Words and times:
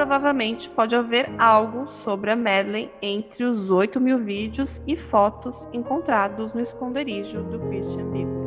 provavelmente 0.00 0.70
pode 0.70 0.96
haver 0.96 1.30
algo 1.38 1.86
sobre 1.86 2.30
a 2.30 2.36
Madeleine 2.36 2.90
entre 3.02 3.44
os 3.44 3.70
8 3.70 4.00
mil 4.00 4.18
vídeos 4.18 4.80
e 4.86 4.96
fotos 4.96 5.68
encontrados 5.74 6.54
no 6.54 6.60
esconderijo 6.62 7.42
do 7.42 7.58
Christian 7.60 8.06
Bieber. 8.06 8.40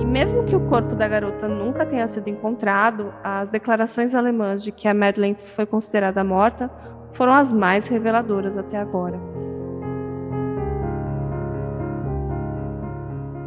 E 0.00 0.04
mesmo 0.06 0.42
que 0.46 0.56
o 0.56 0.60
corpo 0.68 0.94
da 0.94 1.06
garota 1.06 1.46
nunca 1.46 1.84
tenha 1.84 2.06
sido 2.06 2.28
encontrado, 2.28 3.12
as 3.22 3.50
declarações 3.50 4.14
alemãs 4.14 4.64
de 4.64 4.72
que 4.72 4.88
a 4.88 4.94
Madeleine 4.94 5.36
foi 5.38 5.66
considerada 5.66 6.24
morta 6.24 6.70
foram 7.12 7.34
as 7.34 7.52
mais 7.52 7.88
reveladoras 7.88 8.56
até 8.56 8.78
agora. 8.78 9.37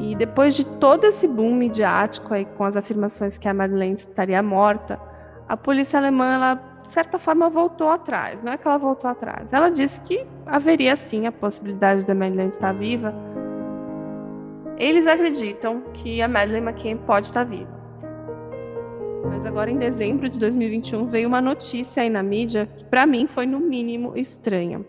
E 0.01 0.15
depois 0.15 0.55
de 0.55 0.65
todo 0.65 1.05
esse 1.05 1.27
boom 1.27 1.53
midiático 1.53 2.33
aí 2.33 2.43
com 2.43 2.63
as 2.63 2.75
afirmações 2.75 3.37
que 3.37 3.47
a 3.47 3.53
Madeleine 3.53 3.93
estaria 3.93 4.41
morta, 4.41 4.99
a 5.47 5.55
polícia 5.55 5.99
alemã, 5.99 6.33
ela, 6.33 6.55
de 6.81 6.87
certa 6.87 7.19
forma, 7.19 7.51
voltou 7.51 7.87
atrás. 7.87 8.43
Não 8.43 8.51
é 8.51 8.57
que 8.57 8.67
ela 8.67 8.79
voltou 8.79 9.07
atrás. 9.07 9.53
Ela 9.53 9.69
disse 9.69 10.01
que 10.01 10.25
haveria 10.43 10.95
sim 10.95 11.27
a 11.27 11.31
possibilidade 11.31 12.03
da 12.03 12.15
Madeleine 12.15 12.49
estar 12.49 12.73
viva. 12.73 13.13
Eles 14.75 15.05
acreditam 15.05 15.83
que 15.93 16.19
a 16.19 16.27
Madeleine 16.27 16.65
McCann 16.65 16.97
pode 17.05 17.27
estar 17.27 17.43
viva. 17.43 17.69
Mas 19.25 19.45
agora, 19.45 19.69
em 19.69 19.77
dezembro 19.77 20.27
de 20.27 20.39
2021, 20.39 21.05
veio 21.05 21.27
uma 21.27 21.41
notícia 21.41 22.01
aí 22.01 22.09
na 22.09 22.23
mídia 22.23 22.67
que, 22.75 22.83
para 22.85 23.05
mim, 23.05 23.27
foi 23.27 23.45
no 23.45 23.59
mínimo 23.59 24.13
estranha. 24.15 24.83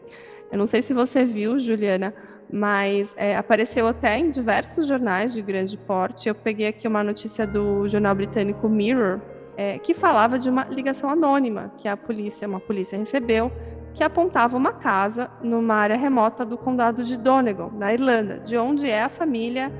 Eu 0.50 0.56
não 0.56 0.66
sei 0.66 0.80
se 0.80 0.94
você 0.94 1.22
viu, 1.22 1.58
Juliana, 1.58 2.14
mas 2.52 3.14
é, 3.16 3.34
apareceu 3.34 3.88
até 3.88 4.18
em 4.18 4.30
diversos 4.30 4.86
jornais 4.86 5.32
de 5.32 5.40
grande 5.40 5.76
porte. 5.78 6.28
Eu 6.28 6.34
peguei 6.34 6.66
aqui 6.68 6.86
uma 6.86 7.02
notícia 7.02 7.46
do 7.46 7.88
jornal 7.88 8.14
britânico 8.14 8.68
Mirror, 8.68 9.20
é, 9.56 9.78
que 9.78 9.94
falava 9.94 10.38
de 10.38 10.50
uma 10.50 10.64
ligação 10.64 11.08
anônima 11.08 11.72
que 11.78 11.88
a 11.88 11.96
polícia, 11.96 12.46
uma 12.46 12.60
polícia 12.60 12.98
recebeu, 12.98 13.50
que 13.94 14.04
apontava 14.04 14.56
uma 14.56 14.72
casa 14.72 15.30
numa 15.42 15.74
área 15.74 15.96
remota 15.96 16.44
do 16.44 16.58
condado 16.58 17.02
de 17.02 17.16
Donegal, 17.16 17.72
na 17.74 17.92
Irlanda, 17.92 18.38
de 18.38 18.56
onde 18.56 18.88
é 18.88 19.02
a 19.02 19.08
família 19.08 19.72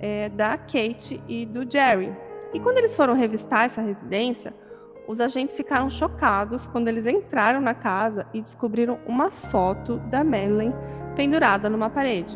é, 0.00 0.28
da 0.28 0.56
Kate 0.56 1.22
e 1.26 1.46
do 1.46 1.70
Jerry. 1.70 2.14
E 2.52 2.60
quando 2.60 2.78
eles 2.78 2.94
foram 2.94 3.14
revistar 3.14 3.64
essa 3.64 3.80
residência, 3.80 4.54
os 5.06 5.20
agentes 5.20 5.56
ficaram 5.56 5.88
chocados 5.88 6.66
quando 6.66 6.88
eles 6.88 7.06
entraram 7.06 7.60
na 7.60 7.72
casa 7.72 8.26
e 8.34 8.40
descobriram 8.42 8.98
uma 9.06 9.30
foto 9.30 9.98
da 10.10 10.22
Madeleine 10.22 10.74
pendurada 11.18 11.68
numa 11.68 11.90
parede. 11.90 12.32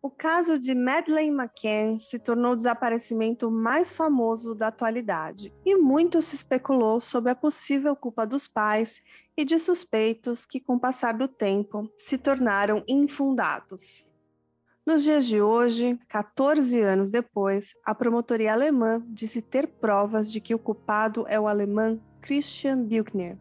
O 0.00 0.08
caso 0.08 0.56
de 0.56 0.72
Madeleine 0.72 1.34
McCann 1.34 1.98
se 1.98 2.20
tornou 2.20 2.52
o 2.52 2.54
desaparecimento 2.54 3.50
mais 3.50 3.92
famoso 3.92 4.54
da 4.54 4.68
atualidade 4.68 5.52
e 5.66 5.74
muito 5.74 6.22
se 6.22 6.36
especulou 6.36 7.00
sobre 7.00 7.32
a 7.32 7.34
possível 7.34 7.96
culpa 7.96 8.24
dos 8.24 8.46
pais 8.46 9.02
e 9.36 9.44
de 9.44 9.58
suspeitos 9.58 10.46
que, 10.46 10.60
com 10.60 10.76
o 10.76 10.80
passar 10.80 11.14
do 11.14 11.26
tempo, 11.26 11.90
se 11.98 12.18
tornaram 12.18 12.84
infundados. 12.86 14.08
Nos 14.86 15.02
dias 15.02 15.26
de 15.26 15.42
hoje, 15.42 15.98
14 16.08 16.80
anos 16.80 17.10
depois, 17.10 17.74
a 17.84 17.96
promotoria 17.96 18.52
alemã 18.52 19.04
disse 19.08 19.42
ter 19.42 19.66
provas 19.66 20.30
de 20.30 20.40
que 20.40 20.54
o 20.54 20.58
culpado 20.58 21.24
é 21.26 21.38
o 21.38 21.48
alemão 21.48 22.00
Christian 22.20 22.82
Buchner. 22.82 23.36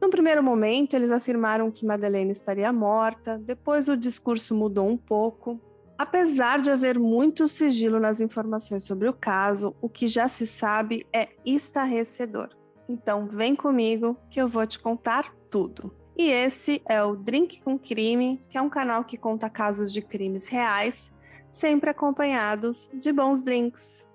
No 0.00 0.08
primeiro 0.08 0.42
momento, 0.42 0.94
eles 0.94 1.12
afirmaram 1.12 1.70
que 1.70 1.84
Madeleine 1.84 2.30
estaria 2.30 2.72
morta, 2.72 3.38
depois 3.38 3.88
o 3.88 3.96
discurso 3.96 4.54
mudou 4.54 4.88
um 4.88 4.96
pouco. 4.96 5.60
Apesar 5.98 6.62
de 6.62 6.70
haver 6.70 6.98
muito 6.98 7.46
sigilo 7.46 8.00
nas 8.00 8.22
informações 8.22 8.84
sobre 8.84 9.06
o 9.06 9.12
caso, 9.12 9.74
o 9.82 9.88
que 9.88 10.08
já 10.08 10.26
se 10.26 10.46
sabe 10.46 11.06
é 11.12 11.28
estarrecedor. 11.44 12.48
Então, 12.88 13.26
vem 13.26 13.54
comigo 13.54 14.16
que 14.30 14.40
eu 14.40 14.48
vou 14.48 14.66
te 14.66 14.78
contar 14.78 15.30
tudo. 15.50 15.94
E 16.16 16.30
esse 16.30 16.82
é 16.88 17.02
o 17.02 17.14
Drink 17.14 17.60
com 17.62 17.78
Crime, 17.78 18.42
que 18.48 18.56
é 18.56 18.62
um 18.62 18.70
canal 18.70 19.04
que 19.04 19.18
conta 19.18 19.50
casos 19.50 19.92
de 19.92 20.00
crimes 20.00 20.48
reais, 20.48 21.12
sempre 21.52 21.90
acompanhados 21.90 22.90
de 22.94 23.12
bons 23.12 23.44
drinks. 23.44 24.08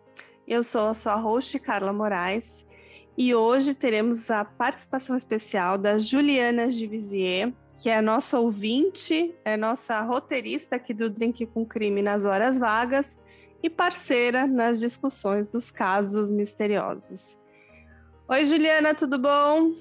Eu 0.48 0.64
sou 0.64 0.88
a 0.88 0.94
sua 0.94 1.16
host, 1.16 1.58
Carla 1.60 1.94
Moraes, 1.94 2.66
e 3.18 3.34
hoje 3.34 3.74
teremos 3.74 4.30
a 4.30 4.44
participação 4.44 5.16
especial 5.16 5.78
da 5.78 5.98
Juliana 5.98 6.70
Givisier, 6.70 7.54
que 7.80 7.90
é 7.90 7.98
a 7.98 8.02
nossa 8.02 8.40
ouvinte, 8.40 9.34
é 9.46 9.56
nossa 9.56 10.02
roteirista 10.02 10.76
aqui 10.76 10.94
do 10.94 11.10
Drink 11.10 11.46
com 11.48 11.66
Crime 11.66 12.02
nas 12.02 12.26
horas 12.26 12.58
vagas 12.58 13.18
e 13.64 13.70
parceira 13.70 14.46
nas 14.46 14.80
discussões 14.80 15.50
dos 15.50 15.72
casos 15.72 16.32
misteriosos. 16.32 17.38
Oi, 18.28 18.44
Juliana, 18.44 18.94
tudo 18.94 19.18
bom? 19.18 19.72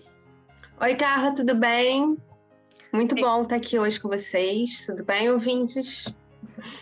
Oi, 0.81 0.95
Carla, 0.95 1.35
tudo 1.35 1.55
bem? 1.55 2.17
Muito 2.93 3.17
bom 3.17 3.43
estar 3.43 3.57
aqui 3.57 3.79
hoje 3.79 3.99
com 3.99 4.09
vocês. 4.09 4.87
Tudo 4.87 5.05
bem, 5.05 5.29
ouvintes? 5.31 6.07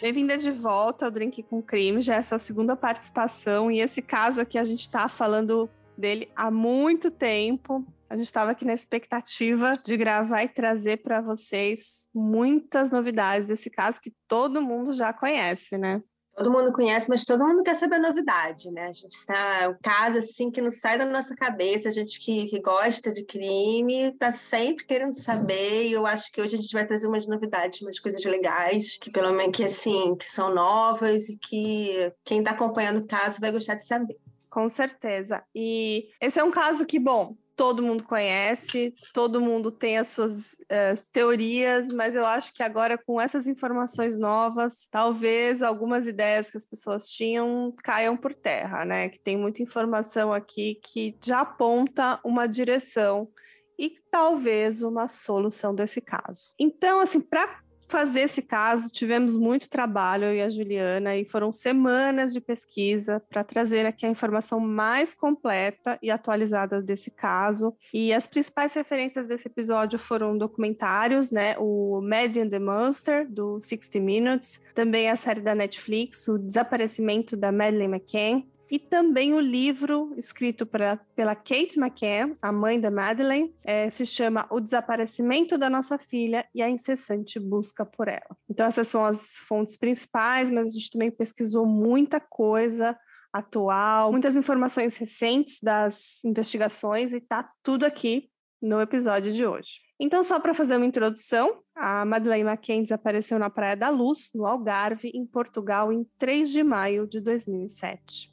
Bem-vinda 0.03 0.37
de 0.37 0.51
volta 0.51 1.07
ao 1.07 1.11
Drink 1.11 1.43
com 1.45 1.63
Crime, 1.63 2.03
já 2.03 2.17
é 2.17 2.19
a 2.19 2.23
sua 2.23 2.39
segunda 2.39 2.77
participação. 2.77 3.71
E 3.71 3.81
esse 3.81 4.03
caso 4.03 4.41
aqui 4.41 4.59
a 4.59 4.65
gente 4.65 4.81
está 4.81 5.09
falando 5.09 5.71
dele 6.03 6.31
há 6.35 6.51
muito 6.51 7.11
tempo. 7.11 7.87
A 8.11 8.15
gente 8.15 8.27
estava 8.27 8.51
aqui 8.51 8.65
na 8.65 8.75
expectativa 8.75 9.73
de 9.83 9.97
gravar 9.97 10.43
e 10.43 10.49
trazer 10.49 10.99
para 10.99 11.23
vocês 11.23 12.09
muitas 12.13 12.91
novidades 12.91 13.49
desse 13.49 13.71
caso 13.71 14.01
que 14.01 14.13
todo 14.29 14.61
mundo 14.61 14.93
já 14.93 15.15
conhece, 15.15 15.79
né? 15.79 16.03
Todo 16.35 16.51
mundo 16.51 16.73
conhece, 16.73 17.11
mas 17.11 17.27
todo 17.27 17.47
mundo 17.47 17.63
quer 17.63 17.77
saber 17.77 17.97
a 17.97 18.09
novidade, 18.09 18.71
né? 18.71 18.87
A 18.89 18.93
gente 18.93 19.13
está. 19.13 19.69
O 19.69 19.77
caso, 19.83 20.19
assim, 20.19 20.51
que 20.51 20.63
não 20.63 20.71
sai 20.71 20.97
da 20.97 21.05
nossa 21.05 21.35
cabeça, 21.35 21.89
a 21.89 21.93
gente 21.93 22.19
que, 22.19 22.47
que 22.47 22.59
gosta 22.59 23.13
de 23.13 23.23
crime, 23.23 24.09
está 24.09 24.33
sempre 24.33 24.87
querendo 24.87 25.15
saber. 25.15 25.89
E 25.89 25.93
eu 25.93 26.07
acho 26.07 26.33
que 26.33 26.41
hoje 26.41 26.57
a 26.57 26.61
gente 26.61 26.73
vai 26.73 26.87
trazer 26.87 27.07
umas 27.07 27.27
novidades, 27.27 27.83
umas 27.83 28.01
coisas 28.01 28.25
legais, 28.25 28.97
que 28.97 29.11
pelo 29.11 29.33
menos 29.33 29.55
que, 29.55 29.65
assim, 29.65 30.17
que 30.17 30.25
são 30.25 30.55
novas 30.55 31.29
e 31.29 31.37
que 31.37 32.13
quem 32.25 32.39
está 32.39 32.53
acompanhando 32.53 33.01
o 33.01 33.07
caso 33.07 33.39
vai 33.39 33.53
gostar 33.53 33.75
de 33.75 33.87
saber. 33.87 34.19
Com 34.53 34.69
certeza. 34.69 35.43
E 35.55 36.11
esse 36.21 36.39
é 36.39 36.45
um 36.45 36.51
caso 36.51 36.85
que, 36.85 36.99
bom, 36.99 37.35
todo 37.57 37.83
mundo 37.83 38.05
conhece, 38.05 38.95
todo 39.15 39.41
mundo 39.41 39.73
tem 39.73 39.97
as 39.97 40.09
suas 40.09 40.53
uh, 40.65 41.03
teorias, 41.11 41.89
mas 41.91 42.15
eu 42.15 42.27
acho 42.27 42.53
que 42.53 42.63
agora, 42.63 42.99
com 42.99 43.19
essas 43.19 43.49
informações 43.49 44.19
novas, 44.19 44.87
talvez 44.91 45.63
algumas 45.63 46.07
ideias 46.07 46.51
que 46.51 46.59
as 46.59 46.67
pessoas 46.67 47.09
tinham 47.09 47.75
caiam 47.83 48.15
por 48.15 48.35
terra, 48.35 48.85
né? 48.85 49.09
Que 49.09 49.19
tem 49.19 49.39
muita 49.39 49.63
informação 49.63 50.31
aqui 50.31 50.79
que 50.85 51.17
já 51.25 51.41
aponta 51.41 52.21
uma 52.23 52.47
direção 52.47 53.31
e 53.79 53.95
talvez 54.11 54.83
uma 54.83 55.09
solução 55.09 55.75
desse 55.75 56.03
caso. 56.03 56.53
Então, 56.59 57.01
assim, 57.01 57.21
para 57.21 57.63
fazer 57.93 58.21
esse 58.21 58.41
caso, 58.41 58.91
tivemos 58.91 59.37
muito 59.37 59.69
trabalho, 59.69 60.25
eu 60.25 60.35
e 60.35 60.41
a 60.41 60.49
Juliana, 60.49 61.15
e 61.15 61.27
foram 61.27 61.53
semanas 61.53 62.33
de 62.33 62.41
pesquisa 62.41 63.23
para 63.29 63.45
trazer 63.45 63.85
aqui 63.85 64.07
a 64.07 64.09
informação 64.09 64.59
mais 64.59 65.15
completa 65.15 65.99
e 66.03 66.11
atualizada 66.11 66.81
desse 66.81 67.11
caso. 67.11 67.77
E 67.93 68.11
as 68.11 68.27
principais 68.27 68.73
referências 68.73 69.27
desse 69.27 69.47
episódio 69.47 69.99
foram 69.99 70.39
documentários, 70.39 71.31
né? 71.31 71.55
O 71.59 72.01
Mad 72.01 72.35
and 72.39 72.49
the 72.49 72.59
Monster, 72.59 73.31
do 73.31 73.61
60 73.61 74.01
Minutes, 74.01 74.59
também 74.75 75.11
a 75.11 75.17
série 75.17 75.43
da 75.43 75.55
Netflix, 75.55 76.27
O 76.29 76.39
Desaparecimento 76.39 77.37
da 77.37 77.53
Madeleine 77.53 77.97
McCann, 77.97 78.43
e 78.73 78.79
também 78.79 79.35
o 79.35 79.39
livro 79.39 80.15
escrito 80.17 80.65
pra, 80.65 80.97
pela 81.15 81.37
Kate 81.37 81.79
McCann, 81.79 82.35
a 82.41 82.51
mãe 82.51 82.81
da 82.81 82.91
Madeleine, 82.91 83.55
é, 83.63 83.91
se 83.91 84.07
chama 84.07 84.47
O 84.51 84.59
Desaparecimento 84.61 85.59
da 85.59 85.69
Nossa 85.69 85.99
Filha 85.99 86.49
e 86.55 86.63
a 86.63 86.71
Incessante 86.71 87.39
Busca 87.39 87.85
por 87.85 88.09
Ela. 88.09 88.35
Então, 88.49 88.65
essas 88.65 88.89
são 88.89 89.05
as 89.05 89.37
fontes 89.47 89.77
principais, 89.77 90.51
mas 90.51 90.69
a 90.69 90.71
gente 90.71 90.91
também 90.91 91.11
pesquisou 91.11 91.67
muita 91.67 92.19
coisa 92.19 92.99
atual, 93.31 94.11
muitas 94.11 94.39
informações 94.39 94.97
recentes 94.97 95.59
das 95.63 96.25
investigações 96.25 97.13
e 97.13 97.21
tá 97.21 97.51
tudo 97.63 97.85
aqui 97.85 98.31
no 98.63 98.81
episódio 98.81 99.31
de 99.31 99.45
hoje. 99.45 99.81
Então, 100.01 100.23
só 100.23 100.41
para 100.41 100.55
fazer 100.55 100.79
uma 100.79 100.87
introdução, 100.87 101.61
a 101.77 102.07
Madeleine 102.07 102.49
McCann 102.49 102.85
desapareceu 102.85 103.39
na 103.39 103.51
Praia 103.51 103.77
da 103.77 103.91
Luz, 103.91 104.31
no 104.35 104.47
Algarve, 104.47 105.11
em 105.13 105.27
Portugal, 105.27 105.93
em 105.93 106.07
3 106.17 106.49
de 106.49 106.63
maio 106.63 107.07
de 107.07 107.21
2007. 107.21 108.33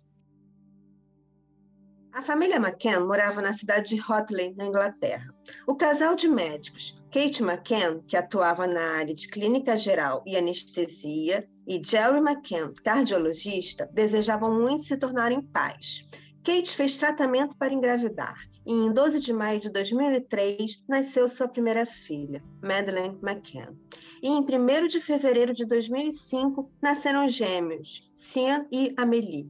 A 2.12 2.22
família 2.22 2.58
McCann 2.58 3.06
morava 3.06 3.42
na 3.42 3.54
cidade 3.54 3.96
de 3.96 4.02
Hotley, 4.02 4.54
na 4.58 4.66
Inglaterra. 4.66 5.34
O 5.68 5.76
casal 5.76 6.16
de 6.16 6.28
médicos, 6.28 7.00
Kate 7.12 7.44
McCann, 7.44 8.02
que 8.08 8.18
atuava 8.18 8.66
na 8.66 8.98
área 8.98 9.14
de 9.14 9.28
clínica 9.28 9.78
geral 9.78 10.24
e 10.26 10.36
anestesia, 10.36 11.48
e 11.68 11.82
Jerry 11.84 12.18
McCann, 12.18 12.74
cardiologista, 12.84 13.90
desejavam 13.94 14.60
muito 14.60 14.84
se 14.84 14.98
tornarem 14.98 15.42
pais. 15.42 16.06
Kate 16.44 16.76
fez 16.76 16.98
tratamento 16.98 17.56
para 17.58 17.74
engravidar 17.74 18.50
e 18.70 18.72
em 18.72 18.92
12 18.92 19.20
de 19.20 19.34
maio 19.34 19.60
de 19.60 19.70
2003 19.70 20.84
nasceu 20.88 21.28
sua 21.28 21.48
primeira 21.48 21.88
filha, 21.88 22.44
Madeleine 22.64 23.18
McCann. 23.24 23.76
E 24.22 24.28
em 24.28 24.42
1 24.42 24.88
de 24.88 25.02
fevereiro 25.02 25.54
de 25.54 25.66
2005 25.66 26.72
nasceram 26.80 27.28
gêmeos, 27.28 28.08
Cian 28.14 28.68
e 28.72 28.94
Amélie. 28.96 29.50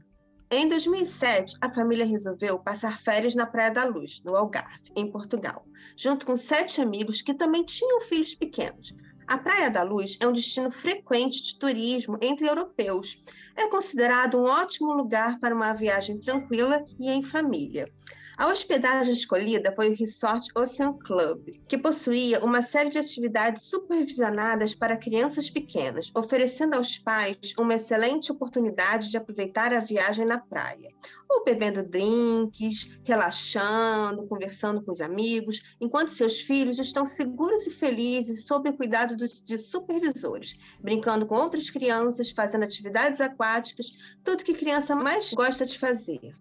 Em 0.52 0.68
2007, 0.68 1.58
a 1.62 1.70
família 1.70 2.04
resolveu 2.04 2.58
passar 2.58 2.98
férias 2.98 3.36
na 3.36 3.46
Praia 3.46 3.70
da 3.70 3.86
Luz, 3.86 4.24
no 4.26 4.36
Algarve, 4.36 4.82
em 4.96 5.06
Portugal, 5.06 5.64
junto 5.96 6.26
com 6.26 6.36
sete 6.36 6.82
amigos 6.82 7.22
que 7.22 7.36
também 7.36 7.64
tinham 7.64 8.02
filhos 8.02 8.34
pequenos. 8.34 8.96
A 9.28 9.38
Praia 9.38 9.70
da 9.70 9.84
Luz 9.84 10.18
é 10.20 10.28
um 10.28 10.34
destino 10.34 10.72
frequente 10.72 11.44
de 11.44 11.60
turismo 11.60 12.18
entre 12.20 12.50
europeus. 12.50 13.22
É 13.56 13.68
considerado 13.68 14.40
um 14.40 14.46
ótimo 14.46 14.92
lugar 14.92 15.40
para 15.40 15.54
uma 15.54 15.72
viagem 15.72 16.20
tranquila 16.20 16.84
e 17.00 17.12
em 17.12 17.22
família. 17.22 17.88
A 18.40 18.48
hospedagem 18.48 19.12
escolhida 19.12 19.74
foi 19.76 19.90
o 19.90 19.96
Resort 19.98 20.48
Ocean 20.56 20.94
Club, 20.94 21.60
que 21.68 21.78
possuía 21.78 22.40
uma 22.40 22.62
série 22.62 22.90
de 22.90 22.98
atividades 22.98 23.64
supervisionadas 23.64 24.74
para 24.74 24.96
crianças 24.96 25.50
pequenas, 25.50 26.10
oferecendo 26.16 26.76
aos 26.76 26.98
pais 26.98 27.54
uma 27.60 27.76
excelente 27.76 28.32
oportunidade 28.32 29.12
de 29.12 29.18
aproveitar 29.18 29.74
a 29.74 29.82
viagem 29.82 30.26
na 30.26 30.40
praia, 30.40 30.90
ou 31.30 31.44
bebendo 31.44 31.84
drinks, 31.84 33.02
relaxando, 33.04 34.26
conversando 34.26 34.82
com 34.86 34.92
os 34.94 35.02
amigos, 35.02 35.76
enquanto 35.82 36.08
seus 36.08 36.40
filhos 36.40 36.80
estão 36.80 37.06
seguros 37.06 37.68
e 37.68 37.72
felizes 37.72 38.48
sob 38.48 38.70
o 38.70 38.78
cuidado 38.78 39.18
dos, 39.18 39.44
de 39.44 39.58
supervisores, 39.58 40.56
brincando 40.80 41.26
com 41.26 41.36
outras 41.36 41.70
crianças, 41.70 42.32
fazendo 42.32 42.64
atividades 42.64 43.20
aquáticas, 43.20 43.88
tudo 44.24 44.46
que 44.46 44.54
criança 44.54 44.96
mais 44.96 45.34
gosta 45.34 45.66
de 45.66 45.78
fazer. 45.78 46.34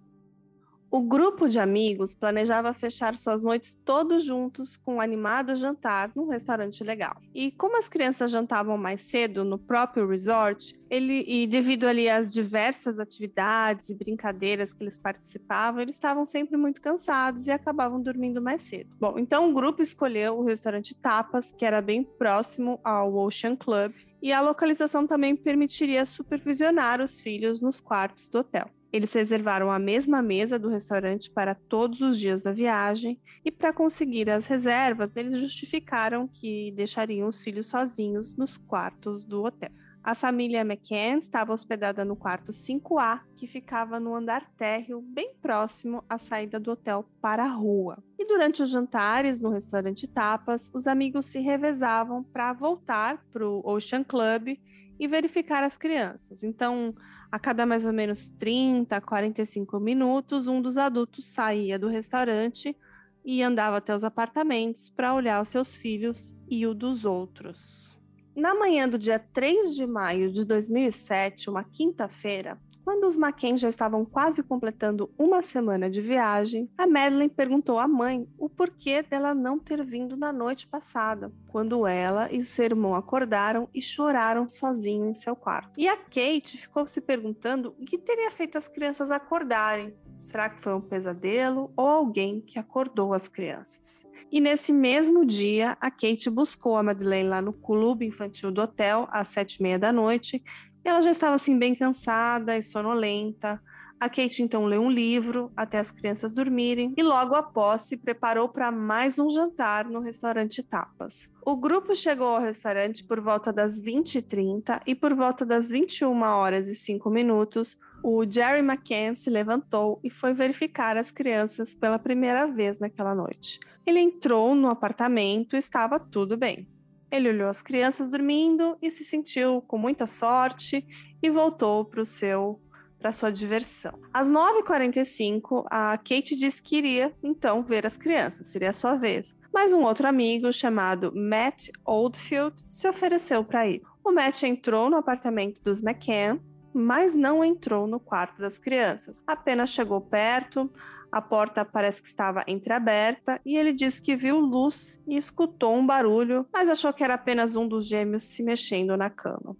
O 0.90 1.02
grupo 1.02 1.48
de 1.48 1.58
amigos 1.58 2.14
planejava 2.14 2.72
fechar 2.72 3.14
suas 3.14 3.42
noites 3.42 3.78
todos 3.84 4.24
juntos 4.24 4.74
com 4.74 4.94
um 4.94 5.00
animado 5.02 5.54
jantar 5.54 6.10
num 6.16 6.28
restaurante 6.28 6.82
legal. 6.82 7.20
E 7.34 7.50
como 7.50 7.76
as 7.76 7.90
crianças 7.90 8.30
jantavam 8.30 8.78
mais 8.78 9.02
cedo 9.02 9.44
no 9.44 9.58
próprio 9.58 10.08
resort, 10.08 10.74
ele 10.88 11.24
e 11.28 11.46
devido 11.46 11.84
ali 11.84 12.08
às 12.08 12.32
diversas 12.32 12.98
atividades 12.98 13.90
e 13.90 13.94
brincadeiras 13.94 14.72
que 14.72 14.82
eles 14.82 14.96
participavam, 14.96 15.82
eles 15.82 15.96
estavam 15.96 16.24
sempre 16.24 16.56
muito 16.56 16.80
cansados 16.80 17.46
e 17.46 17.50
acabavam 17.50 18.00
dormindo 18.00 18.40
mais 18.40 18.62
cedo. 18.62 18.88
Bom, 18.98 19.18
então 19.18 19.50
o 19.50 19.52
grupo 19.52 19.82
escolheu 19.82 20.38
o 20.38 20.44
restaurante 20.44 20.94
Tapas, 20.94 21.52
que 21.52 21.66
era 21.66 21.82
bem 21.82 22.02
próximo 22.02 22.80
ao 22.82 23.14
Ocean 23.14 23.56
Club, 23.56 23.92
e 24.22 24.32
a 24.32 24.40
localização 24.40 25.06
também 25.06 25.36
permitiria 25.36 26.06
supervisionar 26.06 27.02
os 27.02 27.20
filhos 27.20 27.60
nos 27.60 27.78
quartos 27.78 28.30
do 28.30 28.38
hotel. 28.38 28.70
Eles 28.92 29.12
reservaram 29.12 29.70
a 29.70 29.78
mesma 29.78 30.22
mesa 30.22 30.58
do 30.58 30.68
restaurante 30.68 31.30
para 31.30 31.54
todos 31.54 32.00
os 32.00 32.18
dias 32.18 32.42
da 32.42 32.52
viagem 32.52 33.20
e, 33.44 33.50
para 33.50 33.72
conseguir 33.72 34.30
as 34.30 34.46
reservas, 34.46 35.16
eles 35.16 35.38
justificaram 35.38 36.26
que 36.26 36.72
deixariam 36.72 37.28
os 37.28 37.42
filhos 37.42 37.66
sozinhos 37.66 38.36
nos 38.36 38.56
quartos 38.56 39.24
do 39.24 39.44
hotel. 39.44 39.70
A 40.02 40.14
família 40.14 40.62
McCann 40.62 41.18
estava 41.18 41.52
hospedada 41.52 42.02
no 42.02 42.16
quarto 42.16 42.50
5A, 42.50 43.20
que 43.36 43.46
ficava 43.46 44.00
no 44.00 44.14
andar 44.14 44.48
térreo, 44.56 45.02
bem 45.02 45.34
próximo 45.42 46.02
à 46.08 46.16
saída 46.16 46.58
do 46.58 46.70
hotel 46.70 47.04
para 47.20 47.44
a 47.44 47.52
rua. 47.52 48.02
E 48.18 48.24
durante 48.24 48.62
os 48.62 48.70
jantares 48.70 49.42
no 49.42 49.50
restaurante 49.50 50.08
Tapas, 50.08 50.70
os 50.72 50.86
amigos 50.86 51.26
se 51.26 51.40
revezavam 51.40 52.22
para 52.22 52.54
voltar 52.54 53.22
para 53.30 53.46
o 53.46 53.60
Ocean 53.68 54.02
Club 54.02 54.56
e 54.98 55.06
verificar 55.06 55.62
as 55.62 55.76
crianças. 55.76 56.42
Então, 56.42 56.94
a 57.30 57.38
cada 57.38 57.66
mais 57.66 57.84
ou 57.84 57.92
menos 57.92 58.30
30, 58.30 59.00
45 59.00 59.78
minutos, 59.78 60.48
um 60.48 60.60
dos 60.60 60.76
adultos 60.76 61.26
saía 61.26 61.78
do 61.78 61.88
restaurante 61.88 62.76
e 63.24 63.42
andava 63.42 63.76
até 63.76 63.94
os 63.94 64.04
apartamentos 64.04 64.88
para 64.88 65.14
olhar 65.14 65.42
os 65.42 65.48
seus 65.48 65.76
filhos 65.76 66.34
e 66.50 66.66
o 66.66 66.72
dos 66.72 67.04
outros. 67.04 67.98
Na 68.34 68.54
manhã 68.54 68.88
do 68.88 68.98
dia 68.98 69.18
3 69.18 69.74
de 69.74 69.86
maio 69.86 70.32
de 70.32 70.44
2007, 70.44 71.50
uma 71.50 71.64
quinta-feira, 71.64 72.58
quando 72.88 73.04
os 73.04 73.16
McCain 73.16 73.58
já 73.58 73.68
estavam 73.68 74.02
quase 74.02 74.42
completando 74.42 75.10
uma 75.18 75.42
semana 75.42 75.90
de 75.90 76.00
viagem, 76.00 76.70
a 76.78 76.86
Madeline 76.86 77.28
perguntou 77.28 77.78
à 77.78 77.86
mãe 77.86 78.26
o 78.38 78.48
porquê 78.48 79.02
dela 79.02 79.34
não 79.34 79.58
ter 79.58 79.84
vindo 79.84 80.16
na 80.16 80.32
noite 80.32 80.66
passada, 80.66 81.30
quando 81.48 81.86
ela 81.86 82.32
e 82.32 82.40
o 82.40 82.46
seu 82.46 82.64
irmão 82.64 82.94
acordaram 82.94 83.68
e 83.74 83.82
choraram 83.82 84.48
sozinhos 84.48 85.06
em 85.06 85.12
seu 85.12 85.36
quarto. 85.36 85.72
E 85.76 85.86
a 85.86 85.98
Kate 85.98 86.56
ficou 86.56 86.86
se 86.86 87.02
perguntando 87.02 87.74
o 87.78 87.84
que 87.84 87.98
teria 87.98 88.30
feito 88.30 88.56
as 88.56 88.66
crianças 88.66 89.10
acordarem. 89.10 89.94
Será 90.18 90.48
que 90.48 90.58
foi 90.58 90.72
um 90.72 90.80
pesadelo 90.80 91.70
ou 91.76 91.86
alguém 91.86 92.40
que 92.40 92.58
acordou 92.58 93.12
as 93.12 93.28
crianças? 93.28 94.06
E 94.30 94.40
nesse 94.40 94.72
mesmo 94.72 95.24
dia, 95.24 95.76
a 95.80 95.90
Kate 95.90 96.28
buscou 96.28 96.76
a 96.76 96.82
Madeleine 96.82 97.30
lá 97.30 97.40
no 97.40 97.52
clube 97.52 98.06
infantil 98.06 98.50
do 98.50 98.60
hotel 98.60 99.08
às 99.10 99.28
sete 99.28 99.56
e 99.56 99.62
meia 99.62 99.78
da 99.78 99.90
noite 99.90 100.42
ela 100.88 101.02
já 101.02 101.10
estava 101.10 101.36
assim 101.36 101.58
bem 101.58 101.74
cansada 101.74 102.56
e 102.56 102.62
sonolenta. 102.62 103.60
A 104.00 104.08
Kate 104.08 104.42
então 104.42 104.64
leu 104.64 104.80
um 104.80 104.90
livro 104.90 105.50
até 105.56 105.78
as 105.78 105.90
crianças 105.90 106.32
dormirem 106.32 106.94
e 106.96 107.02
logo 107.02 107.34
após 107.34 107.82
se 107.82 107.96
preparou 107.96 108.48
para 108.48 108.70
mais 108.70 109.18
um 109.18 109.28
jantar 109.28 109.86
no 109.86 110.00
restaurante 110.00 110.62
Tapas. 110.62 111.28
O 111.44 111.56
grupo 111.56 111.96
chegou 111.96 112.28
ao 112.28 112.40
restaurante 112.40 113.02
por 113.04 113.20
volta 113.20 113.52
das 113.52 113.82
20h30 113.82 114.80
e 114.86 114.94
por 114.94 115.14
volta 115.14 115.44
das 115.44 115.70
21 115.70 116.22
horas 116.22 116.68
e 116.68 116.74
5 116.76 117.10
minutos, 117.10 117.76
o 118.02 118.24
Jerry 118.24 118.60
McCann 118.60 119.16
se 119.16 119.28
levantou 119.30 119.98
e 120.04 120.10
foi 120.10 120.32
verificar 120.32 120.96
as 120.96 121.10
crianças 121.10 121.74
pela 121.74 121.98
primeira 121.98 122.46
vez 122.46 122.78
naquela 122.78 123.16
noite. 123.16 123.58
Ele 123.84 123.98
entrou 123.98 124.54
no 124.54 124.68
apartamento 124.68 125.56
e 125.56 125.58
estava 125.58 125.98
tudo 125.98 126.36
bem. 126.36 126.68
Ele 127.10 127.28
olhou 127.30 127.48
as 127.48 127.62
crianças 127.62 128.10
dormindo 128.10 128.76
e 128.82 128.90
se 128.90 129.04
sentiu 129.04 129.62
com 129.62 129.78
muita 129.78 130.06
sorte 130.06 130.86
e 131.22 131.30
voltou 131.30 131.84
para 131.84 132.02
o 132.02 132.04
seu 132.04 132.60
para 132.98 133.12
sua 133.12 133.30
diversão. 133.30 133.98
Às 134.12 134.28
9h45, 134.28 135.64
a 135.70 135.96
Kate 135.98 136.36
disse 136.36 136.60
que 136.60 136.76
iria 136.76 137.14
então 137.22 137.62
ver 137.62 137.86
as 137.86 137.96
crianças, 137.96 138.48
seria 138.48 138.70
a 138.70 138.72
sua 138.72 138.96
vez. 138.96 139.36
Mas 139.54 139.72
um 139.72 139.84
outro 139.84 140.08
amigo 140.08 140.52
chamado 140.52 141.12
Matt 141.14 141.68
Oldfield 141.84 142.64
se 142.68 142.88
ofereceu 142.88 143.44
para 143.44 143.68
ir. 143.68 143.82
O 144.04 144.10
Matt 144.10 144.42
entrou 144.42 144.90
no 144.90 144.96
apartamento 144.96 145.60
dos 145.62 145.80
McCann, 145.80 146.40
mas 146.74 147.14
não 147.14 147.44
entrou 147.44 147.86
no 147.86 148.00
quarto 148.00 148.40
das 148.40 148.58
crianças. 148.58 149.22
Apenas 149.26 149.70
chegou 149.70 150.00
perto, 150.00 150.70
a 151.10 151.22
porta 151.22 151.64
parece 151.64 152.02
que 152.02 152.08
estava 152.08 152.44
entreaberta 152.46 153.40
e 153.44 153.56
ele 153.56 153.72
disse 153.72 154.00
que 154.00 154.16
viu 154.16 154.38
luz 154.38 155.00
e 155.06 155.16
escutou 155.16 155.74
um 155.74 155.86
barulho, 155.86 156.46
mas 156.52 156.68
achou 156.68 156.92
que 156.92 157.02
era 157.02 157.14
apenas 157.14 157.56
um 157.56 157.66
dos 157.66 157.86
gêmeos 157.86 158.24
se 158.24 158.42
mexendo 158.42 158.96
na 158.96 159.08
cama. 159.08 159.56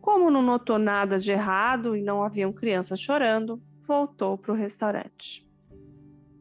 Como 0.00 0.30
não 0.30 0.42
notou 0.42 0.78
nada 0.78 1.18
de 1.18 1.32
errado 1.32 1.96
e 1.96 2.02
não 2.02 2.22
haviam 2.22 2.52
crianças 2.52 3.00
chorando, 3.00 3.62
voltou 3.86 4.36
para 4.38 4.52
o 4.52 4.56
restaurante. 4.56 5.46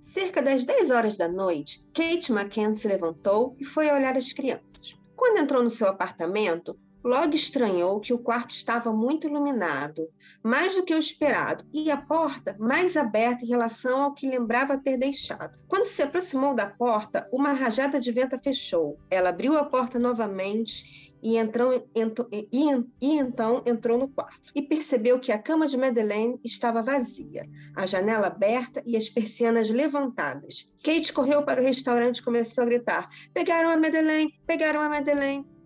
Cerca 0.01 0.41
das 0.41 0.63
10 0.63 0.89
horas 0.89 1.17
da 1.17 1.27
noite, 1.27 1.85
Kate 1.93 2.31
McCann 2.31 2.73
se 2.73 2.87
levantou 2.87 3.55
e 3.59 3.65
foi 3.65 3.91
olhar 3.91 4.15
as 4.15 4.31
crianças. 4.31 4.97
Quando 5.15 5.39
entrou 5.39 5.61
no 5.61 5.69
seu 5.69 5.87
apartamento, 5.87 6.79
Logo 7.07 7.33
estranhou 7.33 8.01
que 8.01 8.13
o 8.13 8.17
quarto 8.17 8.51
estava 8.51 8.91
muito 8.91 9.27
iluminado, 9.27 10.09
mais 10.43 10.75
do 10.75 10.83
que 10.83 10.93
o 10.93 10.99
esperado, 10.99 11.63
e 11.73 11.89
a 11.89 11.95
porta 11.95 12.57
mais 12.59 12.97
aberta 12.97 13.45
em 13.45 13.47
relação 13.47 14.03
ao 14.03 14.13
que 14.13 14.27
lembrava 14.29 14.77
ter 14.77 14.97
deixado. 14.97 15.57
Quando 15.69 15.85
se 15.85 16.01
aproximou 16.01 16.53
da 16.53 16.65
porta, 16.65 17.25
uma 17.31 17.53
rajada 17.53 17.97
de 17.97 18.11
vento 18.11 18.37
fechou. 18.43 18.99
Ela 19.09 19.29
abriu 19.29 19.57
a 19.57 19.63
porta 19.63 19.97
novamente 19.97 21.15
e, 21.23 21.37
entrou, 21.37 21.73
e, 21.73 22.49
e, 22.51 23.17
então 23.17 23.63
entrou 23.65 23.97
no 23.97 24.09
quarto 24.09 24.51
e 24.53 24.61
percebeu 24.61 25.17
que 25.17 25.31
a 25.31 25.39
cama 25.39 25.65
de 25.65 25.77
Madeleine 25.77 26.37
estava 26.43 26.83
vazia, 26.83 27.49
a 27.73 27.85
janela 27.85 28.27
aberta 28.27 28.83
e 28.85 28.97
as 28.97 29.07
persianas 29.07 29.69
levantadas. 29.69 30.69
Kate 30.83 31.13
correu 31.13 31.41
para 31.43 31.61
o 31.61 31.65
restaurante 31.65 32.17
e 32.17 32.23
começou 32.23 32.65
a 32.65 32.67
gritar: 32.67 33.07
Pegaram 33.33 33.69
a 33.69 33.77
Madeleine! 33.77 34.37
Pegaram 34.45 34.81
a 34.81 34.89
Madeleine! 34.89 35.56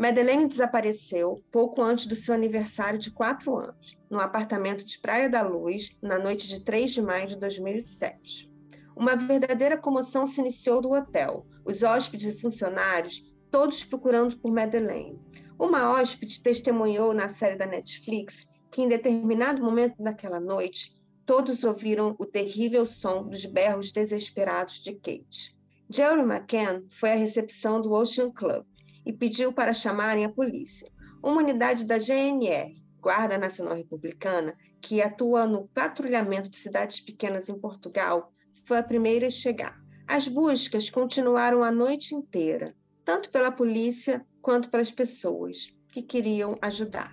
Madeleine 0.00 0.46
desapareceu 0.46 1.44
pouco 1.52 1.82
antes 1.82 2.06
do 2.06 2.16
seu 2.16 2.32
aniversário 2.32 2.98
de 2.98 3.10
quatro 3.10 3.54
anos, 3.54 3.98
no 4.08 4.18
apartamento 4.18 4.82
de 4.82 4.98
Praia 4.98 5.28
da 5.28 5.42
Luz, 5.42 5.94
na 6.00 6.18
noite 6.18 6.48
de 6.48 6.60
3 6.60 6.90
de 6.90 7.02
maio 7.02 7.28
de 7.28 7.36
2007. 7.36 8.50
Uma 8.96 9.14
verdadeira 9.14 9.76
comoção 9.76 10.26
se 10.26 10.40
iniciou 10.40 10.80
do 10.80 10.92
hotel, 10.92 11.44
os 11.66 11.82
hóspedes 11.82 12.28
e 12.28 12.40
funcionários 12.40 13.30
todos 13.50 13.84
procurando 13.84 14.38
por 14.38 14.50
Madeleine. 14.50 15.20
Uma 15.58 15.92
hóspede 15.92 16.42
testemunhou 16.42 17.12
na 17.12 17.28
série 17.28 17.56
da 17.56 17.66
Netflix 17.66 18.46
que, 18.70 18.80
em 18.80 18.88
determinado 18.88 19.62
momento 19.62 20.02
daquela 20.02 20.40
noite, 20.40 20.98
todos 21.26 21.62
ouviram 21.62 22.16
o 22.18 22.24
terrível 22.24 22.86
som 22.86 23.28
dos 23.28 23.44
berros 23.44 23.92
desesperados 23.92 24.76
de 24.76 24.94
Kate. 24.94 25.54
Jerry 25.90 26.22
McCann 26.22 26.86
foi 26.88 27.12
à 27.12 27.16
recepção 27.16 27.82
do 27.82 27.92
Ocean 27.92 28.30
Club 28.30 28.64
e 29.04 29.12
pediu 29.12 29.52
para 29.52 29.72
chamarem 29.72 30.24
a 30.24 30.28
polícia. 30.28 30.90
Uma 31.22 31.42
unidade 31.42 31.84
da 31.84 31.98
GNR, 31.98 32.82
Guarda 33.00 33.38
Nacional 33.38 33.76
Republicana, 33.76 34.56
que 34.80 35.02
atua 35.02 35.46
no 35.46 35.68
patrulhamento 35.68 36.48
de 36.48 36.56
cidades 36.56 37.00
pequenas 37.00 37.48
em 37.48 37.58
Portugal, 37.58 38.32
foi 38.64 38.78
a 38.78 38.82
primeira 38.82 39.26
a 39.26 39.30
chegar. 39.30 39.78
As 40.06 40.26
buscas 40.26 40.90
continuaram 40.90 41.62
a 41.62 41.70
noite 41.70 42.14
inteira, 42.14 42.74
tanto 43.04 43.30
pela 43.30 43.52
polícia 43.52 44.26
quanto 44.42 44.70
pelas 44.70 44.90
pessoas 44.90 45.72
que 45.88 46.02
queriam 46.02 46.56
ajudar. 46.62 47.12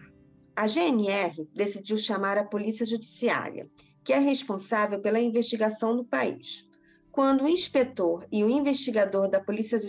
A 0.55 0.65
GNR 0.67 1.47
decidiu 1.53 1.97
chamar 1.97 2.37
a 2.37 2.43
Polícia 2.43 2.85
Judiciária, 2.85 3.69
que 4.03 4.13
é 4.13 4.19
responsável 4.19 4.99
pela 4.99 5.19
investigação 5.19 5.93
no 5.93 6.05
país. 6.05 6.66
Quando 7.17 7.45
o 7.45 7.49
inspetor 7.49 8.27
e 8.31 8.43
o 8.43 8.49
investigador 8.51 9.27
da 9.27 9.39
Polícia 9.39 9.79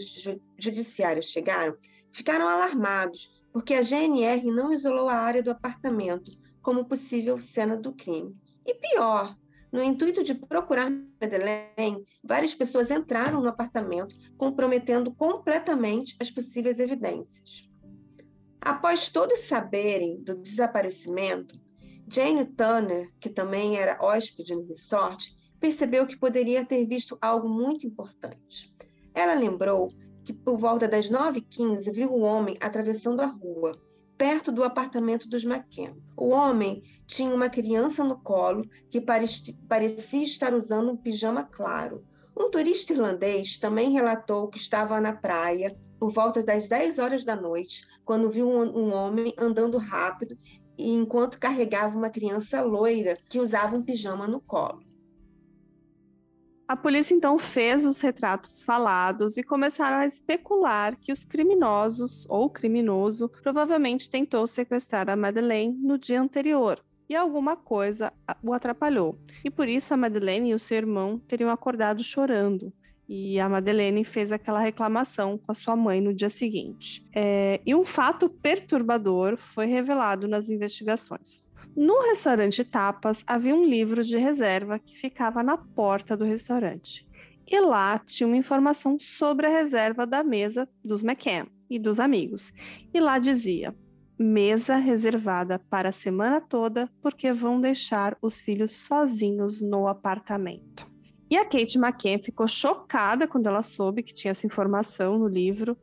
Judiciária 0.57 1.21
chegaram, 1.21 1.77
ficaram 2.11 2.49
alarmados, 2.49 3.31
porque 3.53 3.75
a 3.75 3.83
GNR 3.83 4.47
não 4.47 4.73
isolou 4.73 5.11
a 5.11 5.15
área 5.15 5.43
do 5.43 5.51
apartamento 5.51 6.33
como 6.63 6.87
possível 6.87 7.39
cena 7.39 7.77
do 7.77 7.93
crime. 7.93 8.35
E 8.65 8.73
pior, 8.73 9.37
no 9.71 9.83
intuito 9.83 10.25
de 10.25 10.37
procurar 10.37 10.91
Madeleine, 11.21 12.03
várias 12.25 12.55
pessoas 12.55 12.91
entraram 12.91 13.43
no 13.43 13.49
apartamento, 13.51 14.17
comprometendo 14.39 15.13
completamente 15.15 16.17
as 16.19 16.31
possíveis 16.31 16.79
evidências. 16.79 17.69
Após 18.59 19.11
todos 19.11 19.41
saberem 19.41 20.19
do 20.23 20.35
desaparecimento, 20.35 21.61
Jane 22.11 22.47
Turner, 22.47 23.13
que 23.21 23.29
também 23.29 23.77
era 23.77 23.99
hóspede 24.01 24.55
no 24.55 24.67
resort, 24.67 25.38
percebeu 25.61 26.07
que 26.07 26.17
poderia 26.17 26.65
ter 26.65 26.87
visto 26.87 27.19
algo 27.21 27.49
muito 27.49 27.87
importante. 27.87 28.75
Ela 29.15 29.35
lembrou 29.35 29.89
que 30.25 30.33
por 30.33 30.59
volta 30.59 30.87
das 30.87 31.11
9h15 31.11 31.93
viu 31.93 32.13
um 32.13 32.23
homem 32.23 32.57
atravessando 32.61 33.21
a 33.21 33.27
rua 33.27 33.73
perto 34.19 34.51
do 34.51 34.65
apartamento 34.65 35.29
dos 35.29 35.45
McKenna. 35.45 35.97
O 36.17 36.31
homem 36.31 36.83
tinha 37.07 37.33
uma 37.33 37.49
criança 37.49 38.03
no 38.03 38.19
colo 38.19 38.69
que 38.91 39.01
parecia 39.01 40.25
estar 40.25 40.53
usando 40.53 40.91
um 40.91 40.97
pijama 40.97 41.45
claro. 41.45 42.05
Um 42.37 42.51
turista 42.51 42.93
irlandês 42.93 43.59
também 43.59 43.93
relatou 43.93 44.49
que 44.49 44.59
estava 44.59 45.01
na 45.01 45.13
praia 45.13 45.77
por 45.99 46.11
volta 46.11 46.43
das 46.43 46.69
10 46.69 46.99
horas 46.99 47.25
da 47.25 47.35
noite, 47.35 47.85
quando 48.05 48.31
viu 48.31 48.49
um, 48.49 48.93
homem 48.93 49.33
andando 49.39 49.79
rápido 49.79 50.39
enquanto 50.79 51.41
carregava 51.41 51.97
uma 51.97 52.11
criança 52.11 52.63
loira 52.63 53.19
que 53.29 53.41
usava 53.41 53.77
um 53.77 53.83
pijama 53.83 54.29
no 54.29 54.41
colo. 54.41 54.81
A 56.69 56.77
polícia 56.77 57.15
então 57.15 57.39
fez 57.39 57.87
os 57.87 57.99
retratos 57.99 58.63
falados 58.63 59.39
e 59.39 59.43
começaram 59.43 59.97
a 59.97 60.07
especular 60.07 60.99
que 61.01 61.11
os 61.11 61.25
criminosos 61.25 62.27
ou 62.29 62.51
criminoso 62.51 63.31
provavelmente 63.43 64.11
tentou 64.11 64.47
sequestrar 64.47 65.09
a 65.09 65.17
Madeleine 65.17 65.75
no 65.81 65.97
dia 65.97 66.21
anterior 66.21 66.85
e 67.09 67.17
alguma 67.17 67.57
coisa 67.57 68.13
o 68.43 68.53
atrapalhou. 68.53 69.19
E 69.43 69.51
por 69.51 69.67
isso 69.67 69.95
a 69.95 69.97
Madeleine 69.97 70.51
e 70.51 70.55
o 70.55 70.59
seu 70.59 70.77
irmão 70.77 71.19
teriam 71.27 71.51
acordado 71.51 72.05
chorando. 72.05 72.71
E 73.09 73.41
a 73.41 73.49
Madeleine 73.49 74.05
fez 74.05 74.31
aquela 74.31 74.61
reclamação 74.61 75.39
com 75.39 75.51
a 75.51 75.55
sua 75.55 75.75
mãe 75.75 76.03
no 76.03 76.13
dia 76.13 76.29
seguinte. 76.29 77.03
É, 77.15 77.63
e 77.65 77.75
um 77.75 77.83
fato 77.83 78.29
perturbador 78.29 79.39
foi 79.39 79.65
revelado 79.65 80.29
nas 80.29 80.51
investigações. 80.51 81.48
No 81.81 82.01
restaurante 82.09 82.65
Tapas 82.65 83.23
havia 83.25 83.55
um 83.55 83.65
livro 83.65 84.03
de 84.03 84.17
reserva 84.17 84.81
que 84.81 84.99
ficava 84.99 85.45
na 85.45 85.57
porta 85.57 86.17
do 86.17 86.25
restaurante. 86.25 87.07
E 87.47 87.61
lá 87.61 87.97
tinha 88.01 88.27
uma 88.27 88.37
informação 88.37 88.99
sobre 88.99 89.47
a 89.47 89.49
reserva 89.49 90.05
da 90.05 90.25
mesa 90.25 90.69
dos 90.85 91.05
McCann 91.05 91.47
e 91.71 91.79
dos 91.79 92.01
amigos. 92.01 92.53
E 92.93 92.99
lá 92.99 93.21
dizia: 93.21 93.77
mesa 94.19 94.75
reservada 94.75 95.61
para 95.71 95.91
a 95.91 95.93
semana 95.93 96.41
toda 96.41 96.91
porque 97.01 97.33
vão 97.33 97.61
deixar 97.61 98.19
os 98.21 98.41
filhos 98.41 98.73
sozinhos 98.73 99.61
no 99.61 99.87
apartamento. 99.87 100.85
E 101.31 101.37
a 101.37 101.45
Kate 101.45 101.79
McCann 101.79 102.21
ficou 102.21 102.49
chocada 102.49 103.29
quando 103.29 103.47
ela 103.47 103.63
soube 103.63 104.03
que 104.03 104.13
tinha 104.13 104.33
essa 104.33 104.49
informação 104.49 105.17
no 105.17 105.29
livro, 105.29 105.79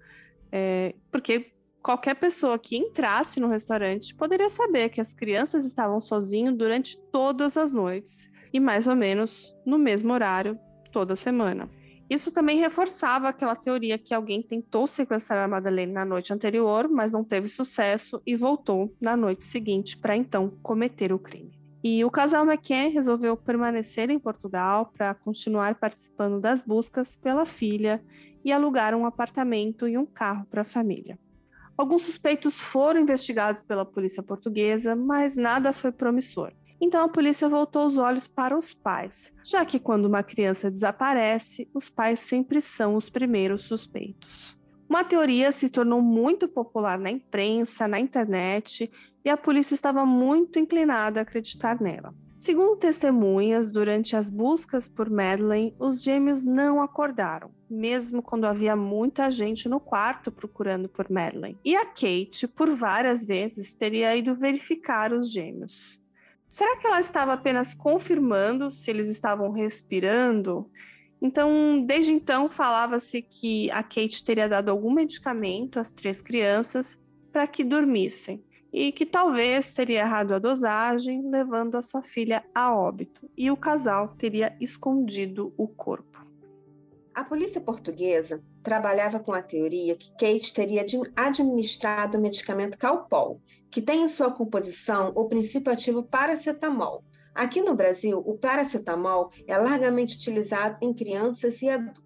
é, 0.51 0.93
porque 1.09 1.54
qualquer 1.85 2.15
pessoa 2.15 2.57
que 2.57 2.75
entrasse 2.75 3.39
no 3.39 3.47
restaurante 3.47 4.15
poderia 4.15 4.49
saber 4.49 4.89
que 4.89 4.99
as 4.99 5.13
crianças 5.13 5.63
estavam 5.67 6.01
sozinhos 6.01 6.57
durante 6.57 6.97
todas 7.11 7.55
as 7.55 7.73
noites 7.73 8.27
e 8.51 8.59
mais 8.59 8.87
ou 8.87 8.95
menos 8.95 9.55
no 9.63 9.77
mesmo 9.77 10.11
horário 10.11 10.57
toda 10.91 11.15
semana. 11.15 11.69
Isso 12.09 12.33
também 12.33 12.57
reforçava 12.57 13.29
aquela 13.29 13.55
teoria 13.55 13.99
que 13.99 14.15
alguém 14.15 14.41
tentou 14.41 14.87
sequestrar 14.87 15.45
a 15.45 15.47
Madeleine 15.47 15.93
na 15.93 16.03
noite 16.03 16.33
anterior, 16.33 16.89
mas 16.89 17.11
não 17.11 17.23
teve 17.23 17.47
sucesso 17.47 18.19
e 18.25 18.35
voltou 18.35 18.91
na 18.99 19.15
noite 19.15 19.43
seguinte 19.43 19.95
para 19.95 20.17
então 20.17 20.57
cometer 20.63 21.13
o 21.13 21.19
crime. 21.19 21.53
E 21.83 22.03
o 22.03 22.09
casal 22.09 22.47
McKen 22.47 22.89
resolveu 22.89 23.37
permanecer 23.37 24.09
em 24.09 24.17
Portugal 24.17 24.91
para 24.91 25.13
continuar 25.13 25.75
participando 25.75 26.39
das 26.41 26.63
buscas 26.63 27.15
pela 27.15 27.45
filha 27.45 28.03
e 28.43 28.51
alugar 28.51 28.95
um 28.95 29.05
apartamento 29.05 29.87
e 29.87 29.95
um 29.95 30.05
carro 30.05 30.47
para 30.47 30.63
a 30.63 30.65
família. 30.65 31.19
Alguns 31.77 32.03
suspeitos 32.03 32.59
foram 32.59 33.01
investigados 33.01 33.61
pela 33.61 33.85
polícia 33.85 34.23
portuguesa, 34.23 34.95
mas 34.95 35.35
nada 35.35 35.73
foi 35.73 35.91
promissor. 35.91 36.53
Então 36.79 37.03
a 37.03 37.09
polícia 37.09 37.49
voltou 37.49 37.85
os 37.85 37.97
olhos 37.97 38.27
para 38.27 38.57
os 38.57 38.73
pais, 38.73 39.33
já 39.43 39.65
que 39.65 39.79
quando 39.79 40.05
uma 40.05 40.23
criança 40.23 40.69
desaparece, 40.69 41.69
os 41.73 41.89
pais 41.89 42.19
sempre 42.19 42.61
são 42.61 42.95
os 42.95 43.09
primeiros 43.09 43.63
suspeitos. 43.63 44.57
Uma 44.87 45.03
teoria 45.03 45.51
se 45.51 45.69
tornou 45.69 46.01
muito 46.01 46.47
popular 46.47 46.99
na 46.99 47.09
imprensa, 47.09 47.87
na 47.87 47.99
internet, 47.99 48.91
e 49.23 49.29
a 49.29 49.35
polícia 49.35 49.73
estava 49.73 50.05
muito 50.05 50.59
inclinada 50.59 51.19
a 51.19 51.23
acreditar 51.23 51.81
nela. 51.81 52.13
Segundo 52.45 52.77
testemunhas, 52.77 53.71
durante 53.71 54.15
as 54.15 54.29
buscas 54.29 54.87
por 54.87 55.09
Madeleine, 55.09 55.75
os 55.79 56.03
gêmeos 56.03 56.45
não 56.45 56.79
acordaram, 56.79 57.49
mesmo 57.67 58.21
quando 58.21 58.45
havia 58.45 58.75
muita 58.75 59.31
gente 59.31 59.67
no 59.67 59.79
quarto 59.79 60.31
procurando 60.31 60.87
por 60.87 61.09
Madeleine. 61.09 61.57
E 61.65 61.75
a 61.75 61.87
Kate, 61.87 62.47
por 62.55 62.69
várias 62.75 63.25
vezes, 63.25 63.73
teria 63.73 64.15
ido 64.15 64.35
verificar 64.35 65.11
os 65.11 65.31
gêmeos. 65.31 65.99
Será 66.47 66.77
que 66.77 66.85
ela 66.85 66.99
estava 66.99 67.33
apenas 67.33 67.73
confirmando 67.73 68.69
se 68.69 68.91
eles 68.91 69.07
estavam 69.07 69.49
respirando? 69.49 70.69
Então, 71.19 71.83
desde 71.83 72.11
então, 72.11 72.47
falava-se 72.47 73.23
que 73.23 73.71
a 73.71 73.81
Kate 73.81 74.23
teria 74.23 74.47
dado 74.47 74.69
algum 74.69 74.93
medicamento 74.93 75.79
às 75.79 75.89
três 75.89 76.21
crianças 76.21 77.01
para 77.31 77.47
que 77.47 77.63
dormissem 77.63 78.45
e 78.77 78.91
que 78.91 79.05
talvez 79.05 79.73
teria 79.73 80.01
errado 80.01 80.33
a 80.33 80.39
dosagem, 80.39 81.21
levando 81.29 81.77
a 81.77 81.81
sua 81.81 82.03
filha 82.03 82.43
a 82.53 82.75
óbito, 82.75 83.31
e 83.37 83.49
o 83.49 83.55
casal 83.55 84.09
teria 84.17 84.53
escondido 84.59 85.53
o 85.57 85.65
corpo. 85.65 86.19
A 87.13 87.23
polícia 87.23 87.61
portuguesa 87.61 88.43
trabalhava 88.61 89.17
com 89.17 89.31
a 89.31 89.41
teoria 89.41 89.95
que 89.95 90.11
Kate 90.19 90.53
teria 90.53 90.85
administrado 91.15 92.17
o 92.17 92.21
medicamento 92.21 92.77
Calpol, 92.77 93.39
que 93.71 93.81
tem 93.81 94.03
em 94.03 94.09
sua 94.09 94.29
composição 94.29 95.13
o 95.15 95.29
princípio 95.29 95.71
ativo 95.71 96.03
paracetamol. 96.03 97.01
Aqui 97.33 97.61
no 97.61 97.75
Brasil, 97.75 98.21
o 98.25 98.37
paracetamol 98.37 99.31
é 99.47 99.57
largamente 99.57 100.17
utilizado 100.17 100.77
em 100.81 100.93
crianças 100.93 101.61
e 101.61 101.69
adultos. 101.69 102.03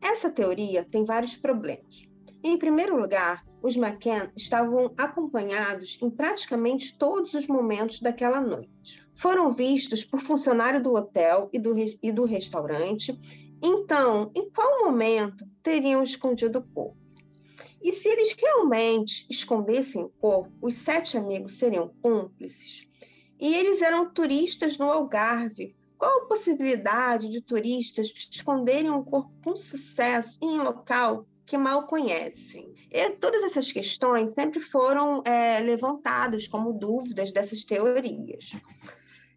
Essa 0.00 0.30
teoria 0.30 0.82
tem 0.82 1.04
vários 1.04 1.36
problemas. 1.36 2.08
Em 2.42 2.56
primeiro 2.56 2.98
lugar, 2.98 3.44
os 3.64 3.76
McCann 3.76 4.30
estavam 4.36 4.92
acompanhados 4.94 5.98
em 6.02 6.10
praticamente 6.10 6.98
todos 6.98 7.32
os 7.32 7.46
momentos 7.46 7.98
daquela 7.98 8.38
noite. 8.38 9.08
Foram 9.14 9.50
vistos 9.50 10.04
por 10.04 10.20
funcionário 10.20 10.82
do 10.82 10.92
hotel 10.92 11.48
e 11.50 11.58
do, 11.58 11.74
e 12.02 12.12
do 12.12 12.26
restaurante. 12.26 13.18
Então, 13.62 14.30
em 14.34 14.50
qual 14.50 14.84
momento 14.84 15.48
teriam 15.62 16.02
escondido 16.02 16.58
o 16.58 16.74
corpo? 16.74 16.98
E 17.82 17.90
se 17.90 18.06
eles 18.06 18.36
realmente 18.38 19.26
escondessem 19.30 20.02
o 20.02 20.10
corpo, 20.10 20.52
os 20.60 20.74
sete 20.74 21.16
amigos 21.16 21.54
seriam 21.54 21.90
cúmplices? 22.02 22.86
E 23.40 23.54
eles 23.54 23.80
eram 23.80 24.12
turistas 24.12 24.76
no 24.76 24.90
Algarve. 24.90 25.74
Qual 25.96 26.24
a 26.24 26.26
possibilidade 26.26 27.30
de 27.30 27.40
turistas 27.40 28.12
esconderem 28.30 28.90
um 28.90 29.02
corpo 29.02 29.32
com 29.42 29.56
sucesso 29.56 30.38
em 30.42 30.60
um 30.60 30.64
local 30.64 31.26
que 31.46 31.58
mal 31.58 31.86
conhecem. 31.86 32.73
E 32.96 33.10
todas 33.10 33.42
essas 33.42 33.72
questões 33.72 34.34
sempre 34.34 34.60
foram 34.60 35.20
é, 35.26 35.58
levantadas 35.58 36.46
como 36.46 36.72
dúvidas 36.72 37.32
dessas 37.32 37.64
teorias. 37.64 38.52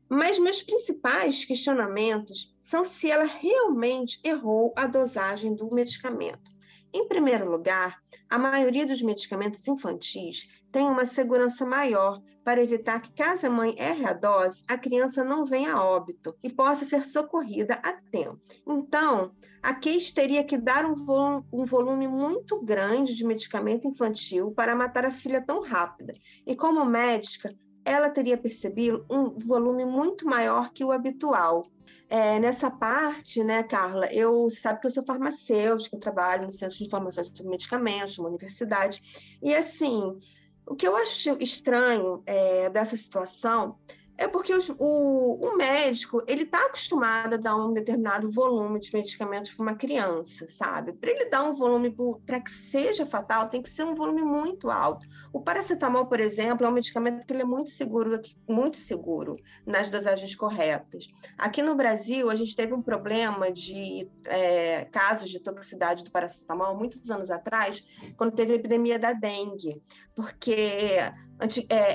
Mas 0.07 0.37
meus 0.37 0.61
principais 0.61 1.43
questionamentos 1.43 2.55
são 2.61 2.85
se 2.85 3.09
ela 3.09 3.23
realmente 3.23 4.19
errou 4.23 4.71
a 4.75 4.85
dosagem 4.85 5.55
do 5.55 5.73
medicamento. 5.73 6.51
Em 6.93 7.07
primeiro 7.07 7.49
lugar, 7.49 7.99
a 8.29 8.37
maioria 8.37 8.85
dos 8.85 9.01
medicamentos 9.01 9.67
infantis 9.67 10.47
tem 10.77 10.88
uma 10.88 11.07
segurança 11.07 11.65
maior 11.65 12.22
para 12.43 12.62
evitar 12.62 13.01
que, 13.01 13.12
caso 13.12 13.48
a 13.48 13.50
mãe 13.50 13.74
erre 13.79 14.05
a 14.05 14.13
dose, 14.13 14.63
a 14.67 14.77
criança 14.77 15.24
não 15.24 15.43
venha 15.43 15.74
a 15.74 15.84
óbito 15.84 16.36
e 16.43 16.53
possa 16.53 16.86
ser 16.86 17.03
socorrida 17.03 17.79
a 17.81 17.93
tempo. 17.93 18.39
Então, 18.67 19.31
a 19.63 19.74
Case 19.74 20.13
teria 20.13 20.43
que 20.43 20.55
dar 20.55 20.86
um 20.86 20.93
volume, 20.93 21.43
um 21.51 21.65
volume 21.65 22.07
muito 22.07 22.62
grande 22.63 23.15
de 23.15 23.25
medicamento 23.25 23.88
infantil 23.88 24.51
para 24.51 24.75
matar 24.75 25.03
a 25.03 25.12
filha 25.12 25.41
tão 25.41 25.63
rápida. 25.63 26.13
E 26.46 26.55
como 26.55 26.86
médica, 26.86 27.51
ela 27.84 28.07
teria 28.07 28.38
percebido 28.38 29.03
um 29.10 29.31
volume 29.31 29.84
muito 29.84 30.27
maior 30.27 30.72
que 30.72 30.86
o 30.86 30.91
habitual. 30.91 31.65
É, 32.07 32.39
nessa 32.39 32.69
parte, 32.69 33.43
né, 33.43 33.63
Carla, 33.63 34.13
eu 34.13 34.48
sabe 34.48 34.79
que 34.79 34.86
eu 34.86 34.91
sou 34.91 35.03
farmacêutica, 35.03 35.96
eu 35.96 36.00
trabalho 36.00 36.43
no 36.43 36.51
Centro 36.51 36.77
de 36.77 36.84
Informação 36.84 37.24
sobre 37.24 37.50
Medicamentos, 37.50 38.19
uma 38.19 38.29
universidade, 38.29 39.01
e 39.41 39.55
assim, 39.55 40.15
o 40.67 40.75
que 40.75 40.88
eu 40.88 40.95
acho 40.95 41.38
estranho 41.41 42.21
é, 42.25 42.69
dessa 42.69 42.97
situação 42.97 43.77
é 44.17 44.27
porque 44.27 44.53
os, 44.53 44.69
o, 44.79 45.47
o, 45.47 45.57
médico 45.57 46.24
ele 46.27 46.43
está 46.43 46.65
acostumado 46.65 47.36
a 47.36 47.38
dar 47.38 47.55
um 47.55 47.71
determinado 47.71 48.29
volume 48.31 48.79
de 48.79 48.91
medicamentos 48.93 49.51
para 49.51 49.63
uma 49.63 49.75
criança, 49.75 50.47
sabe? 50.47 50.93
Para 50.93 51.12
ele 51.12 51.25
dar 51.25 51.43
um 51.43 51.53
volume 51.53 51.95
para 52.25 52.41
que 52.41 52.50
seja 52.50 53.05
fatal, 53.05 53.47
tem 53.47 53.62
que 53.62 53.69
ser 53.69 53.83
um 53.83 53.93
volume 53.93 54.24
muito 54.24 54.71
alto. 54.71 55.05
O 55.31 55.41
paracetamol, 55.41 56.07
por 56.07 56.19
exemplo, 56.19 56.65
é 56.65 56.69
um 56.69 56.74
medicamento 56.74 57.27
que 57.27 57.31
ele 57.31 57.43
é 57.43 57.45
muito 57.45 57.69
seguro, 57.69 58.19
muito 58.50 58.77
seguro 58.77 59.36
nas 59.65 59.89
dosagens 59.89 60.36
corretas. 60.36 61.07
Aqui 61.38 61.62
no 61.62 61.75
Brasil, 61.75 62.29
a 62.29 62.36
gente 62.36 62.55
teve 62.55 62.74
um 62.74 62.81
problema 62.81 63.51
de 63.51 64.09
é, 64.25 64.86
casos 64.86 65.29
de 65.29 65.39
toxicidade 65.39 66.03
do 66.03 66.12
paracetamol 66.12 66.75
muitos 66.75 67.09
anos 67.12 67.29
atrás, 67.29 67.86
quando 68.15 68.33
teve 68.33 68.53
a 68.53 68.55
epidemia 68.55 68.97
da 68.97 69.13
dengue, 69.13 69.81
porque 70.15 70.97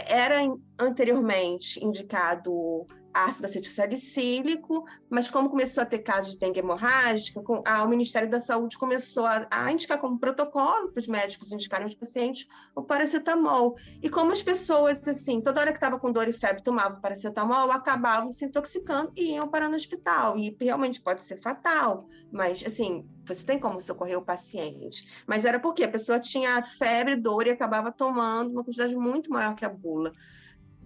era 0.09 0.39
anteriormente 0.79 1.85
indicado 1.85 2.87
ácido 3.15 3.47
acetilsalicílico, 3.47 4.85
mas 5.09 5.31
como 5.31 5.51
começou 5.51 5.83
a 5.83 5.87
ter 5.87 5.99
casos 5.99 6.33
de 6.33 6.39
dengue 6.39 6.61
hemorrágica, 6.61 7.41
o 7.41 7.89
Ministério 7.89 8.29
da 8.29 8.41
Saúde 8.41 8.79
começou 8.79 9.27
a, 9.27 9.47
a 9.51 9.73
indicar 9.73 10.01
como 10.01 10.19
protocolo 10.19 10.91
para 10.93 11.01
os 11.01 11.07
médicos 11.07 11.53
indicarem 11.53 11.85
aos 11.85 11.95
pacientes 11.95 12.47
o 12.75 12.83
paracetamol. 12.83 13.77
E 14.03 14.09
como 14.09 14.33
as 14.33 14.43
pessoas, 14.43 15.07
assim, 15.07 15.41
toda 15.41 15.61
hora 15.61 15.73
que 15.73 15.79
estava 15.79 15.99
com 15.99 16.11
dor 16.11 16.29
e 16.29 16.33
febre 16.33 16.63
tomavam 16.63 17.01
paracetamol, 17.01 17.71
acabavam 17.71 18.33
se 18.33 18.45
intoxicando 18.45 19.13
e 19.17 19.35
iam 19.35 19.49
para 19.49 19.69
no 19.69 19.77
hospital. 19.77 20.39
E 20.39 20.57
realmente 20.61 21.01
pode 21.01 21.23
ser 21.23 21.41
fatal, 21.41 22.07
mas, 22.31 22.65
assim, 22.67 23.09
você 23.25 23.45
tem 23.45 23.59
como 23.59 23.81
socorrer 23.81 24.19
o 24.19 24.25
paciente. 24.25 25.25
Mas 25.27 25.45
era 25.45 25.61
porque 25.61 25.85
a 25.85 25.89
pessoa 25.89 26.19
tinha 26.19 26.63
febre, 26.63 27.17
dor 27.17 27.47
e 27.47 27.51
acabava 27.51 27.93
tomando 27.93 28.51
uma 28.53 28.65
quantidade 28.65 28.97
muito 28.97 29.31
maior 29.31 29.55
que 29.55 29.65
a 29.65 29.69
bula 29.69 30.13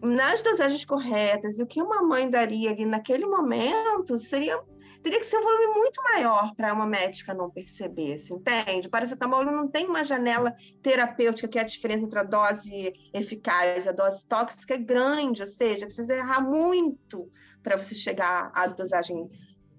nas 0.02 0.42
dosagens 0.42 0.84
corretas, 0.84 1.58
o 1.58 1.66
que 1.66 1.82
uma 1.82 2.02
mãe 2.02 2.28
daria 2.28 2.70
ali 2.70 2.84
naquele 2.84 3.26
momento 3.26 4.18
seria 4.18 4.60
teria 5.02 5.18
que 5.18 5.26
ser 5.26 5.38
um 5.38 5.42
volume 5.42 5.66
muito 5.74 6.02
maior 6.02 6.54
para 6.54 6.72
uma 6.72 6.86
médica 6.86 7.34
não 7.34 7.50
perceber, 7.50 8.18
se 8.18 8.32
entende? 8.32 8.88
O 8.88 8.90
paracetamol 8.90 9.44
não 9.44 9.68
tem 9.68 9.86
uma 9.86 10.04
janela 10.04 10.54
terapêutica 10.82 11.48
que 11.48 11.58
é 11.58 11.62
a 11.62 11.64
diferença 11.64 12.04
entre 12.06 12.18
a 12.18 12.24
dose 12.24 12.92
eficaz 13.12 13.86
e 13.86 13.88
a 13.88 13.92
dose 13.92 14.26
tóxica 14.26 14.74
é 14.74 14.78
grande, 14.78 15.42
ou 15.42 15.46
seja, 15.46 15.86
precisa 15.86 16.14
errar 16.14 16.40
muito 16.40 17.30
para 17.62 17.76
você 17.76 17.94
chegar 17.94 18.52
à 18.54 18.66
dosagem 18.66 19.28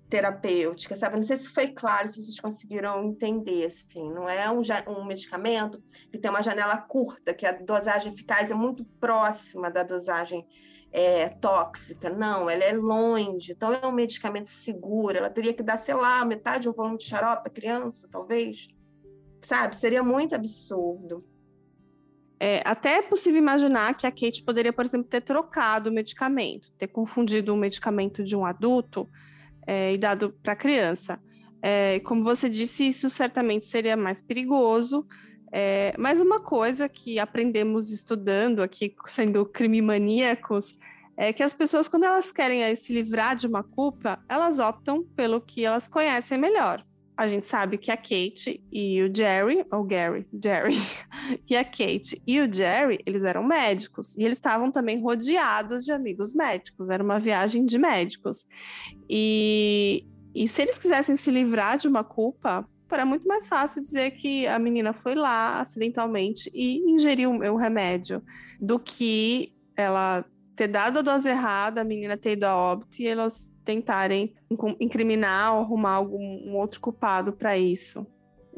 terapêutica, 0.09 0.95
sabe? 0.95 1.15
Não 1.15 1.23
sei 1.23 1.37
se 1.37 1.49
foi 1.49 1.67
claro, 1.67 2.07
se 2.07 2.21
vocês 2.21 2.39
conseguiram 2.39 3.03
entender, 3.03 3.65
assim, 3.65 4.11
não 4.13 4.27
é 4.27 4.49
um, 4.49 4.61
um 4.87 5.05
medicamento 5.05 5.81
que 6.11 6.17
tem 6.17 6.31
uma 6.31 6.41
janela 6.41 6.77
curta, 6.77 7.33
que 7.33 7.45
a 7.45 7.51
dosagem 7.51 8.13
eficaz 8.13 8.49
é 8.49 8.53
muito 8.53 8.85
próxima 8.99 9.69
da 9.69 9.83
dosagem 9.83 10.45
é, 10.91 11.27
tóxica, 11.27 12.09
não, 12.09 12.49
ela 12.49 12.63
é 12.63 12.71
longe, 12.71 13.51
então 13.51 13.73
é 13.73 13.85
um 13.85 13.91
medicamento 13.91 14.47
seguro, 14.47 15.17
ela 15.17 15.29
teria 15.29 15.53
que 15.53 15.61
dar, 15.61 15.77
sei 15.77 15.95
lá, 15.95 16.23
metade 16.23 16.63
de 16.63 16.69
um 16.69 16.73
volume 16.73 16.97
de 16.97 17.03
xarope 17.03 17.43
para 17.43 17.51
criança, 17.51 18.07
talvez, 18.09 18.69
sabe? 19.41 19.75
Seria 19.75 20.01
muito 20.01 20.33
absurdo. 20.33 21.25
É, 22.39 22.61
até 22.63 22.99
é 22.99 23.01
possível 23.01 23.39
imaginar 23.39 23.97
que 23.97 24.05
a 24.05 24.11
Kate 24.11 24.43
poderia, 24.43 24.71
por 24.71 24.85
exemplo, 24.85 25.09
ter 25.09 25.21
trocado 25.21 25.89
o 25.89 25.93
medicamento, 25.93 26.71
ter 26.77 26.87
confundido 26.87 27.53
o 27.53 27.57
medicamento 27.57 28.23
de 28.23 28.35
um 28.35 28.45
adulto 28.45 29.09
é, 29.67 29.93
e 29.93 29.97
dado 29.97 30.33
para 30.41 30.53
a 30.53 30.55
criança. 30.55 31.19
É, 31.61 31.99
como 31.99 32.23
você 32.23 32.49
disse, 32.49 32.87
isso 32.87 33.09
certamente 33.09 33.65
seria 33.65 33.97
mais 33.97 34.21
perigoso. 34.21 35.05
É, 35.51 35.93
mas 35.97 36.19
uma 36.19 36.41
coisa 36.41 36.87
que 36.87 37.19
aprendemos 37.19 37.91
estudando 37.91 38.63
aqui, 38.63 38.95
sendo 39.05 39.45
crime 39.45 39.81
maníacos, 39.81 40.73
é 41.17 41.33
que 41.33 41.43
as 41.43 41.53
pessoas, 41.53 41.87
quando 41.89 42.05
elas 42.05 42.31
querem 42.31 42.73
se 42.75 42.93
livrar 42.93 43.35
de 43.35 43.47
uma 43.47 43.63
culpa, 43.63 44.23
elas 44.29 44.59
optam 44.59 45.03
pelo 45.15 45.41
que 45.41 45.65
elas 45.65 45.87
conhecem 45.87 46.37
melhor 46.37 46.86
a 47.17 47.27
gente 47.27 47.45
sabe 47.45 47.79
que 47.79 47.91
a 47.91 47.97
Kate 47.97 48.63
e 48.71 49.01
o 49.01 49.13
Jerry, 49.13 49.65
ou 49.71 49.83
Gary, 49.83 50.27
Jerry, 50.31 50.77
e 51.49 51.57
a 51.57 51.65
Kate 51.65 52.21
e 52.27 52.39
o 52.39 52.53
Jerry, 52.53 52.99
eles 53.07 53.23
eram 53.23 53.43
médicos 53.43 54.15
e 54.15 54.23
eles 54.23 54.37
estavam 54.37 54.71
também 54.71 55.01
rodeados 55.01 55.83
de 55.83 55.91
amigos 55.91 56.33
médicos, 56.33 56.91
era 56.91 57.03
uma 57.03 57.19
viagem 57.19 57.65
de 57.65 57.79
médicos. 57.79 58.45
E, 59.09 60.05
e 60.35 60.47
se 60.47 60.61
eles 60.61 60.77
quisessem 60.77 61.15
se 61.15 61.31
livrar 61.31 61.79
de 61.79 61.87
uma 61.87 62.03
culpa, 62.03 62.69
era 62.91 63.05
muito 63.05 63.27
mais 63.27 63.47
fácil 63.47 63.81
dizer 63.81 64.11
que 64.11 64.45
a 64.45 64.59
menina 64.59 64.93
foi 64.93 65.15
lá 65.15 65.59
acidentalmente 65.59 66.51
e 66.53 66.77
ingeriu 66.89 67.31
o 67.31 67.57
remédio 67.57 68.23
do 68.61 68.79
que 68.79 69.53
ela 69.75 70.23
ter 70.57 70.67
dado 70.67 70.99
a 70.99 71.01
dose 71.03 71.29
errada, 71.29 71.81
a 71.81 71.83
menina 71.83 72.17
ter 72.17 72.31
ido 72.31 72.45
a 72.45 72.57
óbito 72.57 72.99
e 72.99 73.07
elas 73.07 73.53
tentarem 73.63 74.33
incriminar 74.79 75.53
ou 75.53 75.61
arrumar 75.61 75.93
algum 75.93 76.19
um 76.19 76.57
outro 76.57 76.81
culpado 76.81 77.31
para 77.31 77.55
isso. 77.55 78.05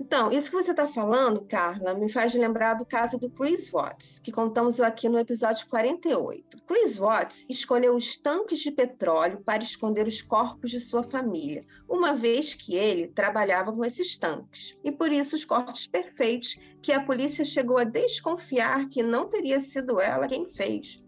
Então, 0.02 0.32
isso 0.32 0.50
que 0.50 0.56
você 0.56 0.72
está 0.72 0.88
falando, 0.88 1.42
Carla, 1.42 1.94
me 1.94 2.10
faz 2.10 2.34
lembrar 2.34 2.76
do 2.76 2.86
caso 2.86 3.20
do 3.20 3.30
Chris 3.30 3.70
Watts, 3.70 4.18
que 4.20 4.32
contamos 4.32 4.80
aqui 4.80 5.10
no 5.10 5.20
episódio 5.20 5.68
48. 5.68 6.64
Chris 6.66 6.96
Watts 6.96 7.46
escolheu 7.50 7.94
os 7.98 8.16
tanques 8.16 8.60
de 8.60 8.72
petróleo 8.72 9.42
para 9.44 9.62
esconder 9.62 10.08
os 10.08 10.22
corpos 10.22 10.72
de 10.72 10.80
sua 10.80 11.04
família, 11.04 11.66
uma 11.88 12.14
vez 12.14 12.56
que 12.56 12.76
ele 12.76 13.08
trabalhava 13.08 13.74
com 13.74 13.84
esses 13.84 14.16
tanques. 14.16 14.78
E 14.86 14.90
por 14.90 15.12
isso 15.12 15.36
os 15.36 15.44
cortes 15.44 15.86
perfeitos 15.86 16.58
que 16.82 16.94
a 16.94 17.04
polícia 17.04 17.44
chegou 17.44 17.78
a 17.78 17.84
desconfiar 17.84 18.88
que 18.88 19.04
não 19.04 19.28
teria 19.28 19.60
sido 19.60 20.00
ela 20.00 20.30
quem 20.30 20.50
fez. 20.50 21.04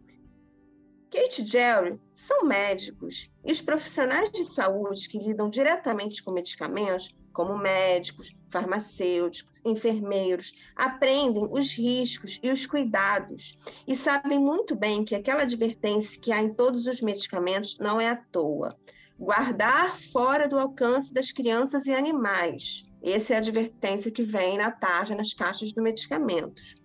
Kate 1.11 1.41
e 1.41 1.45
Jerry 1.45 1.99
são 2.13 2.45
médicos 2.45 3.29
e 3.45 3.51
os 3.51 3.61
profissionais 3.61 4.31
de 4.31 4.45
saúde 4.45 5.09
que 5.09 5.19
lidam 5.19 5.49
diretamente 5.49 6.23
com 6.23 6.31
medicamentos, 6.31 7.13
como 7.33 7.57
médicos, 7.57 8.33
farmacêuticos, 8.49 9.61
enfermeiros, 9.65 10.53
aprendem 10.73 11.49
os 11.51 11.73
riscos 11.73 12.39
e 12.41 12.49
os 12.49 12.65
cuidados 12.65 13.57
e 13.85 13.93
sabem 13.93 14.39
muito 14.39 14.73
bem 14.73 15.03
que 15.03 15.13
aquela 15.13 15.41
advertência 15.41 16.19
que 16.19 16.31
há 16.31 16.41
em 16.41 16.53
todos 16.53 16.85
os 16.85 17.01
medicamentos 17.01 17.77
não 17.77 17.99
é 17.99 18.07
à 18.07 18.15
toa. 18.15 18.77
Guardar 19.19 19.97
fora 20.13 20.47
do 20.47 20.57
alcance 20.57 21.13
das 21.13 21.31
crianças 21.31 21.87
e 21.87 21.93
animais. 21.93 22.83
Essa 23.03 23.33
é 23.33 23.35
a 23.35 23.39
advertência 23.39 24.11
que 24.11 24.23
vem 24.23 24.57
na 24.57 24.71
tarja 24.71 25.13
nas 25.13 25.33
caixas 25.33 25.73
de 25.73 25.81
medicamentos. 25.81 26.80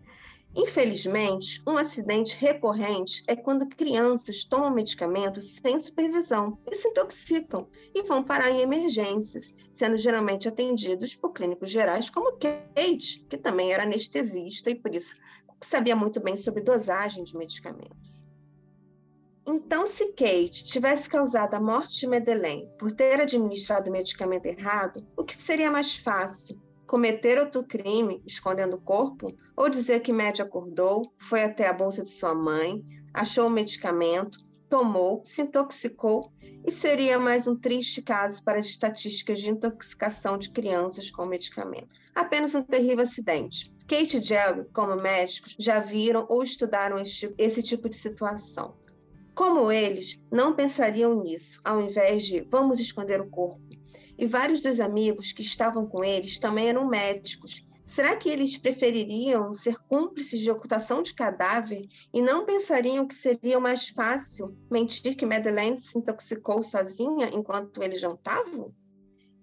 Infelizmente, 0.57 1.62
um 1.66 1.77
acidente 1.77 2.35
recorrente 2.38 3.23
é 3.27 3.37
quando 3.37 3.69
crianças 3.69 4.42
tomam 4.42 4.71
medicamentos 4.71 5.57
sem 5.62 5.79
supervisão 5.79 6.59
e 6.66 6.75
se 6.75 6.88
intoxicam 6.88 7.69
e 7.95 8.03
vão 8.05 8.23
parar 8.23 8.51
em 8.51 8.62
emergências, 8.62 9.53
sendo 9.71 9.99
geralmente 9.99 10.49
atendidos 10.49 11.14
por 11.14 11.35
clínicos 11.35 11.71
gerais 11.71 12.09
como 12.09 12.38
Kate, 12.38 13.27
que 13.29 13.37
também 13.37 13.71
era 13.71 13.83
anestesista 13.83 14.71
e 14.71 14.75
por 14.75 14.95
isso 14.95 15.16
sabia 15.61 15.95
muito 15.95 16.21
bem 16.21 16.37
sobre 16.37 16.62
dosagem 16.62 17.23
de 17.23 17.37
medicamentos. 17.37 18.25
Então, 19.47 19.87
se 19.87 20.07
Kate 20.12 20.64
tivesse 20.64 21.09
causado 21.09 21.53
a 21.53 21.61
morte 21.61 22.01
de 22.01 22.07
Madeleine 22.07 22.69
por 22.79 22.90
ter 22.90 23.21
administrado 23.21 23.90
o 23.90 23.92
medicamento 23.92 24.47
errado, 24.47 25.07
o 25.14 25.23
que 25.23 25.35
seria 25.35 25.71
mais 25.71 25.97
fácil? 25.97 26.65
Cometer 26.87 27.38
outro 27.38 27.64
crime 27.64 28.22
escondendo 28.27 28.77
o 28.77 28.81
corpo, 28.81 29.37
ou 29.57 29.68
dizer 29.68 30.01
que 30.01 30.12
Matt 30.12 30.40
acordou, 30.40 31.12
foi 31.18 31.42
até 31.42 31.66
a 31.66 31.72
bolsa 31.72 32.03
de 32.03 32.11
sua 32.11 32.35
mãe, 32.35 32.85
achou 33.12 33.46
o 33.46 33.51
medicamento, 33.51 34.38
tomou, 34.68 35.22
se 35.25 35.42
intoxicou 35.42 36.33
e 36.64 36.72
seria 36.72 37.18
mais 37.18 37.46
um 37.46 37.57
triste 37.57 38.03
caso 38.03 38.42
para 38.42 38.59
as 38.59 38.66
estatísticas 38.66 39.40
de 39.40 39.51
intoxicação 39.51 40.37
de 40.37 40.51
crianças 40.51 41.11
com 41.11 41.27
medicamento. 41.27 41.94
Apenas 42.14 42.55
um 42.55 42.62
terrível 42.62 43.05
acidente. 43.05 43.72
Kate 43.87 44.18
e 44.18 44.22
Jerry, 44.22 44.64
como 44.72 44.96
médicos, 44.96 45.55
já 45.59 45.79
viram 45.79 46.27
ou 46.29 46.42
estudaram 46.42 46.96
esse, 46.99 47.33
esse 47.38 47.62
tipo 47.62 47.88
de 47.88 47.94
situação. 47.94 48.77
Como 49.33 49.70
eles, 49.70 50.18
não 50.33 50.55
pensariam 50.55 51.22
nisso, 51.22 51.61
ao 51.64 51.81
invés 51.81 52.25
de 52.25 52.40
vamos 52.40 52.81
esconder 52.81 53.20
o 53.20 53.29
corpo 53.29 53.61
e 54.18 54.26
vários 54.26 54.61
dos 54.61 54.81
amigos 54.81 55.33
que 55.33 55.42
estavam 55.42 55.87
com 55.87 56.02
eles 56.02 56.38
também 56.38 56.68
eram 56.68 56.88
médicos. 56.88 57.64
Será 57.85 58.16
que 58.16 58.29
eles 58.29 58.59
prefeririam 58.59 59.52
ser 59.52 59.79
cúmplices 59.88 60.40
de 60.40 60.50
ocultação 60.50 61.02
de 61.02 61.14
cadáver 61.14 61.87
e 62.12 62.20
não 62.20 62.44
pensariam 62.44 63.07
que 63.07 63.14
seria 63.14 63.61
mais 63.61 63.88
fácil 63.90 64.57
mentir 64.68 65.16
que 65.16 65.24
Madeleine 65.24 65.79
se 65.79 65.96
intoxicou 65.96 66.62
sozinha 66.64 67.31
enquanto 67.33 67.83
eles 67.83 68.00
jantavam? 68.00 68.74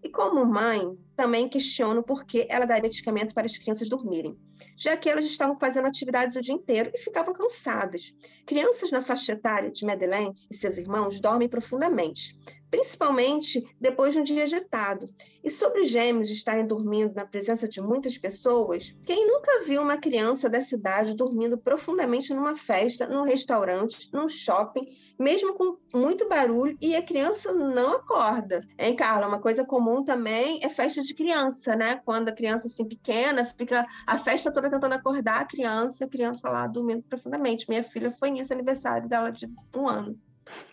E 0.03 0.09
como 0.09 0.45
mãe, 0.45 0.97
também 1.15 1.47
questiono 1.47 2.03
por 2.03 2.25
que 2.25 2.45
ela 2.49 2.65
dá 2.65 2.81
medicamento 2.81 3.33
para 3.33 3.45
as 3.45 3.57
crianças 3.57 3.89
dormirem, 3.89 4.37
já 4.77 4.97
que 4.97 5.09
elas 5.09 5.25
estavam 5.25 5.57
fazendo 5.57 5.87
atividades 5.87 6.35
o 6.35 6.41
dia 6.41 6.53
inteiro 6.53 6.91
e 6.93 6.97
ficavam 6.97 7.33
cansadas. 7.33 8.13
Crianças 8.45 8.91
na 8.91 9.01
faixa 9.01 9.33
etária 9.33 9.71
de 9.71 9.85
Madeleine 9.85 10.33
e 10.49 10.55
seus 10.55 10.77
irmãos 10.77 11.19
dormem 11.19 11.47
profundamente, 11.47 12.35
principalmente 12.73 13.63
depois 13.79 14.15
de 14.15 14.19
um 14.19 14.23
dia 14.23 14.45
agitado. 14.45 15.05
E 15.43 15.49
sobre 15.51 15.81
os 15.81 15.89
gêmeos 15.89 16.31
estarem 16.31 16.65
dormindo 16.65 17.13
na 17.13 17.23
presença 17.23 17.67
de 17.67 17.79
muitas 17.79 18.17
pessoas, 18.17 18.95
quem 19.05 19.27
nunca 19.27 19.63
viu 19.63 19.83
uma 19.83 19.97
criança 19.97 20.49
dessa 20.49 20.75
idade 20.75 21.15
dormindo 21.15 21.55
profundamente 21.55 22.33
numa 22.33 22.55
festa, 22.55 23.07
num 23.07 23.21
restaurante, 23.21 24.09
num 24.11 24.27
shopping, 24.27 24.87
mesmo 25.19 25.53
com 25.53 25.77
muito 25.93 26.27
barulho, 26.27 26.75
e 26.81 26.95
a 26.95 27.03
criança 27.03 27.53
não 27.53 27.97
acorda? 27.97 28.67
Hein, 28.79 28.95
Carla? 28.95 29.27
Uma 29.27 29.39
coisa 29.39 29.63
comum 29.63 30.03
também 30.03 30.59
é 30.63 30.69
festa 30.69 31.02
de 31.03 31.13
criança, 31.13 31.75
né? 31.75 32.01
Quando 32.03 32.29
a 32.29 32.31
criança 32.31 32.67
assim 32.67 32.87
pequena 32.87 33.45
fica 33.45 33.85
a 34.07 34.17
festa 34.17 34.51
toda 34.51 34.69
tentando 34.69 34.93
acordar 34.93 35.41
a 35.41 35.45
criança, 35.45 36.05
a 36.05 36.09
criança 36.09 36.49
lá 36.49 36.67
dormindo 36.67 37.03
profundamente. 37.03 37.69
Minha 37.69 37.83
filha 37.83 38.11
foi 38.11 38.31
nisso, 38.31 38.53
aniversário 38.53 39.07
dela 39.07 39.31
de 39.31 39.47
um 39.75 39.87
ano 39.87 40.19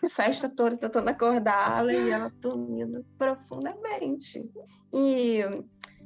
festa 0.09 0.49
toda 0.49 0.77
tentando 0.77 1.09
acordá-la 1.09 1.93
e 1.93 2.09
ela 2.09 2.29
dormindo 2.41 3.05
profundamente. 3.17 4.43
E 4.93 5.39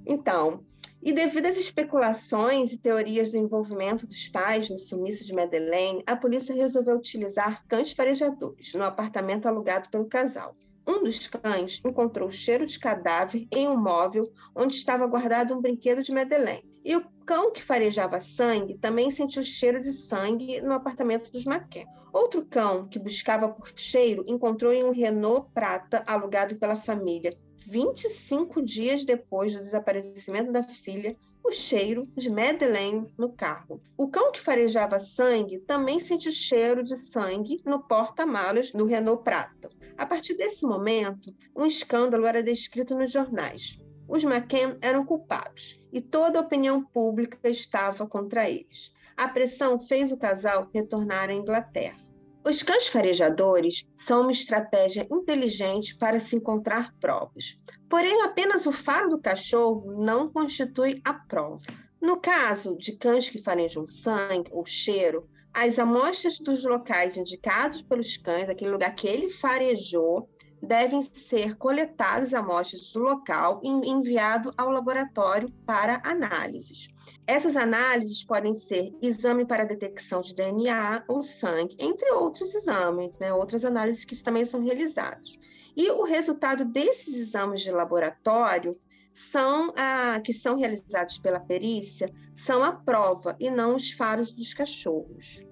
então, 0.05 0.63
e 1.01 1.13
devido 1.13 1.45
às 1.47 1.57
especulações 1.57 2.73
e 2.73 2.77
teorias 2.77 3.31
do 3.31 3.37
envolvimento 3.37 4.07
dos 4.07 4.27
pais 4.27 4.69
no 4.69 4.77
sumiço 4.77 5.25
de 5.25 5.33
Madeleine, 5.33 6.03
a 6.05 6.15
polícia 6.15 6.53
resolveu 6.53 6.95
utilizar 6.95 7.63
cães 7.67 7.91
farejadores 7.91 8.73
no 8.73 8.83
apartamento 8.83 9.47
alugado 9.47 9.89
pelo 9.89 10.05
casal. 10.05 10.55
Um 10.87 11.03
dos 11.03 11.27
cães 11.27 11.81
encontrou 11.83 12.29
cheiro 12.29 12.65
de 12.65 12.77
cadáver 12.77 13.47
em 13.51 13.67
um 13.67 13.75
móvel 13.75 14.31
onde 14.55 14.75
estava 14.75 15.07
guardado 15.07 15.53
um 15.53 15.61
brinquedo 15.61 16.03
de 16.03 16.11
Madeleine. 16.11 16.63
E 16.83 16.95
o 16.95 17.03
cão 17.25 17.51
que 17.51 17.63
farejava 17.63 18.21
sangue 18.21 18.77
também 18.77 19.09
sentiu 19.09 19.41
cheiro 19.41 19.81
de 19.81 19.91
sangue 19.91 20.61
no 20.61 20.73
apartamento 20.73 21.31
dos 21.31 21.45
Maquet. 21.45 21.87
Outro 22.13 22.45
cão 22.45 22.87
que 22.87 22.99
buscava 22.99 23.49
por 23.49 23.67
cheiro 23.75 24.23
encontrou 24.27 24.71
em 24.71 24.83
um 24.83 24.91
Renault 24.91 25.49
prata 25.53 26.03
alugado 26.07 26.55
pela 26.55 26.75
família 26.75 27.35
25 27.65 28.61
dias 28.61 29.03
depois 29.03 29.53
do 29.53 29.59
desaparecimento 29.59 30.51
da 30.51 30.63
filha, 30.63 31.17
o 31.45 31.51
cheiro 31.51 32.07
de 32.17 32.27
Madeleine 32.27 33.07
no 33.15 33.31
carro. 33.31 33.79
O 33.95 34.09
cão 34.09 34.31
que 34.31 34.41
farejava 34.41 34.97
sangue 34.97 35.59
também 35.59 35.99
sentiu 35.99 36.31
cheiro 36.31 36.83
de 36.83 36.97
sangue 36.97 37.61
no 37.63 37.83
porta-malas 37.87 38.71
do 38.71 38.83
Renault 38.83 39.23
Prata. 39.23 39.69
A 39.95 40.07
partir 40.07 40.33
desse 40.35 40.65
momento, 40.65 41.31
um 41.55 41.67
escândalo 41.67 42.25
era 42.25 42.41
descrito 42.41 42.95
nos 42.95 43.11
jornais. 43.11 43.77
Os 44.07 44.23
McCann 44.23 44.77
eram 44.81 45.05
culpados 45.05 45.79
e 45.93 46.01
toda 46.01 46.39
a 46.39 46.41
opinião 46.41 46.83
pública 46.83 47.37
estava 47.47 48.07
contra 48.07 48.49
eles. 48.49 48.91
A 49.15 49.27
pressão 49.27 49.79
fez 49.79 50.11
o 50.11 50.17
casal 50.17 50.67
retornar 50.73 51.29
à 51.29 51.33
Inglaterra. 51.33 52.04
Os 52.47 52.61
cães 52.61 52.87
farejadores 52.87 53.87
são 53.95 54.21
uma 54.21 54.31
estratégia 54.31 55.07
inteligente 55.11 55.97
para 55.97 56.19
se 56.19 56.35
encontrar 56.35 56.93
provas. 56.99 57.59
Porém, 57.89 58.21
apenas 58.21 58.67
o 58.67 58.71
faro 58.71 59.09
do 59.09 59.19
cachorro 59.19 60.03
não 60.03 60.31
constitui 60.31 61.01
a 61.03 61.11
prova. 61.11 61.65
No 61.99 62.21
caso 62.21 62.77
de 62.77 62.95
cães 62.97 63.31
que 63.31 63.41
farejam 63.41 63.87
sangue 63.87 64.51
ou 64.51 64.63
cheiro, 64.63 65.27
as 65.51 65.79
amostras 65.79 66.37
dos 66.37 66.63
locais 66.65 67.17
indicados 67.17 67.81
pelos 67.81 68.15
cães, 68.15 68.47
aquele 68.47 68.69
lugar 68.69 68.93
que 68.93 69.07
ele 69.07 69.27
farejou, 69.27 70.29
devem 70.61 71.01
ser 71.01 71.55
coletadas 71.57 72.33
amostras 72.33 72.91
do 72.91 72.99
local 72.99 73.61
e 73.63 73.69
enviado 73.69 74.51
ao 74.57 74.69
laboratório 74.69 75.49
para 75.65 76.01
análises. 76.03 76.87
Essas 77.27 77.55
análises 77.55 78.23
podem 78.23 78.53
ser 78.53 78.91
exame 79.01 79.45
para 79.45 79.65
detecção 79.65 80.21
de 80.21 80.33
DNA 80.33 81.03
ou 81.07 81.21
sangue, 81.21 81.75
entre 81.79 82.11
outros 82.11 82.53
exames, 82.55 83.17
né? 83.19 83.33
outras 83.33 83.63
análises 83.63 84.05
que 84.05 84.15
também 84.23 84.45
são 84.45 84.63
realizadas. 84.63 85.37
E 85.75 85.91
o 85.91 86.03
resultado 86.03 86.63
desses 86.65 87.15
exames 87.15 87.61
de 87.61 87.71
laboratório 87.71 88.79
são 89.11 89.73
ah, 89.77 90.19
que 90.21 90.33
são 90.33 90.57
realizados 90.57 91.17
pela 91.17 91.39
perícia 91.39 92.11
são 92.33 92.61
a 92.61 92.73
prova 92.73 93.35
e 93.39 93.49
não 93.49 93.75
os 93.75 93.91
faros 93.91 94.31
dos 94.31 94.53
cachorros. 94.53 95.45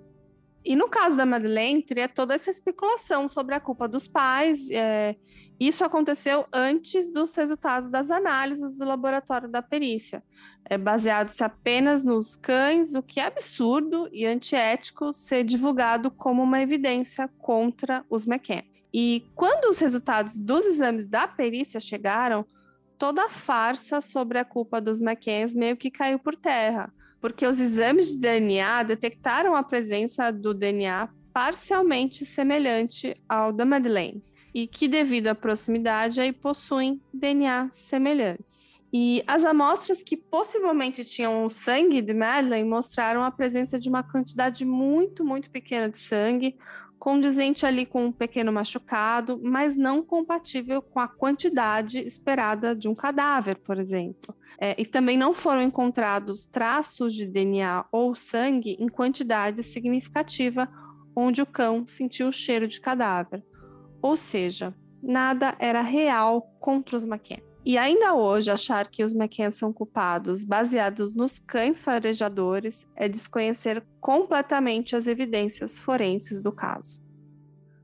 E 0.65 0.75
no 0.75 0.87
caso 0.87 1.17
da 1.17 1.25
Madeleine, 1.25 1.83
teria 1.83 2.07
toda 2.07 2.33
essa 2.33 2.49
especulação 2.49 3.27
sobre 3.27 3.53
a 3.53 3.59
culpa 3.59 3.87
dos 3.87 4.07
pais. 4.07 4.71
É, 4.71 5.15
isso 5.59 5.83
aconteceu 5.83 6.45
antes 6.53 7.11
dos 7.11 7.35
resultados 7.35 7.89
das 7.89 8.09
análises 8.09 8.77
do 8.77 8.85
laboratório 8.85 9.49
da 9.49 9.61
perícia, 9.61 10.23
é, 10.65 10.77
baseado-se 10.77 11.43
apenas 11.43 12.03
nos 12.03 12.35
cães, 12.35 12.95
o 12.95 13.03
que 13.03 13.19
é 13.19 13.25
absurdo 13.25 14.09
e 14.11 14.25
antiético 14.25 15.13
ser 15.13 15.43
divulgado 15.43 16.09
como 16.09 16.41
uma 16.41 16.61
evidência 16.61 17.29
contra 17.39 18.05
os 18.09 18.25
McCann. 18.25 18.63
E 18.93 19.25
quando 19.35 19.69
os 19.69 19.79
resultados 19.79 20.41
dos 20.41 20.65
exames 20.65 21.07
da 21.07 21.27
perícia 21.27 21.79
chegaram, 21.79 22.45
toda 22.97 23.25
a 23.25 23.29
farsa 23.29 23.99
sobre 23.99 24.39
a 24.39 24.45
culpa 24.45 24.79
dos 24.79 25.01
McCanns 25.01 25.53
meio 25.53 25.75
que 25.75 25.91
caiu 25.91 26.19
por 26.19 26.35
terra 26.35 26.93
porque 27.23 27.45
os 27.45 27.57
exames 27.57 28.09
de 28.09 28.17
DNA 28.17 28.83
detectaram 28.83 29.55
a 29.55 29.63
presença 29.63 30.29
do 30.29 30.53
DNA 30.53 31.07
parcialmente 31.31 32.25
semelhante 32.25 33.15
ao 33.29 33.53
da 33.53 33.63
Madeleine 33.63 34.21
e 34.53 34.67
que, 34.67 34.89
devido 34.89 35.29
à 35.29 35.33
proximidade, 35.33 36.19
aí 36.19 36.33
possuem 36.33 37.01
DNA 37.13 37.69
semelhantes. 37.71 38.81
E 38.91 39.23
as 39.25 39.45
amostras 39.45 40.03
que 40.03 40.17
possivelmente 40.17 41.05
tinham 41.05 41.45
o 41.45 41.49
sangue 41.49 42.01
de 42.01 42.13
Madeleine 42.13 42.67
mostraram 42.67 43.23
a 43.23 43.31
presença 43.31 43.79
de 43.79 43.87
uma 43.87 44.03
quantidade 44.03 44.65
muito, 44.65 45.23
muito 45.23 45.49
pequena 45.49 45.89
de 45.89 45.97
sangue, 45.97 46.57
condizente 47.03 47.65
ali 47.65 47.85
com 47.85 48.05
um 48.05 48.11
pequeno 48.13 48.49
machucado, 48.49 49.37
mas 49.43 49.75
não 49.75 50.01
compatível 50.01 50.81
com 50.81 51.01
a 51.01 51.07
quantidade 51.09 51.99
esperada 51.99 52.73
de 52.73 52.87
um 52.87 52.95
cadáver, 52.95 53.57
por 53.57 53.77
exemplo. 53.77 54.33
É, 54.57 54.73
e 54.81 54.85
também 54.85 55.17
não 55.17 55.33
foram 55.33 55.61
encontrados 55.61 56.45
traços 56.45 57.13
de 57.13 57.25
DNA 57.25 57.83
ou 57.91 58.15
sangue 58.15 58.77
em 58.79 58.87
quantidade 58.87 59.61
significativa 59.63 60.69
onde 61.13 61.41
o 61.41 61.45
cão 61.45 61.85
sentiu 61.85 62.29
o 62.29 62.33
cheiro 62.33 62.69
de 62.69 62.79
cadáver. 62.79 63.43
Ou 64.01 64.15
seja, 64.15 64.73
nada 65.01 65.57
era 65.59 65.81
real 65.81 66.55
contra 66.57 66.95
os 66.95 67.03
McCann. 67.03 67.43
E 67.65 67.77
ainda 67.77 68.13
hoje, 68.13 68.51
achar 68.51 68.87
que 68.87 69.03
os 69.05 69.13
McCann 69.13 69.49
são 69.49 69.71
culpados 69.71 70.43
baseados 70.43 71.15
nos 71.15 71.39
cães 71.39 71.81
farejadores 71.81 72.85
é 72.93 73.07
desconhecer 73.07 73.81
completamente 74.01 74.97
as 74.97 75.07
evidências 75.07 75.79
forenses 75.79 76.43
do 76.43 76.51
caso. 76.51 77.01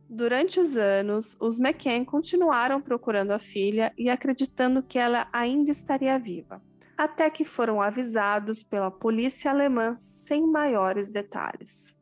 Durante 0.10 0.60
os 0.60 0.76
anos, 0.76 1.38
os 1.40 1.60
McCann 1.60 2.04
continuaram 2.04 2.82
procurando 2.82 3.32
a 3.32 3.40
filha 3.40 3.94
e 3.98 4.10
acreditando 4.10 4.84
que 4.84 5.00
ela 5.00 5.30
ainda 5.32 5.72
estaria 5.72 6.20
viva, 6.20 6.62
até 6.98 7.30
que 7.30 7.46
foram 7.46 7.82
avisados 7.82 8.62
pela 8.62 8.92
polícia 8.92 9.50
alemã 9.50 9.96
sem 9.98 10.46
maiores 10.46 11.10
detalhes. 11.10 11.98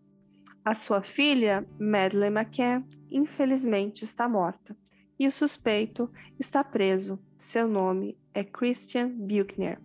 A 0.66 0.74
sua 0.74 1.04
filha, 1.04 1.68
Madeleine 1.80 2.36
McCann, 2.36 2.84
infelizmente 3.12 4.04
está 4.04 4.28
morta 4.28 4.76
e 5.20 5.28
o 5.28 5.32
suspeito 5.32 6.10
está 6.40 6.63
preso. 6.63 7.20
Seu 7.38 7.67
nome 7.67 8.17
é 8.34 8.43
Christian 8.43 9.10
Buchner. 9.10 9.80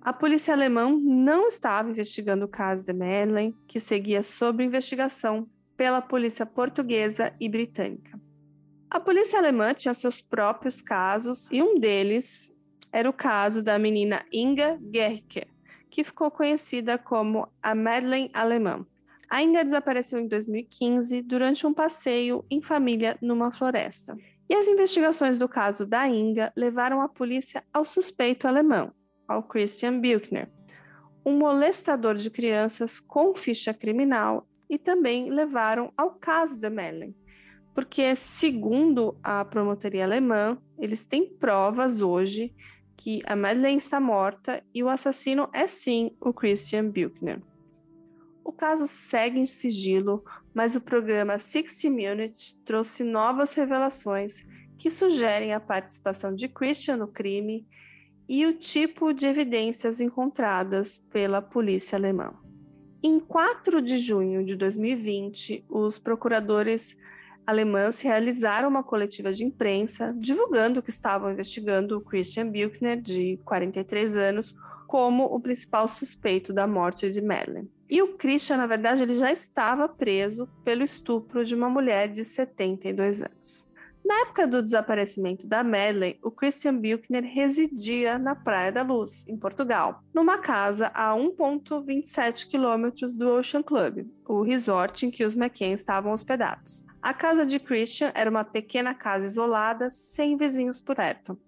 A 0.00 0.12
polícia 0.12 0.54
alemã 0.54 0.88
não 0.88 1.48
estava 1.48 1.90
investigando 1.90 2.44
o 2.44 2.48
caso 2.48 2.86
de 2.86 2.92
Madeleine, 2.92 3.56
que 3.66 3.80
seguia 3.80 4.22
sob 4.22 4.62
investigação 4.62 5.48
pela 5.76 6.00
polícia 6.00 6.46
portuguesa 6.46 7.34
e 7.40 7.48
britânica. 7.48 8.20
A 8.88 9.00
polícia 9.00 9.36
alemã 9.36 9.74
tinha 9.74 9.92
seus 9.92 10.20
próprios 10.20 10.80
casos 10.80 11.50
e 11.50 11.60
um 11.60 11.76
deles 11.76 12.54
era 12.92 13.10
o 13.10 13.12
caso 13.12 13.60
da 13.60 13.76
menina 13.76 14.24
Inga 14.32 14.78
Gerke, 14.94 15.44
que 15.90 16.04
ficou 16.04 16.30
conhecida 16.30 16.96
como 16.96 17.48
a 17.60 17.74
Madeleine 17.74 18.30
alemã. 18.32 18.86
A 19.28 19.42
Inga 19.42 19.64
desapareceu 19.64 20.20
em 20.20 20.28
2015 20.28 21.20
durante 21.20 21.66
um 21.66 21.74
passeio 21.74 22.44
em 22.48 22.62
família 22.62 23.18
numa 23.20 23.50
floresta. 23.50 24.16
E 24.48 24.54
as 24.54 24.66
investigações 24.66 25.38
do 25.38 25.48
caso 25.48 25.86
da 25.86 26.08
Inga 26.08 26.52
levaram 26.56 27.02
a 27.02 27.08
polícia 27.08 27.62
ao 27.72 27.84
suspeito 27.84 28.48
alemão, 28.48 28.92
ao 29.26 29.42
Christian 29.42 30.00
Buchner, 30.00 30.50
um 31.24 31.36
molestador 31.36 32.14
de 32.14 32.30
crianças 32.30 32.98
com 32.98 33.34
ficha 33.34 33.74
criminal 33.74 34.48
e 34.70 34.78
também 34.78 35.30
levaram 35.30 35.92
ao 35.96 36.12
caso 36.12 36.58
da 36.58 36.70
Madeleine, 36.70 37.14
porque, 37.74 38.16
segundo 38.16 39.18
a 39.22 39.44
promotoria 39.44 40.04
alemã, 40.04 40.56
eles 40.78 41.04
têm 41.04 41.28
provas 41.28 42.00
hoje 42.00 42.54
que 42.96 43.20
a 43.26 43.36
Madeleine 43.36 43.78
está 43.78 44.00
morta 44.00 44.62
e 44.74 44.82
o 44.82 44.88
assassino 44.88 45.48
é 45.52 45.66
sim 45.66 46.16
o 46.20 46.32
Christian 46.32 46.88
Buchner. 46.88 47.40
O 48.42 48.52
caso 48.52 48.88
segue 48.88 49.38
em 49.38 49.46
sigilo, 49.46 50.24
mas 50.58 50.74
o 50.74 50.80
programa 50.80 51.38
60 51.38 51.88
Minutes 51.94 52.52
trouxe 52.64 53.04
novas 53.04 53.54
revelações 53.54 54.44
que 54.76 54.90
sugerem 54.90 55.54
a 55.54 55.60
participação 55.60 56.34
de 56.34 56.48
Christian 56.48 56.96
no 56.96 57.06
crime 57.06 57.64
e 58.28 58.44
o 58.44 58.52
tipo 58.52 59.12
de 59.12 59.28
evidências 59.28 60.00
encontradas 60.00 60.98
pela 60.98 61.40
polícia 61.40 61.96
alemã. 61.96 62.34
Em 63.00 63.20
4 63.20 63.80
de 63.80 63.98
junho 63.98 64.44
de 64.44 64.56
2020, 64.56 65.64
os 65.68 65.96
procuradores 65.96 66.96
alemãs 67.46 68.00
realizaram 68.00 68.68
uma 68.68 68.82
coletiva 68.82 69.32
de 69.32 69.44
imprensa 69.44 70.12
divulgando 70.18 70.82
que 70.82 70.90
estavam 70.90 71.30
investigando 71.30 71.98
o 71.98 72.00
Christian 72.00 72.50
Buchner, 72.50 73.00
de 73.00 73.38
43 73.44 74.16
anos, 74.16 74.56
como 74.88 75.24
o 75.24 75.38
principal 75.38 75.86
suspeito 75.86 76.52
da 76.52 76.66
morte 76.66 77.08
de 77.08 77.22
Madeleine. 77.22 77.77
E 77.88 78.02
o 78.02 78.16
Christian, 78.16 78.58
na 78.58 78.66
verdade, 78.66 79.02
ele 79.02 79.14
já 79.14 79.32
estava 79.32 79.88
preso 79.88 80.46
pelo 80.62 80.82
estupro 80.82 81.44
de 81.44 81.54
uma 81.54 81.70
mulher 81.70 82.08
de 82.08 82.22
72 82.22 83.22
anos. 83.22 83.66
Na 84.04 84.22
época 84.22 84.46
do 84.46 84.62
desaparecimento 84.62 85.46
da 85.46 85.62
Madeleine, 85.62 86.18
o 86.22 86.30
Christian 86.30 86.76
Buchner 86.76 87.22
residia 87.24 88.18
na 88.18 88.34
Praia 88.34 88.72
da 88.72 88.82
Luz, 88.82 89.26
em 89.28 89.36
Portugal, 89.36 90.02
numa 90.14 90.38
casa 90.38 90.90
a 90.94 91.14
1,27 91.14 92.48
quilômetros 92.48 93.14
do 93.14 93.28
Ocean 93.28 93.62
Club, 93.62 94.06
o 94.26 94.42
resort 94.42 95.04
em 95.04 95.10
que 95.10 95.24
os 95.24 95.34
McCann 95.34 95.74
estavam 95.74 96.12
hospedados. 96.12 96.86
A 97.02 97.12
casa 97.12 97.44
de 97.44 97.58
Christian 97.58 98.10
era 98.14 98.30
uma 98.30 98.44
pequena 98.44 98.94
casa 98.94 99.26
isolada, 99.26 99.90
sem 99.90 100.36
vizinhos 100.36 100.80
por 100.80 100.96
perto. 100.96 101.38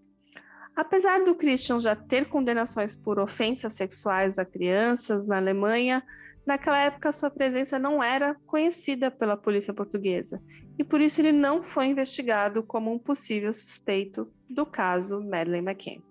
Apesar 0.77 1.25
do 1.25 1.35
Christian 1.35 1.81
já 1.81 1.97
ter 1.97 2.29
condenações 2.29 2.95
por 2.95 3.19
ofensas 3.19 3.73
sexuais 3.73 4.39
a 4.39 4.45
crianças 4.45 5.27
na 5.27 5.39
Alemanha, 5.39 6.03
naquela 6.47 6.79
época 6.79 7.13
sua 7.13 7.31
presença 7.31 7.79
não 7.79 8.03
era 8.03 8.35
conhecida 8.47 9.11
pela 9.11 9.37
polícia 9.37 9.75
portuguesa 9.75 10.43
e 10.79 10.85
por 10.85 11.01
isso 11.01 11.21
ele 11.21 11.33
não 11.33 11.63
foi 11.63 11.87
investigado 11.87 12.63
como 12.63 12.93
um 12.93 12.99
possível 12.99 13.53
suspeito 13.53 14.31
do 14.49 14.65
caso 14.65 15.21
Madeleine 15.21 15.67
McCann. 15.67 16.03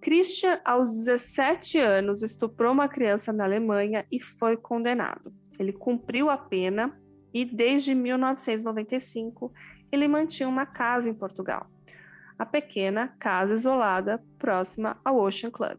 Christian, 0.00 0.60
aos 0.64 0.90
17 0.90 1.78
anos, 1.78 2.22
estuprou 2.22 2.72
uma 2.72 2.88
criança 2.88 3.32
na 3.32 3.44
Alemanha 3.44 4.04
e 4.10 4.20
foi 4.20 4.56
condenado. 4.56 5.32
Ele 5.58 5.72
cumpriu 5.72 6.28
a 6.28 6.36
pena 6.36 7.00
e, 7.32 7.44
desde 7.44 7.94
1995, 7.94 9.52
ele 9.92 10.08
mantinha 10.08 10.48
uma 10.48 10.66
casa 10.66 11.08
em 11.08 11.14
Portugal 11.14 11.70
a 12.42 12.46
pequena 12.46 13.06
casa 13.20 13.54
isolada 13.54 14.20
próxima 14.36 14.98
ao 15.04 15.16
Ocean 15.16 15.50
Club. 15.50 15.78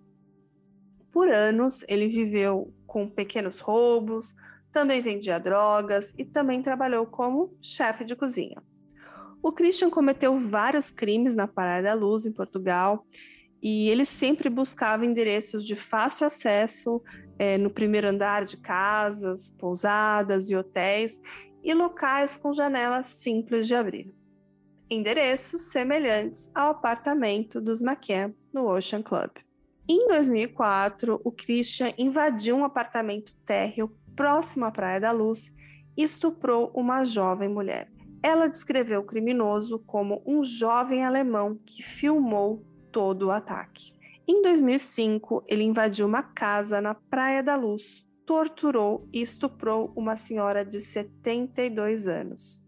Por 1.11 1.29
anos, 1.29 1.83
ele 1.89 2.07
viveu 2.07 2.73
com 2.93 3.09
pequenos 3.09 3.59
roubos, 3.59 4.35
também 4.71 5.01
vendia 5.01 5.39
drogas 5.39 6.13
e 6.15 6.23
também 6.23 6.61
trabalhou 6.61 7.07
como 7.07 7.57
chefe 7.59 8.05
de 8.05 8.15
cozinha. 8.15 8.61
O 9.41 9.51
Christian 9.51 9.89
cometeu 9.89 10.37
vários 10.37 10.91
crimes 10.91 11.33
na 11.33 11.47
Praia 11.47 11.81
da 11.81 11.95
Luz, 11.95 12.27
em 12.27 12.31
Portugal, 12.31 13.03
e 13.63 13.89
ele 13.89 14.05
sempre 14.05 14.47
buscava 14.47 15.07
endereços 15.07 15.65
de 15.65 15.75
fácil 15.75 16.27
acesso 16.27 17.01
é, 17.39 17.57
no 17.57 17.71
primeiro 17.71 18.07
andar 18.07 18.45
de 18.45 18.57
casas, 18.57 19.49
pousadas 19.49 20.51
e 20.51 20.55
hotéis 20.55 21.19
e 21.63 21.73
locais 21.73 22.35
com 22.35 22.53
janelas 22.53 23.07
simples 23.07 23.65
de 23.67 23.73
abrir 23.73 24.13
endereços 24.87 25.71
semelhantes 25.71 26.51
ao 26.53 26.69
apartamento 26.69 27.59
dos 27.59 27.81
McCann 27.81 28.35
no 28.53 28.67
Ocean 28.67 29.01
Club. 29.01 29.31
Em 29.87 30.07
2004, 30.07 31.19
o 31.23 31.31
Christian 31.31 31.93
invadiu 31.97 32.55
um 32.55 32.63
apartamento 32.63 33.35
térreo 33.45 33.91
próximo 34.15 34.65
à 34.65 34.71
Praia 34.71 34.99
da 34.99 35.11
Luz 35.11 35.53
e 35.97 36.03
estuprou 36.03 36.71
uma 36.73 37.03
jovem 37.03 37.49
mulher. 37.49 37.91
Ela 38.21 38.47
descreveu 38.47 39.01
o 39.01 39.05
criminoso 39.05 39.79
como 39.79 40.23
um 40.25 40.43
jovem 40.43 41.03
alemão 41.03 41.59
que 41.65 41.83
filmou 41.83 42.65
todo 42.91 43.27
o 43.27 43.31
ataque. 43.31 43.93
Em 44.27 44.41
2005, 44.41 45.43
ele 45.47 45.63
invadiu 45.63 46.05
uma 46.05 46.23
casa 46.23 46.79
na 46.79 46.93
Praia 46.95 47.43
da 47.43 47.55
Luz, 47.55 48.07
torturou 48.25 49.07
e 49.11 49.21
estuprou 49.21 49.91
uma 49.95 50.15
senhora 50.15 50.63
de 50.63 50.79
72 50.79 52.07
anos 52.07 52.63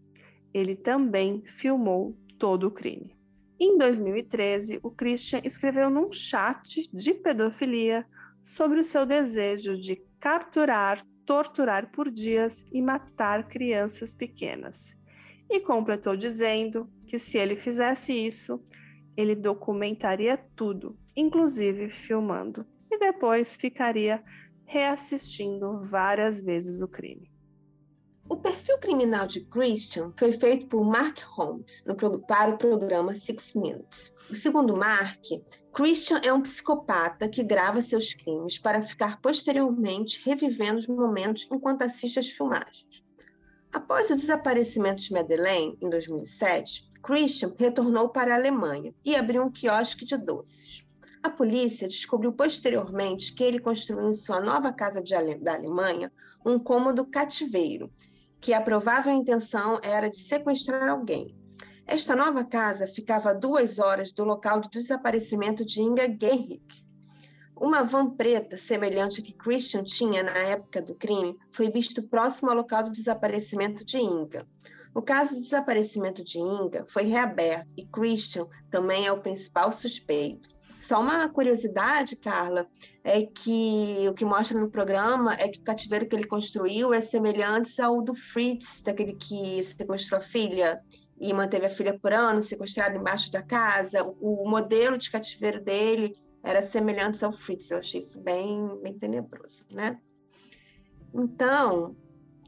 ele 0.58 0.74
também 0.74 1.42
filmou 1.46 2.16
todo 2.38 2.68
o 2.68 2.70
crime. 2.70 3.15
Em 3.58 3.78
2013, 3.78 4.80
o 4.82 4.90
Christian 4.90 5.40
escreveu 5.42 5.88
num 5.88 6.12
chat 6.12 6.88
de 6.92 7.14
pedofilia 7.14 8.06
sobre 8.44 8.78
o 8.78 8.84
seu 8.84 9.06
desejo 9.06 9.80
de 9.80 9.96
capturar, 10.20 11.02
torturar 11.24 11.90
por 11.90 12.10
dias 12.10 12.66
e 12.70 12.82
matar 12.82 13.48
crianças 13.48 14.14
pequenas. 14.14 14.94
E 15.48 15.58
completou 15.60 16.16
dizendo 16.16 16.86
que 17.06 17.18
se 17.18 17.38
ele 17.38 17.56
fizesse 17.56 18.12
isso, 18.12 18.62
ele 19.16 19.34
documentaria 19.34 20.36
tudo, 20.36 20.98
inclusive 21.16 21.88
filmando, 21.88 22.66
e 22.90 22.98
depois 22.98 23.56
ficaria 23.56 24.22
reassistindo 24.66 25.80
várias 25.82 26.42
vezes 26.42 26.82
o 26.82 26.88
crime. 26.88 27.35
O 28.28 28.36
perfil 28.36 28.76
criminal 28.78 29.24
de 29.24 29.40
Christian 29.42 30.12
foi 30.16 30.32
feito 30.32 30.66
por 30.66 30.84
Mark 30.84 31.20
Holmes 31.36 31.84
no, 31.86 31.94
para 32.26 32.52
o 32.52 32.58
programa 32.58 33.14
Six 33.14 33.54
Minutes. 33.54 34.12
Segundo 34.34 34.76
Mark, 34.76 35.22
Christian 35.72 36.20
é 36.24 36.32
um 36.32 36.42
psicopata 36.42 37.28
que 37.28 37.44
grava 37.44 37.80
seus 37.80 38.14
crimes 38.14 38.58
para 38.58 38.82
ficar 38.82 39.20
posteriormente 39.20 40.20
revivendo 40.24 40.78
os 40.78 40.88
momentos 40.88 41.46
enquanto 41.52 41.82
assiste 41.82 42.18
às 42.18 42.28
filmagens. 42.28 43.04
Após 43.72 44.10
o 44.10 44.16
desaparecimento 44.16 45.02
de 45.02 45.12
Madeleine, 45.12 45.78
em 45.80 45.88
2007, 45.88 46.90
Christian 47.04 47.54
retornou 47.56 48.08
para 48.08 48.34
a 48.34 48.36
Alemanha 48.36 48.92
e 49.04 49.14
abriu 49.14 49.44
um 49.44 49.50
quiosque 49.52 50.04
de 50.04 50.16
doces. 50.16 50.84
A 51.22 51.30
polícia 51.30 51.86
descobriu 51.86 52.32
posteriormente 52.32 53.32
que 53.32 53.44
ele 53.44 53.60
construiu 53.60 54.08
em 54.08 54.12
sua 54.12 54.40
nova 54.40 54.72
casa 54.72 55.00
de, 55.00 55.14
da 55.36 55.54
Alemanha 55.54 56.12
um 56.44 56.58
cômodo 56.58 57.04
cativeiro 57.04 57.90
que 58.46 58.54
a 58.54 58.60
provável 58.60 59.12
intenção 59.12 59.76
era 59.82 60.08
de 60.08 60.18
sequestrar 60.18 60.88
alguém. 60.88 61.34
Esta 61.84 62.14
nova 62.14 62.44
casa 62.44 62.86
ficava 62.86 63.30
a 63.30 63.34
duas 63.34 63.80
horas 63.80 64.12
do 64.12 64.22
local 64.22 64.60
do 64.60 64.70
desaparecimento 64.70 65.64
de 65.64 65.80
Inga 65.80 66.04
Genrick. 66.04 66.86
Uma 67.56 67.82
van 67.82 68.08
preta, 68.08 68.56
semelhante 68.56 69.20
à 69.20 69.24
que 69.24 69.32
Christian 69.32 69.82
tinha 69.82 70.22
na 70.22 70.38
época 70.38 70.80
do 70.80 70.94
crime, 70.94 71.36
foi 71.50 71.68
visto 71.72 72.04
próximo 72.04 72.48
ao 72.48 72.56
local 72.56 72.84
do 72.84 72.92
desaparecimento 72.92 73.84
de 73.84 73.98
Inga. 73.98 74.46
O 74.94 75.02
caso 75.02 75.34
do 75.34 75.40
desaparecimento 75.40 76.22
de 76.22 76.38
Inga 76.38 76.86
foi 76.88 77.02
reaberto 77.02 77.66
e 77.76 77.84
Christian 77.84 78.46
também 78.70 79.08
é 79.08 79.10
o 79.10 79.20
principal 79.20 79.72
suspeito. 79.72 80.55
Só 80.86 81.00
uma 81.00 81.28
curiosidade, 81.28 82.14
Carla, 82.14 82.64
é 83.02 83.20
que 83.26 84.06
o 84.08 84.14
que 84.14 84.24
mostra 84.24 84.56
no 84.56 84.70
programa 84.70 85.34
é 85.34 85.48
que 85.48 85.58
o 85.58 85.64
cativeiro 85.64 86.06
que 86.06 86.14
ele 86.14 86.28
construiu 86.28 86.94
é 86.94 87.00
semelhante 87.00 87.82
ao 87.82 88.00
do 88.00 88.14
Fritz, 88.14 88.82
daquele 88.82 89.14
que 89.14 89.60
sequestrou 89.64 90.20
a 90.20 90.22
filha 90.22 90.80
e 91.20 91.32
manteve 91.32 91.66
a 91.66 91.70
filha 91.70 91.98
por 91.98 92.12
anos, 92.12 92.46
sequestrada 92.46 92.96
embaixo 92.96 93.32
da 93.32 93.42
casa. 93.42 94.04
O 94.20 94.48
modelo 94.48 94.96
de 94.96 95.10
cativeiro 95.10 95.60
dele 95.60 96.16
era 96.40 96.62
semelhante 96.62 97.24
ao 97.24 97.32
Fritz. 97.32 97.72
Eu 97.72 97.78
achei 97.78 97.98
isso 97.98 98.20
bem, 98.20 98.80
bem 98.80 98.96
tenebroso, 98.96 99.66
né? 99.68 99.98
Então, 101.12 101.96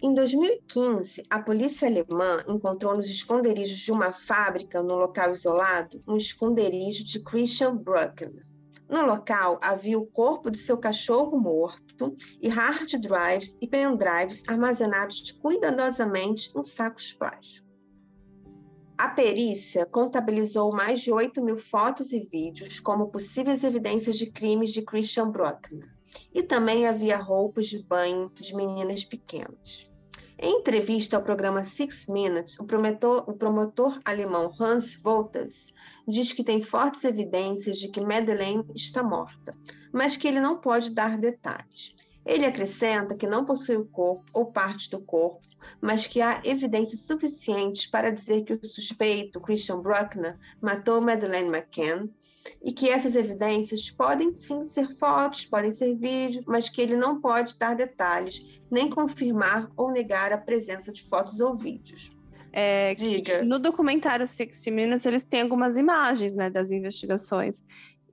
em 0.01 0.15
2015, 0.15 1.25
a 1.29 1.41
polícia 1.41 1.89
alemã 1.89 2.39
encontrou 2.47 2.97
nos 2.97 3.09
esconderijos 3.09 3.79
de 3.79 3.91
uma 3.91 4.13
fábrica 4.13 4.83
no 4.83 4.97
local 4.97 5.33
isolado 5.33 6.03
um 6.07 6.17
esconderijo 6.17 7.03
de 7.05 7.21
Christian 7.21 7.77
Bruckner. 7.77 8.47
No 8.89 9.05
local 9.05 9.59
havia 9.63 9.99
o 9.99 10.07
corpo 10.07 10.51
de 10.51 10.59
seu 10.59 10.79
cachorro 10.79 11.39
morto 11.39 12.17
e 12.41 12.49
hard 12.49 12.89
drives 13.01 13.57
e 13.61 13.67
pendrives 13.67 14.43
armazenados 14.49 15.33
cuidadosamente 15.33 16.51
em 16.57 16.63
sacos 16.63 17.13
plásticos. 17.13 17.69
A 18.97 19.09
perícia 19.09 19.85
contabilizou 19.85 20.73
mais 20.73 21.01
de 21.01 21.13
8 21.13 21.45
mil 21.45 21.57
fotos 21.57 22.13
e 22.13 22.21
vídeos 22.21 22.81
como 22.81 23.11
possíveis 23.11 23.63
evidências 23.63 24.17
de 24.17 24.31
crimes 24.31 24.73
de 24.73 24.83
Christian 24.83 25.31
Bruckner. 25.31 25.89
E 26.35 26.43
também 26.43 26.87
havia 26.87 27.17
roupas 27.17 27.67
de 27.67 27.83
banho 27.83 28.31
de 28.35 28.55
meninas 28.57 29.05
pequenas. 29.05 29.88
Em 30.41 30.61
entrevista 30.61 31.17
ao 31.17 31.23
programa 31.23 31.65
Six 31.65 32.07
Minutes, 32.07 32.61
o 32.61 32.65
promotor, 32.65 33.29
o 33.29 33.33
promotor 33.33 33.99
alemão 34.05 34.55
Hans 34.61 34.95
Wolters 35.03 35.75
diz 36.07 36.33
que 36.33 36.45
tem 36.45 36.63
fortes 36.63 37.03
evidências 37.03 37.77
de 37.79 37.89
que 37.89 38.01
Madeleine 38.01 38.65
está 38.73 39.03
morta, 39.03 39.53
mas 39.93 40.17
que 40.17 40.29
ele 40.29 40.41
não 40.41 40.57
pode 40.57 40.93
dar 40.93 41.19
detalhes. 41.19 41.97
Ele 42.25 42.47
acrescenta 42.47 43.17
que 43.17 43.27
não 43.27 43.45
possui 43.45 43.79
o 43.79 43.87
corpo 43.87 44.25
ou 44.33 44.47
parte 44.47 44.89
do 44.91 45.01
corpo, 45.01 45.41
mas 45.81 46.07
que 46.07 46.21
há 46.21 46.41
evidências 46.45 47.01
suficientes 47.01 47.87
para 47.87 48.13
dizer 48.13 48.45
que 48.45 48.53
o 48.53 48.65
suspeito, 48.65 49.41
Christian 49.41 49.81
Bruckner, 49.81 50.39
matou 50.61 51.01
Madeleine 51.01 51.49
McCann 51.49 52.09
e 52.63 52.73
que 52.73 52.89
essas 52.89 53.17
evidências 53.17 53.91
podem 53.91 54.31
sim 54.31 54.63
ser 54.63 54.97
fotos, 54.99 55.47
podem 55.47 55.73
ser 55.73 55.97
vídeos, 55.97 56.45
mas 56.47 56.69
que 56.69 56.81
ele 56.81 56.97
não 56.97 57.21
pode 57.21 57.59
dar 57.59 57.75
detalhes, 57.75 58.58
nem 58.71 58.89
confirmar 58.89 59.71
ou 59.77 59.91
negar 59.91 60.33
a 60.33 60.39
presença 60.39 60.93
de 60.93 61.03
fotos 61.03 61.41
ou 61.41 61.57
vídeos. 61.57 62.11
É, 62.53 62.95
Diga. 62.95 63.45
No 63.45 63.59
documentário 63.59 64.27
Six 64.27 64.67
Minutes, 64.67 65.05
eles 65.07 65.25
têm 65.25 65.43
algumas 65.43 65.77
imagens 65.77 66.35
né, 66.35 66.51
das 66.51 66.71
investigações. 66.71 67.63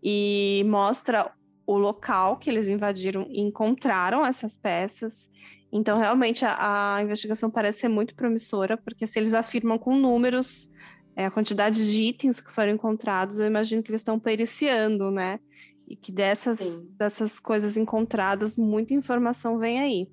e 0.04 0.64
mostra 0.68 1.32
o 1.66 1.78
local 1.80 2.38
que 2.38 2.48
eles 2.50 2.68
invadiram 2.68 3.26
e 3.28 3.42
encontraram 3.42 4.24
essas 4.24 4.56
peças. 4.56 5.32
Então, 5.72 5.98
realmente, 5.98 6.46
a, 6.46 6.96
a 6.96 7.02
investigação 7.02 7.50
parece 7.50 7.80
ser 7.80 7.88
muito 7.88 8.16
promissora, 8.16 8.78
porque 8.78 9.08
se 9.08 9.18
eles 9.18 9.34
afirmam 9.34 9.80
com 9.80 9.96
números 9.98 10.70
é, 11.16 11.26
a 11.26 11.32
quantidade 11.32 11.92
de 11.92 12.02
itens 12.04 12.40
que 12.40 12.52
foram 12.52 12.74
encontrados, 12.74 13.40
eu 13.40 13.48
imagino 13.48 13.82
que 13.82 13.90
eles 13.90 14.02
estão 14.02 14.20
periciando, 14.20 15.10
né? 15.10 15.40
E 15.88 15.96
que 15.96 16.12
dessas, 16.12 16.84
dessas 16.98 17.40
coisas 17.40 17.78
encontradas, 17.78 18.58
muita 18.58 18.94
informação 18.94 19.58
vem 19.58 19.80
aí. 19.80 20.08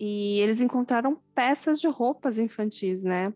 E 0.00 0.40
eles 0.40 0.60
encontraram 0.60 1.18
peças 1.34 1.80
de 1.80 1.88
roupas 1.88 2.38
infantis, 2.38 3.02
né? 3.02 3.32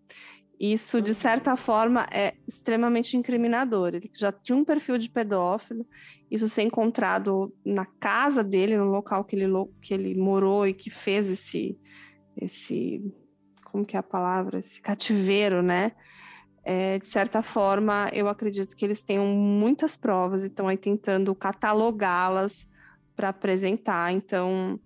Isso, 0.60 1.02
de 1.02 1.10
uhum. 1.10 1.14
certa 1.14 1.56
forma, 1.56 2.06
é 2.08 2.34
extremamente 2.46 3.16
incriminador. 3.16 3.96
Ele 3.96 4.08
já 4.14 4.30
tinha 4.30 4.56
um 4.56 4.64
perfil 4.64 4.96
de 4.96 5.10
pedófilo, 5.10 5.84
isso 6.30 6.46
ser 6.46 6.62
encontrado 6.62 7.52
na 7.66 7.84
casa 7.84 8.44
dele, 8.44 8.76
no 8.76 8.84
local 8.84 9.24
que 9.24 9.34
ele, 9.34 9.52
que 9.80 9.92
ele 9.92 10.14
morou 10.14 10.64
e 10.64 10.72
que 10.72 10.88
fez 10.88 11.28
esse, 11.28 11.76
esse. 12.36 13.02
Como 13.64 13.84
que 13.84 13.96
é 13.96 13.98
a 13.98 14.04
palavra? 14.04 14.60
Esse 14.60 14.80
cativeiro, 14.80 15.62
né? 15.62 15.90
É, 16.64 16.96
de 17.00 17.08
certa 17.08 17.42
forma, 17.42 18.08
eu 18.12 18.28
acredito 18.28 18.76
que 18.76 18.84
eles 18.84 19.02
tenham 19.02 19.26
muitas 19.34 19.96
provas 19.96 20.44
e 20.44 20.46
estão 20.46 20.68
aí 20.68 20.76
tentando 20.76 21.34
catalogá-las 21.34 22.68
para 23.16 23.30
apresentar. 23.30 24.12
Então, 24.12 24.78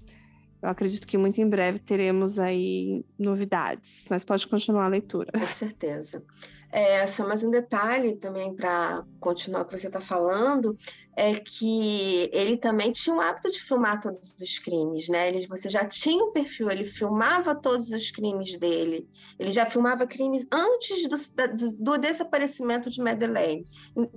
eu 0.67 0.71
acredito 0.71 1.07
que 1.07 1.17
muito 1.17 1.41
em 1.41 1.49
breve 1.49 1.79
teremos 1.79 2.41
aí 2.41 3.05
novidades, 3.17 4.07
mas 4.11 4.25
pode 4.25 4.47
continuar 4.49 4.87
a 4.87 4.89
leitura. 4.89 5.31
Com 5.31 5.47
certeza. 5.47 6.25
É, 6.73 7.07
só 7.07 7.27
mais 7.27 7.45
um 7.45 7.51
detalhe 7.51 8.17
também 8.17 8.55
para 8.55 9.05
continuar 9.21 9.63
o 9.63 9.65
que 9.65 9.79
você 9.79 9.87
está 9.87 10.01
falando, 10.01 10.77
é 11.17 11.35
que 11.35 12.29
ele 12.33 12.57
também 12.57 12.93
tinha 12.93 13.15
o 13.15 13.21
hábito 13.21 13.51
de 13.51 13.61
filmar 13.61 14.01
todos 14.01 14.35
os 14.41 14.59
crimes, 14.59 15.09
né? 15.09 15.29
Ele, 15.29 15.47
você 15.47 15.69
já 15.69 15.85
tinha 15.87 16.23
um 16.23 16.33
perfil, 16.33 16.71
ele 16.71 16.85
filmava 16.85 17.55
todos 17.55 17.91
os 17.91 18.11
crimes 18.11 18.59
dele, 18.59 19.09
ele 19.39 19.51
já 19.51 19.65
filmava 19.65 20.07
crimes 20.07 20.47
antes 20.53 21.09
do, 21.09 21.73
do 21.79 21.99
desaparecimento 21.99 22.91
de 22.91 23.01
Madeleine. 23.01 23.65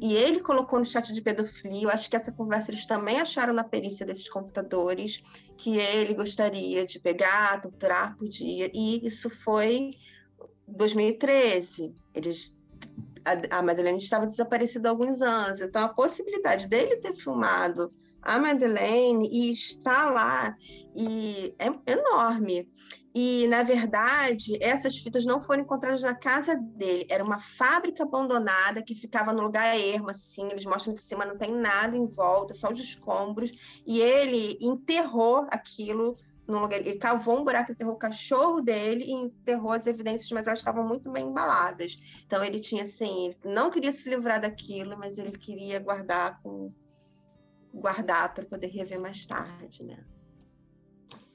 E, 0.01 0.11
e 0.11 0.13
ele 0.15 0.39
colocou 0.39 0.79
no 0.79 0.85
chat 0.85 1.13
de 1.13 1.21
pedofilia, 1.21 1.83
eu 1.83 1.89
acho 1.89 2.09
que 2.09 2.15
essa 2.15 2.31
conversa 2.31 2.71
eles 2.71 2.85
também 2.85 3.19
acharam 3.21 3.53
na 3.53 3.63
perícia 3.63 4.05
desses 4.05 4.29
computadores, 4.29 5.21
que 5.55 5.77
ele 5.77 6.13
gostaria 6.13 6.85
de 6.85 6.99
pegar, 6.99 7.61
torturar 7.61 8.17
por 8.17 8.27
dia, 8.27 8.69
e 8.73 9.05
isso 9.05 9.29
foi 9.29 9.91
2013. 10.75 11.93
Eles 12.13 12.53
a, 13.25 13.59
a 13.59 13.61
Madeleine 13.61 13.97
estava 13.97 14.25
desaparecida 14.25 14.89
há 14.89 14.91
alguns 14.91 15.21
anos, 15.21 15.61
então 15.61 15.83
a 15.83 15.89
possibilidade 15.89 16.67
dele 16.67 16.97
ter 16.97 17.13
filmado 17.13 17.91
a 18.21 18.37
Madeleine 18.37 19.29
e 19.31 19.51
estar 19.51 20.11
lá 20.11 20.55
e 20.95 21.53
é 21.57 21.67
enorme. 21.91 22.69
E, 23.13 23.47
na 23.47 23.63
verdade, 23.63 24.57
essas 24.61 24.97
fitas 24.97 25.25
não 25.25 25.43
foram 25.43 25.63
encontradas 25.63 26.03
na 26.03 26.13
casa 26.13 26.55
dele. 26.55 27.07
Era 27.09 27.23
uma 27.23 27.39
fábrica 27.39 28.03
abandonada 28.03 28.83
que 28.83 28.93
ficava 28.93 29.33
no 29.33 29.41
lugar 29.41 29.75
ermo, 29.77 30.11
assim. 30.11 30.47
Eles 30.51 30.65
mostram 30.65 30.93
de 30.93 31.01
cima 31.01 31.25
não 31.25 31.37
tem 31.37 31.51
nada 31.51 31.97
em 31.97 32.05
volta, 32.05 32.53
só 32.53 32.71
os 32.71 32.79
escombros. 32.79 33.51
E 33.85 33.99
ele 33.99 34.57
enterrou 34.61 35.47
aquilo 35.49 36.15
no 36.49 36.59
lugar. 36.59 36.79
Ele 36.79 36.97
cavou 36.97 37.39
um 37.39 37.43
buraco, 37.43 37.71
enterrou 37.71 37.93
o 37.93 37.99
cachorro 37.99 38.61
dele 38.61 39.05
e 39.05 39.11
enterrou 39.11 39.71
as 39.71 39.87
evidências, 39.87 40.31
mas 40.31 40.47
elas 40.47 40.59
estavam 40.59 40.85
muito 40.85 41.11
bem 41.11 41.27
embaladas. 41.27 41.97
Então 42.25 42.43
ele 42.43 42.59
tinha 42.59 42.83
assim, 42.83 43.27
ele 43.27 43.53
não 43.53 43.69
queria 43.69 43.91
se 43.91 44.09
livrar 44.09 44.41
daquilo, 44.41 44.97
mas 44.97 45.17
ele 45.17 45.31
queria 45.31 45.79
guardar 45.79 46.41
com 46.41 46.73
guardar 47.73 48.33
para 48.33 48.45
poder 48.45 48.67
rever 48.67 48.99
mais 48.99 49.25
tarde, 49.25 49.85
né? 49.85 50.03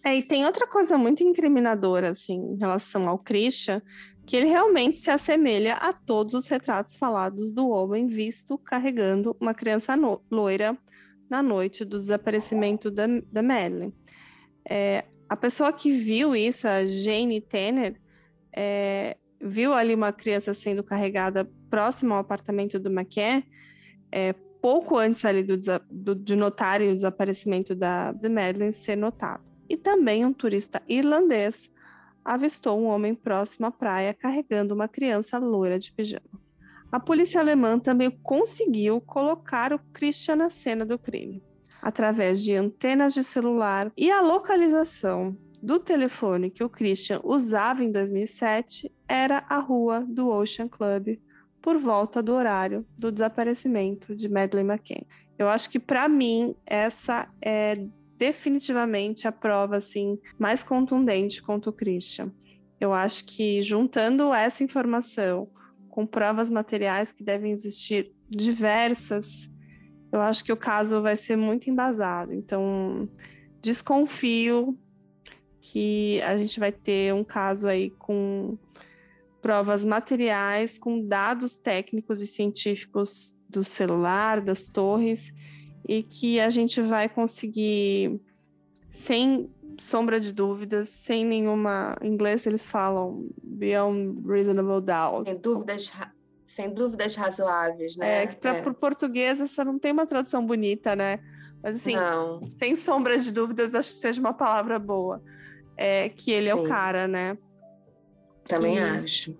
É, 0.04 0.16
e 0.16 0.22
tem 0.22 0.44
outra 0.44 0.66
coisa 0.66 0.98
muito 0.98 1.22
incriminadora, 1.22 2.10
assim, 2.10 2.34
em 2.34 2.58
relação 2.58 3.08
ao 3.08 3.18
Christian, 3.18 3.80
que 4.26 4.36
ele 4.36 4.46
realmente 4.46 4.98
se 4.98 5.10
assemelha 5.10 5.74
a 5.76 5.92
todos 5.92 6.34
os 6.34 6.48
retratos 6.48 6.96
falados 6.96 7.52
do 7.52 7.68
homem 7.68 8.06
visto 8.06 8.58
carregando 8.58 9.34
uma 9.40 9.54
criança 9.54 9.94
loira 10.30 10.76
na 11.30 11.42
noite 11.42 11.84
do 11.84 11.98
desaparecimento 11.98 12.90
da, 12.90 13.06
da 13.32 13.42
Madeleine. 13.42 13.94
É, 14.68 15.04
a 15.28 15.36
pessoa 15.36 15.72
que 15.72 15.92
viu 15.92 16.34
isso, 16.34 16.66
a 16.68 16.86
Jane 16.86 17.40
Tanner, 17.40 18.00
é, 18.54 19.16
viu 19.40 19.74
ali 19.74 19.94
uma 19.94 20.12
criança 20.12 20.54
sendo 20.54 20.82
carregada 20.82 21.50
próximo 21.68 22.14
ao 22.14 22.20
apartamento 22.20 22.78
do 22.78 22.90
McKay, 22.90 23.44
é, 24.10 24.32
pouco 24.60 24.96
antes 24.96 25.24
ali 25.24 25.42
do, 25.42 25.58
do, 25.90 26.14
de 26.14 26.36
notarem 26.36 26.92
o 26.92 26.96
desaparecimento 26.96 27.74
da, 27.74 28.12
de 28.12 28.28
Madeleine 28.28 28.72
ser 28.72 28.96
notado. 28.96 29.42
E 29.68 29.76
também 29.76 30.24
um 30.24 30.32
turista 30.32 30.82
irlandês 30.88 31.70
avistou 32.24 32.80
um 32.80 32.86
homem 32.86 33.14
próximo 33.14 33.66
à 33.66 33.70
praia 33.70 34.14
carregando 34.14 34.74
uma 34.74 34.88
criança 34.88 35.36
loira 35.38 35.78
de 35.78 35.92
pijama. 35.92 36.40
A 36.90 37.00
polícia 37.00 37.40
alemã 37.40 37.78
também 37.78 38.10
conseguiu 38.10 39.00
colocar 39.00 39.72
o 39.72 39.78
Christian 39.92 40.36
na 40.36 40.48
cena 40.48 40.86
do 40.86 40.98
crime 40.98 41.42
através 41.84 42.42
de 42.42 42.54
antenas 42.54 43.12
de 43.12 43.22
celular 43.22 43.92
e 43.94 44.10
a 44.10 44.22
localização 44.22 45.36
do 45.62 45.78
telefone 45.78 46.48
que 46.48 46.64
o 46.64 46.68
Christian 46.68 47.20
usava 47.22 47.84
em 47.84 47.92
2007 47.92 48.90
era 49.06 49.44
a 49.50 49.58
rua 49.58 50.00
do 50.00 50.30
Ocean 50.30 50.66
Club, 50.66 51.18
por 51.60 51.76
volta 51.76 52.22
do 52.22 52.32
horário 52.32 52.86
do 52.96 53.12
desaparecimento 53.12 54.16
de 54.16 54.30
Madeleine 54.30 54.70
McCann. 54.70 55.04
Eu 55.38 55.46
acho 55.46 55.68
que 55.68 55.78
para 55.78 56.08
mim 56.08 56.54
essa 56.64 57.28
é 57.40 57.86
definitivamente 58.16 59.28
a 59.28 59.32
prova 59.32 59.76
assim 59.76 60.18
mais 60.38 60.62
contundente 60.62 61.42
contra 61.42 61.68
o 61.68 61.72
Christian. 61.72 62.32
Eu 62.80 62.94
acho 62.94 63.26
que 63.26 63.62
juntando 63.62 64.32
essa 64.32 64.64
informação 64.64 65.50
com 65.90 66.06
provas 66.06 66.48
materiais 66.48 67.12
que 67.12 67.22
devem 67.22 67.52
existir 67.52 68.10
diversas 68.28 69.50
eu 70.16 70.22
acho 70.22 70.44
que 70.44 70.52
o 70.52 70.56
caso 70.56 71.02
vai 71.02 71.16
ser 71.16 71.36
muito 71.36 71.68
embasado. 71.68 72.32
Então, 72.32 73.08
desconfio 73.60 74.78
que 75.60 76.20
a 76.22 76.36
gente 76.36 76.60
vai 76.60 76.70
ter 76.70 77.12
um 77.14 77.24
caso 77.24 77.66
aí 77.66 77.90
com 77.90 78.58
provas 79.40 79.84
materiais, 79.84 80.78
com 80.78 81.06
dados 81.06 81.56
técnicos 81.56 82.20
e 82.20 82.26
científicos 82.26 83.38
do 83.48 83.64
celular, 83.64 84.40
das 84.40 84.70
torres, 84.70 85.34
e 85.86 86.02
que 86.02 86.40
a 86.40 86.48
gente 86.48 86.80
vai 86.80 87.08
conseguir, 87.08 88.20
sem 88.88 89.50
sombra 89.78 90.20
de 90.20 90.32
dúvidas, 90.32 90.88
sem 90.88 91.24
nenhuma. 91.24 91.96
Em 92.00 92.12
inglês 92.12 92.46
eles 92.46 92.66
falam 92.66 93.28
beyond 93.42 94.22
reasonable 94.26 94.80
doubt. 94.80 95.28
Sem 95.28 95.40
dúvidas 95.40 95.92
sem 96.46 96.72
dúvidas 96.72 97.14
razoáveis, 97.14 97.96
né? 97.96 98.24
É, 98.24 98.26
que 98.26 98.36
para 98.36 98.58
é. 98.58 98.72
português 98.72 99.40
essa 99.40 99.64
não 99.64 99.78
tem 99.78 99.92
uma 99.92 100.06
tradução 100.06 100.46
bonita, 100.46 100.94
né? 100.94 101.18
Mas 101.62 101.76
assim, 101.76 101.96
não. 101.96 102.40
sem 102.58 102.74
sombra 102.74 103.18
de 103.18 103.32
dúvidas, 103.32 103.74
acho 103.74 103.94
que 103.94 104.00
seja 104.00 104.20
uma 104.20 104.34
palavra 104.34 104.78
boa. 104.78 105.22
É 105.76 106.08
que 106.08 106.30
ele 106.30 106.44
Sim. 106.44 106.50
é 106.50 106.54
o 106.54 106.68
cara, 106.68 107.08
né? 107.08 107.38
Também 108.46 108.76
e, 108.76 108.80
acho. 108.80 109.36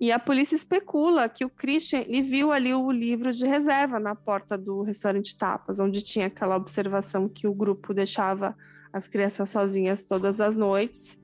E 0.00 0.12
a 0.12 0.18
polícia 0.18 0.56
especula 0.56 1.28
que 1.28 1.44
o 1.44 1.50
Christian 1.50 2.00
ele 2.00 2.22
viu 2.22 2.52
ali 2.52 2.74
o 2.74 2.90
livro 2.90 3.32
de 3.32 3.46
reserva 3.46 3.98
na 3.98 4.14
porta 4.14 4.58
do 4.58 4.82
restaurante 4.82 5.36
Tapas, 5.36 5.80
onde 5.80 6.02
tinha 6.02 6.26
aquela 6.26 6.56
observação 6.56 7.28
que 7.28 7.46
o 7.46 7.54
grupo 7.54 7.94
deixava 7.94 8.56
as 8.92 9.06
crianças 9.06 9.50
sozinhas 9.50 10.04
todas 10.04 10.40
as 10.40 10.56
noites 10.56 11.18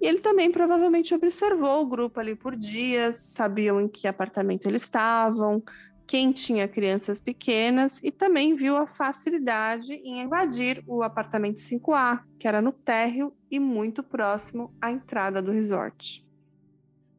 e 0.00 0.06
ele 0.06 0.18
também 0.18 0.50
provavelmente 0.50 1.14
observou 1.14 1.82
o 1.82 1.86
grupo 1.86 2.18
ali 2.18 2.34
por 2.34 2.56
dias, 2.56 3.16
sabiam 3.16 3.80
em 3.80 3.88
que 3.88 4.08
apartamento 4.08 4.66
eles 4.66 4.82
estavam, 4.82 5.62
quem 6.06 6.32
tinha 6.32 6.66
crianças 6.66 7.20
pequenas 7.20 8.00
e 8.02 8.10
também 8.10 8.56
viu 8.56 8.76
a 8.76 8.86
facilidade 8.86 9.92
em 9.92 10.20
invadir 10.20 10.82
o 10.86 11.04
apartamento 11.04 11.58
5A, 11.58 12.22
que 12.38 12.48
era 12.48 12.60
no 12.60 12.72
térreo 12.72 13.32
e 13.48 13.60
muito 13.60 14.02
próximo 14.02 14.74
à 14.80 14.90
entrada 14.90 15.40
do 15.40 15.52
resort. 15.52 16.26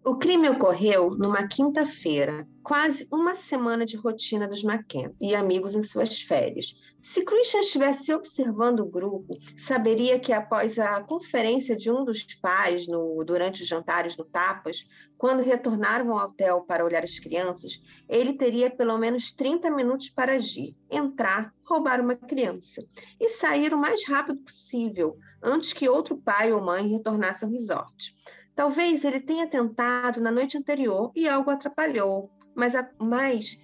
O 0.03 0.15
crime 0.15 0.49
ocorreu 0.49 1.11
numa 1.11 1.47
quinta-feira, 1.47 2.47
quase 2.63 3.08
uma 3.12 3.35
semana 3.35 3.85
de 3.85 3.95
rotina 3.95 4.47
dos 4.47 4.63
McKen 4.63 5.15
e 5.21 5.35
amigos 5.35 5.75
em 5.75 5.83
suas 5.83 6.21
férias, 6.21 6.73
se 6.99 7.23
Christian 7.23 7.62
estivesse 7.62 8.13
observando 8.13 8.81
o 8.81 8.89
grupo, 8.89 9.35
saberia 9.58 10.19
que 10.19 10.33
após 10.33 10.77
a 10.77 11.04
conferência 11.04 11.75
de 11.75 11.91
um 11.91 12.04
dos 12.04 12.23
pais 12.41 12.87
no, 12.87 13.23
durante 13.23 13.62
os 13.62 13.67
jantares 13.67 14.15
no 14.15 14.23
Tapas, 14.23 14.85
quando 15.17 15.43
retornaram 15.43 16.12
ao 16.17 16.27
hotel 16.27 16.62
para 16.62 16.85
olhar 16.85 17.04
as 17.04 17.19
crianças, 17.19 17.79
ele 18.08 18.33
teria 18.33 18.69
pelo 18.69 18.97
menos 18.99 19.31
30 19.31 19.71
minutos 19.71 20.10
para 20.10 20.33
agir, 20.33 20.75
entrar, 20.91 21.54
roubar 21.63 22.02
uma 22.02 22.15
criança 22.15 22.83
e 23.19 23.29
sair 23.29 23.73
o 23.73 23.79
mais 23.79 24.08
rápido 24.08 24.39
possível, 24.39 25.15
antes 25.43 25.73
que 25.73 25.89
outro 25.89 26.17
pai 26.17 26.54
ou 26.54 26.62
mãe 26.62 26.87
retornasse 26.87 27.45
ao 27.45 27.52
resort. 27.52 28.13
Talvez 28.56 29.04
ele 29.04 29.19
tenha 29.19 29.47
tentado 29.47 30.19
na 30.19 30.31
noite 30.31 30.58
anterior 30.58 31.12
e 31.15 31.27
algo 31.27 31.49
atrapalhou, 31.49 32.29
mas, 32.56 32.75
a, 32.75 32.89
mas 32.99 33.60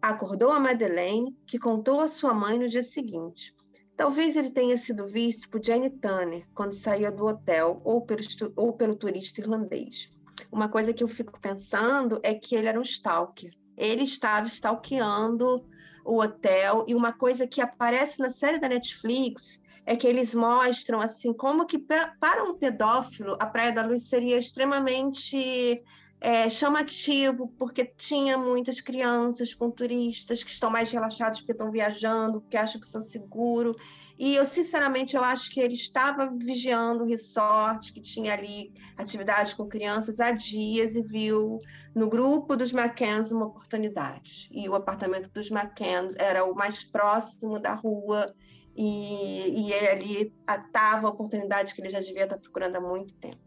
acordou 0.00 0.50
a 0.52 0.60
Madeleine, 0.60 1.36
que 1.46 1.58
contou 1.58 2.00
à 2.00 2.08
sua 2.08 2.32
mãe 2.32 2.58
no 2.58 2.68
dia 2.68 2.82
seguinte. 2.82 3.54
Talvez 3.96 4.34
ele 4.34 4.50
tenha 4.50 4.78
sido 4.78 5.06
visto 5.08 5.48
por 5.50 5.62
Jane 5.62 5.90
Tanner 5.90 6.46
quando 6.54 6.72
saía 6.72 7.12
do 7.12 7.26
hotel 7.26 7.82
ou 7.84 8.00
pelo, 8.00 8.22
ou 8.56 8.72
pelo 8.72 8.96
turista 8.96 9.40
irlandês. 9.40 10.08
Uma 10.50 10.68
coisa 10.68 10.94
que 10.94 11.04
eu 11.04 11.08
fico 11.08 11.38
pensando 11.38 12.18
é 12.22 12.32
que 12.32 12.54
ele 12.54 12.66
era 12.66 12.78
um 12.78 12.82
stalker. 12.82 13.50
Ele 13.76 14.04
estava 14.04 14.46
stalkeando 14.46 15.66
o 16.02 16.20
hotel 16.20 16.84
e 16.88 16.94
uma 16.94 17.12
coisa 17.12 17.46
que 17.46 17.60
aparece 17.60 18.20
na 18.20 18.30
série 18.30 18.58
da 18.58 18.68
Netflix 18.68 19.59
é 19.86 19.96
que 19.96 20.06
eles 20.06 20.34
mostram 20.34 21.00
assim 21.00 21.32
como 21.32 21.66
que 21.66 21.78
para 21.78 22.44
um 22.44 22.56
pedófilo 22.56 23.36
a 23.40 23.46
Praia 23.46 23.72
da 23.72 23.84
Luz 23.84 24.08
seria 24.08 24.38
extremamente 24.38 25.82
é, 26.20 26.48
chamativo, 26.50 27.48
porque 27.58 27.84
tinha 27.84 28.36
muitas 28.36 28.80
crianças 28.80 29.54
com 29.54 29.70
turistas 29.70 30.44
que 30.44 30.50
estão 30.50 30.70
mais 30.70 30.92
relaxados 30.92 31.40
porque 31.40 31.52
estão 31.52 31.70
viajando, 31.70 32.42
porque 32.42 32.58
acham 32.58 32.80
que 32.80 32.86
são 32.86 33.00
seguros. 33.00 33.74
E 34.18 34.34
eu, 34.34 34.44
sinceramente, 34.44 35.16
eu 35.16 35.24
acho 35.24 35.50
que 35.50 35.60
ele 35.60 35.72
estava 35.72 36.30
vigiando 36.30 37.04
o 37.04 37.06
resort, 37.06 37.90
que 37.90 38.02
tinha 38.02 38.34
ali 38.34 38.70
atividades 38.98 39.54
com 39.54 39.66
crianças 39.66 40.20
há 40.20 40.30
dias, 40.30 40.94
e 40.94 41.02
viu 41.02 41.58
no 41.94 42.06
grupo 42.06 42.54
dos 42.54 42.74
McCanns 42.74 43.32
uma 43.32 43.46
oportunidade. 43.46 44.50
E 44.52 44.68
o 44.68 44.74
apartamento 44.74 45.30
dos 45.30 45.50
McCanns 45.50 46.14
era 46.18 46.44
o 46.44 46.54
mais 46.54 46.84
próximo 46.84 47.58
da 47.58 47.72
rua, 47.72 48.30
e, 48.76 49.68
e 49.68 49.74
ali 49.88 50.32
estava 50.48 51.06
a 51.06 51.10
oportunidade 51.10 51.74
que 51.74 51.80
ele 51.80 51.90
já 51.90 52.00
devia 52.00 52.24
estar 52.24 52.38
procurando 52.38 52.76
há 52.76 52.80
muito 52.80 53.14
tempo. 53.14 53.38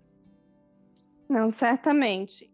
Não, 1.29 1.49
certamente. 1.49 2.51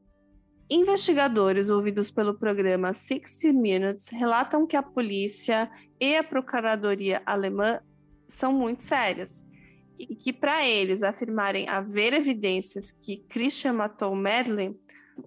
Investigadores 0.69 1.69
ouvidos 1.69 2.11
pelo 2.11 2.37
programa 2.37 2.93
60 2.93 3.51
Minutes 3.59 4.09
relatam 4.09 4.67
que 4.67 4.77
a 4.77 4.83
polícia 4.83 5.69
e 5.99 6.15
a 6.15 6.23
procuradoria 6.23 7.21
alemã 7.25 7.79
são 8.27 8.53
muito 8.53 8.83
sérios 8.83 9.49
e 9.97 10.15
que 10.15 10.31
para 10.31 10.65
eles 10.65 11.03
afirmarem 11.03 11.67
haver 11.67 12.13
evidências 12.13 12.91
que 12.91 13.17
Christian 13.27 13.73
matou 13.73 14.15
Madeleine, 14.15 14.79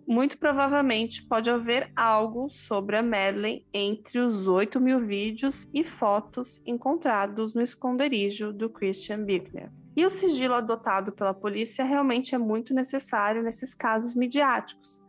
muito 0.06 0.38
provavelmente 0.38 1.22
pode 1.26 1.50
haver 1.50 1.90
algo 1.96 2.48
sobre 2.48 2.96
a 2.96 3.02
Madeleine 3.02 3.66
entre 3.72 4.18
os 4.18 4.48
8 4.48 4.80
mil 4.80 5.00
vídeos 5.00 5.68
e 5.72 5.84
fotos 5.84 6.62
encontrados 6.66 7.54
no 7.54 7.62
esconderijo 7.62 8.52
do 8.52 8.68
Christian 8.68 9.24
Bickner. 9.24 9.70
E 9.96 10.06
o 10.06 10.10
sigilo 10.10 10.54
adotado 10.54 11.12
pela 11.12 11.34
polícia 11.34 11.84
realmente 11.84 12.34
é 12.34 12.38
muito 12.38 12.72
necessário 12.72 13.42
nesses 13.42 13.74
casos 13.74 14.14
midiáticos, 14.14 15.02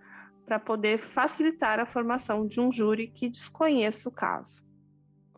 para 0.46 0.60
poder 0.60 0.98
facilitar 0.98 1.80
a 1.80 1.86
formação 1.86 2.46
de 2.46 2.60
um 2.60 2.72
júri 2.72 3.08
que 3.08 3.30
desconheça 3.30 4.10
o 4.10 4.12
caso. 4.12 4.64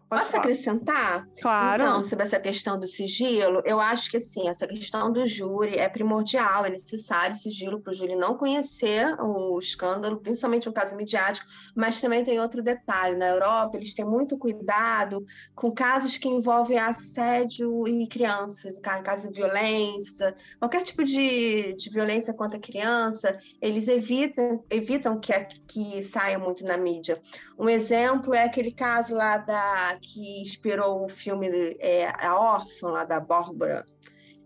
Pode 0.07 0.21
Posso 0.21 0.31
falar. 0.33 0.43
acrescentar? 0.43 1.27
Claro. 1.41 1.83
Então, 1.83 2.03
sobre 2.03 2.25
essa 2.25 2.39
questão 2.39 2.79
do 2.79 2.85
sigilo, 2.85 3.61
eu 3.65 3.79
acho 3.79 4.09
que 4.09 4.17
assim, 4.17 4.47
essa 4.47 4.67
questão 4.67 5.11
do 5.11 5.25
júri 5.25 5.75
é 5.75 5.89
primordial, 5.89 6.65
é 6.65 6.69
necessário 6.69 7.35
sigilo 7.35 7.81
para 7.81 7.89
o 7.89 7.93
júri 7.93 8.15
não 8.15 8.37
conhecer 8.37 9.15
o 9.19 9.57
escândalo, 9.57 10.17
principalmente 10.17 10.69
um 10.69 10.71
caso 10.71 10.95
midiático, 10.95 11.47
mas 11.75 11.99
também 11.99 12.23
tem 12.23 12.39
outro 12.39 12.61
detalhe. 12.61 13.17
Na 13.17 13.27
Europa, 13.27 13.77
eles 13.77 13.95
têm 13.95 14.05
muito 14.05 14.37
cuidado 14.37 15.23
com 15.55 15.71
casos 15.71 16.19
que 16.19 16.27
envolvem 16.27 16.77
assédio 16.77 17.87
e 17.87 18.07
crianças, 18.07 18.79
casos 18.79 19.31
de 19.31 19.39
violência, 19.39 20.35
qualquer 20.59 20.83
tipo 20.83 21.03
de, 21.03 21.73
de 21.73 21.89
violência 21.89 22.33
contra 22.33 22.57
a 22.57 22.61
criança, 22.61 23.37
eles 23.59 23.87
evitam, 23.87 24.63
evitam 24.69 25.19
que, 25.19 25.33
que 25.67 26.03
saia 26.03 26.37
muito 26.37 26.63
na 26.63 26.77
mídia. 26.77 27.19
Um 27.57 27.67
exemplo 27.67 28.35
é 28.35 28.43
aquele 28.43 28.71
caso 28.71 29.15
lá 29.15 29.37
da 29.37 29.94
que 29.99 30.41
inspirou 30.41 31.03
o 31.05 31.09
filme 31.09 31.47
é, 31.79 32.11
A 32.25 32.39
Órfã, 32.39 32.89
lá 32.89 33.03
da 33.03 33.19
Bárbara, 33.19 33.85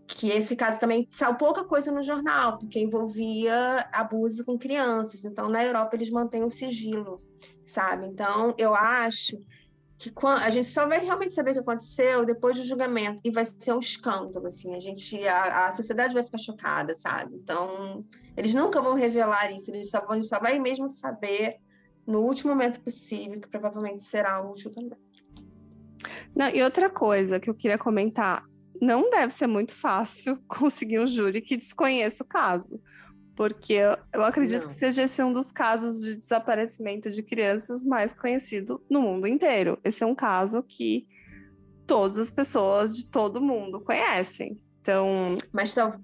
que 0.06 0.28
esse 0.28 0.56
caso 0.56 0.80
também 0.80 1.06
saiu 1.10 1.36
pouca 1.36 1.64
coisa 1.64 1.92
no 1.92 2.02
jornal, 2.02 2.58
porque 2.58 2.80
envolvia 2.80 3.88
abuso 3.92 4.44
com 4.44 4.58
crianças. 4.58 5.24
Então, 5.24 5.48
na 5.48 5.64
Europa, 5.64 5.94
eles 5.94 6.10
mantêm 6.10 6.42
o 6.42 6.50
sigilo, 6.50 7.16
sabe? 7.66 8.06
Então, 8.06 8.54
eu 8.58 8.74
acho 8.74 9.38
que 10.00 10.10
a 10.24 10.50
gente 10.50 10.66
só 10.66 10.88
vai 10.88 10.98
realmente 10.98 11.34
saber 11.34 11.50
o 11.50 11.54
que 11.54 11.60
aconteceu 11.60 12.24
depois 12.24 12.56
do 12.56 12.64
julgamento 12.64 13.20
e 13.22 13.30
vai 13.30 13.44
ser 13.44 13.74
um 13.74 13.80
escândalo, 13.80 14.46
assim, 14.46 14.74
a 14.74 14.80
gente, 14.80 15.26
a, 15.28 15.68
a 15.68 15.72
sociedade 15.72 16.14
vai 16.14 16.24
ficar 16.24 16.38
chocada, 16.38 16.94
sabe? 16.94 17.36
Então, 17.36 18.02
eles 18.34 18.54
nunca 18.54 18.80
vão 18.80 18.94
revelar 18.94 19.52
isso, 19.52 19.70
eles 19.70 19.90
só, 19.90 19.98
a 20.08 20.14
gente 20.14 20.26
só 20.26 20.40
vai 20.40 20.58
mesmo 20.58 20.88
saber 20.88 21.58
no 22.06 22.20
último 22.20 22.50
momento 22.50 22.80
possível, 22.80 23.38
que 23.40 23.48
provavelmente 23.48 24.02
será 24.02 24.42
o 24.44 24.56
julgamento. 24.56 25.09
Não, 26.34 26.48
e 26.48 26.62
outra 26.62 26.88
coisa 26.88 27.40
que 27.40 27.50
eu 27.50 27.54
queria 27.54 27.78
comentar, 27.78 28.44
não 28.80 29.10
deve 29.10 29.32
ser 29.32 29.46
muito 29.46 29.74
fácil 29.74 30.38
conseguir 30.48 30.98
um 30.98 31.06
júri 31.06 31.40
que 31.40 31.56
desconheça 31.56 32.24
o 32.24 32.26
caso, 32.26 32.80
porque 33.36 33.74
eu, 33.74 33.96
eu 34.14 34.24
acredito 34.24 34.62
não. 34.62 34.68
que 34.68 34.74
seja 34.74 35.02
esse 35.02 35.22
um 35.22 35.32
dos 35.32 35.52
casos 35.52 36.02
de 36.02 36.16
desaparecimento 36.16 37.10
de 37.10 37.22
crianças 37.22 37.82
mais 37.82 38.12
conhecido 38.12 38.82
no 38.90 39.00
mundo 39.02 39.26
inteiro. 39.26 39.78
Esse 39.84 40.02
é 40.02 40.06
um 40.06 40.14
caso 40.14 40.62
que 40.62 41.06
todas 41.86 42.18
as 42.18 42.30
pessoas 42.30 42.96
de 42.96 43.10
todo 43.10 43.40
mundo 43.40 43.80
conhecem. 43.80 44.60
Então, 44.80 45.36
mas 45.52 45.72
tal, 45.72 45.94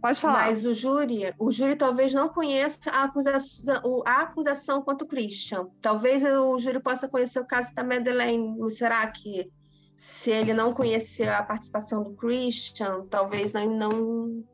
Pode 0.00 0.20
falar. 0.20 0.46
Mas 0.46 0.64
o 0.64 0.72
júri, 0.72 1.32
o 1.38 1.52
júri 1.52 1.76
talvez 1.76 2.14
não 2.14 2.28
conheça 2.28 2.90
a 2.90 3.04
acusação, 3.04 4.02
a 4.06 4.22
acusação 4.22 4.82
contra 4.82 5.04
o 5.04 5.08
Christian. 5.08 5.68
Talvez 5.80 6.22
o 6.24 6.58
júri 6.58 6.80
possa 6.80 7.08
conhecer 7.08 7.38
o 7.40 7.46
caso 7.46 7.74
da 7.74 7.84
Madeleine. 7.84 8.70
Será 8.70 9.06
que 9.08 9.50
se 9.94 10.30
ele 10.30 10.54
não 10.54 10.72
conhecer 10.72 11.28
a 11.28 11.42
participação 11.42 12.02
do 12.02 12.14
Christian, 12.14 13.06
talvez 13.10 13.52
não 13.52 13.66
não 13.66 14.44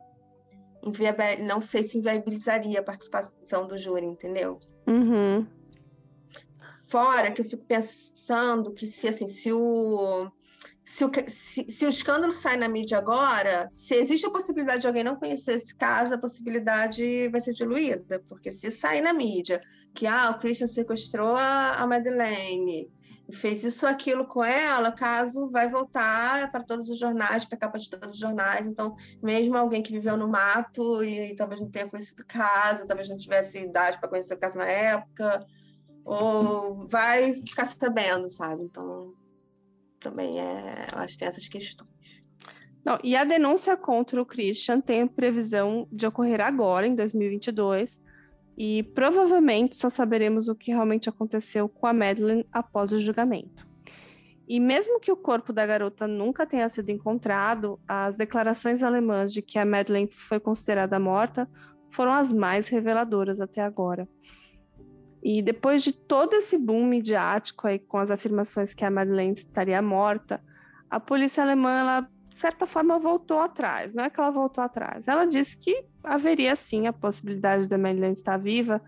não 1.44 1.61
sei 1.61 1.82
se 1.82 1.99
inviabilizaria 1.99 2.80
a 2.80 2.82
participação 2.82 3.66
do 3.66 3.76
júri, 3.76 4.07
entendeu? 4.07 4.59
Uhum. 4.86 5.47
Fora 6.88 7.30
que 7.30 7.40
eu 7.40 7.44
fico 7.44 7.64
pensando 7.64 8.72
que 8.72 8.86
se 8.86 9.09
assim, 9.09 9.26
se 9.26 9.53
o 9.53 10.30
se 10.89 11.05
o, 11.05 11.11
se, 11.26 11.68
se 11.68 11.84
o 11.84 11.89
escândalo 11.89 12.32
sai 12.32 12.57
na 12.57 12.68
mídia 12.68 12.99
agora, 12.99 13.66
se 13.72 13.93
existe 13.97 14.24
a 14.24 14.30
possibilidade 14.30 14.82
de 14.82 14.87
alguém 14.87 15.03
não 15.03 15.16
conhecer 15.16 15.55
esse 15.55 15.74
caso, 15.74 16.14
a 16.14 16.18
possibilidade 16.18 17.28
vai 17.28 17.41
ser 17.41 17.53
diluída, 17.53 18.22
porque 18.28 18.53
se 18.53 18.70
sair 18.70 19.01
na 19.01 19.12
mídia 19.12 19.61
que 19.93 20.07
ah, 20.07 20.30
o 20.30 20.39
Christian 20.39 20.68
sequestrou 20.68 21.34
a, 21.34 21.84
Madeleine, 21.89 22.89
fez 23.32 23.64
isso 23.64 23.84
aquilo 23.84 24.28
com 24.28 24.45
ela, 24.45 24.93
caso 24.93 25.51
vai 25.51 25.68
voltar 25.68 26.53
para 26.53 26.62
todos 26.62 26.89
os 26.89 27.01
jornais, 27.01 27.45
para 27.45 27.57
a 27.57 27.61
capa 27.61 27.80
de 27.80 27.91
todos 27.91 28.11
os 28.11 28.20
jornais. 28.20 28.68
Então, 28.68 28.95
mesmo 29.20 29.57
alguém 29.57 29.82
que 29.82 29.91
viveu 29.91 30.16
no 30.16 30.28
mato 30.28 31.03
e, 31.03 31.32
e 31.32 31.34
talvez 31.34 31.61
não 31.61 31.68
tenha 31.68 31.89
conhecido 31.89 32.20
o 32.20 32.26
caso, 32.26 32.87
talvez 32.87 33.09
não 33.09 33.16
tivesse 33.16 33.59
idade 33.59 33.99
para 33.99 34.09
conhecer 34.09 34.34
o 34.34 34.39
caso 34.39 34.57
na 34.57 34.66
época, 34.66 35.45
ou 36.05 36.87
vai 36.87 37.34
ficar 37.34 37.64
sabendo, 37.64 38.30
sabe? 38.30 38.62
Então, 38.62 39.12
também 40.07 40.39
é, 40.39 40.87
que 41.09 41.19
tem 41.19 41.27
essas 41.27 41.49
questões. 41.49 41.91
Não, 42.85 42.99
e 43.03 43.17
a 43.17 43.25
denúncia 43.25 43.77
contra 43.77 44.23
o 44.23 44.25
Christian 44.25 44.81
tem 44.81 45.09
previsão 45.09 45.89
de 45.91 46.07
ocorrer 46.07 46.41
agora, 46.41 46.87
em 46.87 46.95
2022, 46.95 48.01
e 48.57 48.85
provavelmente 48.95 49.75
só 49.75 49.89
saberemos 49.89 50.49
o 50.49 50.55
que 50.55 50.71
realmente 50.71 51.09
aconteceu 51.09 51.69
com 51.69 51.89
a 51.89 51.93
Madeleine 51.93 52.47
após 52.53 52.93
o 52.93 53.01
julgamento. 53.01 53.67
E 54.49 54.61
mesmo 54.61 55.01
que 55.01 55.11
o 55.11 55.17
corpo 55.17 55.53
da 55.53 55.67
garota 55.67 56.07
nunca 56.07 56.47
tenha 56.47 56.69
sido 56.69 56.91
encontrado, 56.91 57.81
as 57.89 58.17
declarações 58.17 58.85
alemãs 58.85 59.33
de 59.33 59.43
que 59.43 59.59
a 59.59 59.67
Madeleine 59.67 60.09
foi 60.13 60.39
considerada 60.39 61.01
morta 61.01 61.51
foram 61.91 62.13
as 62.13 62.31
mais 62.31 62.69
reveladoras 62.69 63.41
até 63.41 63.61
agora. 63.61 64.09
E 65.29 65.43
depois 65.43 65.83
de 65.83 65.91
todo 65.91 66.35
esse 66.35 66.57
boom 66.57 66.87
midiático 66.87 67.66
aí 67.66 67.81
com 67.81 67.99
as 67.99 68.12
afirmações 68.12 68.72
que 68.72 68.85
a 68.85 68.91
Madeleine 68.93 69.33
estaria 69.33 69.83
morta, 69.83 70.41
a 70.89 71.01
polícia 71.01 71.43
alemã, 71.43 71.81
ela, 71.81 72.01
de 72.29 72.35
certa 72.37 72.64
forma, 72.64 72.97
voltou 72.97 73.41
atrás. 73.41 73.93
Não 73.93 74.05
é 74.05 74.09
que 74.09 74.20
ela 74.20 74.31
voltou 74.31 74.62
atrás. 74.62 75.09
Ela 75.09 75.24
disse 75.24 75.59
que 75.59 75.85
haveria 76.05 76.55
sim 76.55 76.87
a 76.87 76.93
possibilidade 76.93 77.66
da 77.66 77.77
Madeleine 77.77 78.12
estar 78.12 78.37
viva, 78.37 78.81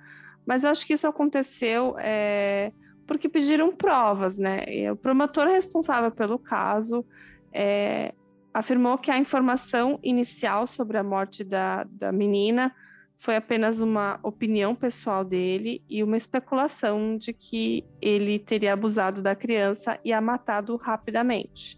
mas 0.46 0.62
eu 0.62 0.70
acho 0.70 0.86
que 0.86 0.92
isso 0.92 1.08
aconteceu 1.08 1.96
é, 1.98 2.70
porque 3.04 3.28
pediram 3.28 3.74
provas, 3.74 4.38
né? 4.38 4.62
E 4.68 4.88
o 4.88 4.94
promotor 4.94 5.48
responsável 5.48 6.12
pelo 6.12 6.38
caso 6.38 7.04
é, 7.52 8.14
afirmou 8.54 8.96
que 8.96 9.10
a 9.10 9.18
informação 9.18 9.98
inicial 10.04 10.68
sobre 10.68 10.98
a 10.98 11.02
morte 11.02 11.42
da, 11.42 11.82
da 11.82 12.12
menina 12.12 12.72
foi 13.18 13.34
apenas 13.34 13.80
uma 13.80 14.20
opinião 14.22 14.76
pessoal 14.76 15.24
dele 15.24 15.82
e 15.90 16.04
uma 16.04 16.16
especulação 16.16 17.16
de 17.16 17.32
que 17.32 17.84
ele 18.00 18.38
teria 18.38 18.72
abusado 18.72 19.20
da 19.20 19.34
criança 19.34 19.98
e 20.04 20.12
a 20.12 20.20
matado 20.20 20.76
rapidamente. 20.76 21.76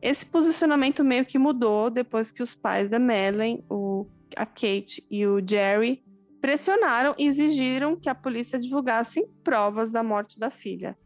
Esse 0.00 0.24
posicionamento 0.24 1.04
meio 1.04 1.26
que 1.26 1.40
mudou 1.40 1.90
depois 1.90 2.30
que 2.30 2.40
os 2.40 2.54
pais 2.54 2.88
da 2.88 3.00
Madeleine, 3.00 3.64
o, 3.68 4.06
a 4.36 4.46
Kate 4.46 5.04
e 5.10 5.26
o 5.26 5.44
Jerry, 5.44 6.04
pressionaram 6.40 7.16
e 7.18 7.26
exigiram 7.26 7.96
que 7.96 8.08
a 8.08 8.14
polícia 8.14 8.56
divulgasse 8.56 9.28
provas 9.42 9.90
da 9.90 10.04
morte 10.04 10.38
da 10.38 10.50
filha. 10.50 10.96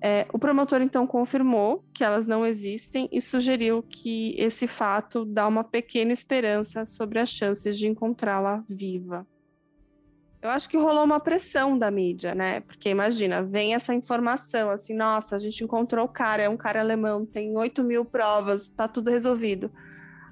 É, 0.00 0.26
o 0.32 0.38
promotor 0.38 0.82
então 0.82 1.06
confirmou 1.06 1.84
que 1.94 2.04
elas 2.04 2.26
não 2.26 2.44
existem 2.44 3.08
e 3.10 3.20
sugeriu 3.20 3.82
que 3.82 4.34
esse 4.38 4.66
fato 4.66 5.24
dá 5.24 5.48
uma 5.48 5.64
pequena 5.64 6.12
esperança 6.12 6.84
sobre 6.84 7.18
as 7.18 7.30
chances 7.30 7.78
de 7.78 7.86
encontrá-la 7.86 8.62
viva. 8.68 9.26
Eu 10.42 10.50
acho 10.50 10.68
que 10.68 10.76
rolou 10.76 11.02
uma 11.02 11.18
pressão 11.18 11.76
da 11.76 11.90
mídia, 11.90 12.34
né? 12.34 12.60
Porque 12.60 12.88
imagina, 12.88 13.42
vem 13.42 13.74
essa 13.74 13.94
informação 13.94 14.70
assim, 14.70 14.94
nossa, 14.94 15.34
a 15.34 15.38
gente 15.38 15.64
encontrou 15.64 16.04
o 16.04 16.08
cara, 16.08 16.42
é 16.42 16.48
um 16.48 16.56
cara 16.56 16.80
alemão, 16.80 17.26
tem 17.26 17.56
8 17.56 17.82
mil 17.82 18.04
provas, 18.04 18.68
tá 18.68 18.86
tudo 18.86 19.10
resolvido. 19.10 19.72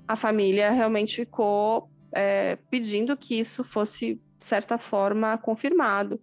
A 0.07 0.15
família 0.15 0.71
realmente 0.71 1.17
ficou 1.17 1.91
é, 2.13 2.59
pedindo 2.71 3.17
que 3.17 3.41
isso 3.41 3.65
fosse, 3.65 4.21
de 4.39 4.45
certa 4.45 4.79
forma, 4.79 5.37
confirmado. 5.39 6.21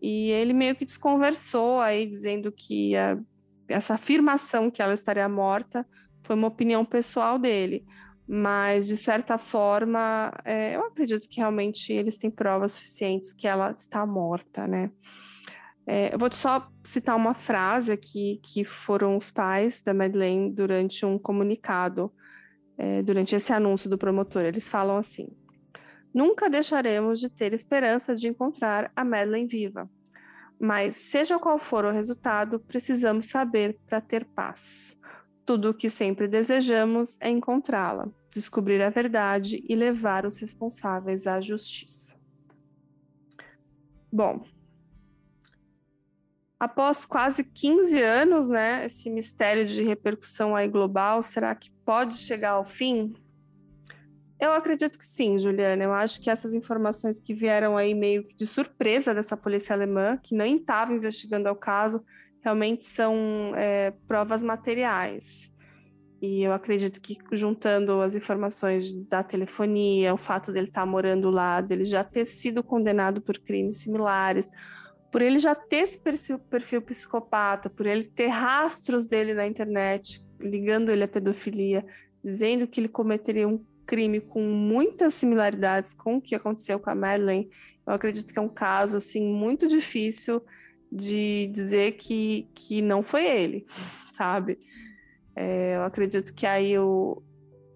E 0.00 0.30
ele 0.30 0.52
meio 0.52 0.74
que 0.76 0.84
desconversou 0.84 1.80
aí, 1.80 2.06
dizendo 2.06 2.52
que 2.52 2.96
a, 2.96 3.18
essa 3.68 3.94
afirmação 3.94 4.70
que 4.70 4.82
ela 4.82 4.94
estaria 4.94 5.28
morta 5.28 5.86
foi 6.22 6.36
uma 6.36 6.48
opinião 6.48 6.84
pessoal 6.84 7.38
dele. 7.38 7.84
Mas, 8.26 8.86
de 8.86 8.96
certa 8.96 9.38
forma, 9.38 10.32
é, 10.44 10.76
eu 10.76 10.84
acredito 10.86 11.26
que 11.28 11.40
realmente 11.40 11.92
eles 11.92 12.18
têm 12.18 12.30
provas 12.30 12.72
suficientes 12.72 13.32
que 13.32 13.48
ela 13.48 13.70
está 13.70 14.04
morta, 14.04 14.66
né? 14.66 14.90
É, 15.86 16.14
eu 16.14 16.18
vou 16.18 16.30
só 16.30 16.68
citar 16.84 17.16
uma 17.16 17.32
frase 17.32 17.90
aqui 17.90 18.38
que 18.44 18.62
foram 18.62 19.16
os 19.16 19.30
pais 19.30 19.82
da 19.82 19.94
Madeleine 19.94 20.52
durante 20.52 21.06
um 21.06 21.18
comunicado, 21.18 22.12
é, 22.76 23.02
durante 23.02 23.34
esse 23.34 23.50
anúncio 23.54 23.88
do 23.88 23.96
promotor. 23.96 24.42
Eles 24.42 24.68
falam 24.68 24.98
assim: 24.98 25.28
Nunca 26.18 26.50
deixaremos 26.50 27.20
de 27.20 27.28
ter 27.28 27.52
esperança 27.52 28.12
de 28.12 28.26
encontrar 28.26 28.90
a 28.96 29.04
Madeleine 29.04 29.46
viva. 29.46 29.88
Mas, 30.58 30.96
seja 30.96 31.38
qual 31.38 31.60
for 31.60 31.84
o 31.84 31.92
resultado, 31.92 32.58
precisamos 32.58 33.26
saber 33.26 33.78
para 33.86 34.00
ter 34.00 34.24
paz. 34.24 34.98
Tudo 35.46 35.70
o 35.70 35.74
que 35.74 35.88
sempre 35.88 36.26
desejamos 36.26 37.18
é 37.20 37.30
encontrá-la, 37.30 38.08
descobrir 38.32 38.82
a 38.82 38.90
verdade 38.90 39.64
e 39.68 39.76
levar 39.76 40.26
os 40.26 40.38
responsáveis 40.38 41.24
à 41.28 41.40
justiça. 41.40 42.16
Bom, 44.10 44.44
após 46.58 47.06
quase 47.06 47.44
15 47.44 48.02
anos, 48.02 48.48
né, 48.48 48.86
esse 48.86 49.08
mistério 49.08 49.64
de 49.64 49.84
repercussão 49.84 50.56
aí 50.56 50.66
global, 50.66 51.22
será 51.22 51.54
que 51.54 51.70
pode 51.84 52.18
chegar 52.18 52.54
ao 52.54 52.64
fim? 52.64 53.14
Eu 54.40 54.52
acredito 54.52 54.98
que 54.98 55.04
sim, 55.04 55.38
Juliana. 55.38 55.82
Eu 55.82 55.92
acho 55.92 56.20
que 56.20 56.30
essas 56.30 56.54
informações 56.54 57.18
que 57.18 57.34
vieram 57.34 57.76
aí 57.76 57.94
meio 57.94 58.26
de 58.36 58.46
surpresa 58.46 59.12
dessa 59.12 59.36
polícia 59.36 59.74
alemã, 59.74 60.16
que 60.16 60.34
nem 60.34 60.56
estava 60.56 60.92
investigando 60.92 61.50
o 61.50 61.56
caso, 61.56 62.04
realmente 62.40 62.84
são 62.84 63.52
é, 63.56 63.92
provas 64.06 64.42
materiais. 64.42 65.52
E 66.20 66.42
eu 66.42 66.52
acredito 66.52 67.00
que 67.00 67.16
juntando 67.32 68.00
as 68.00 68.16
informações 68.16 68.92
da 69.08 69.22
telefonia, 69.22 70.14
o 70.14 70.18
fato 70.18 70.52
dele 70.52 70.68
estar 70.68 70.80
tá 70.80 70.86
morando 70.86 71.30
lá, 71.30 71.60
dele 71.60 71.84
já 71.84 72.02
ter 72.02 72.24
sido 72.24 72.62
condenado 72.62 73.20
por 73.20 73.38
crimes 73.38 73.78
similares, 73.78 74.50
por 75.12 75.22
ele 75.22 75.38
já 75.38 75.54
ter 75.54 75.76
esse 75.76 75.98
perfil, 75.98 76.38
perfil 76.38 76.82
psicopata, 76.82 77.70
por 77.70 77.86
ele 77.86 78.04
ter 78.04 78.26
rastros 78.26 79.06
dele 79.06 79.32
na 79.32 79.46
internet, 79.46 80.24
ligando 80.40 80.90
ele 80.90 81.04
à 81.04 81.08
pedofilia, 81.08 81.84
dizendo 82.22 82.66
que 82.66 82.80
ele 82.80 82.88
cometeria 82.88 83.46
um 83.46 83.64
crime 83.88 84.20
com 84.20 84.42
muitas 84.42 85.14
similaridades 85.14 85.94
com 85.94 86.16
o 86.16 86.20
que 86.20 86.34
aconteceu 86.34 86.78
com 86.78 86.90
a 86.90 86.94
Madeleine, 86.94 87.48
eu 87.86 87.94
acredito 87.94 88.32
que 88.32 88.38
é 88.38 88.42
um 88.42 88.48
caso 88.48 88.98
assim 88.98 89.26
muito 89.32 89.66
difícil 89.66 90.42
de 90.92 91.50
dizer 91.52 91.92
que, 91.92 92.46
que 92.54 92.82
não 92.82 93.02
foi 93.02 93.26
ele, 93.26 93.64
sabe? 94.12 94.58
É, 95.34 95.76
eu 95.76 95.84
acredito 95.84 96.34
que 96.34 96.46
aí 96.46 96.78
o, 96.78 97.22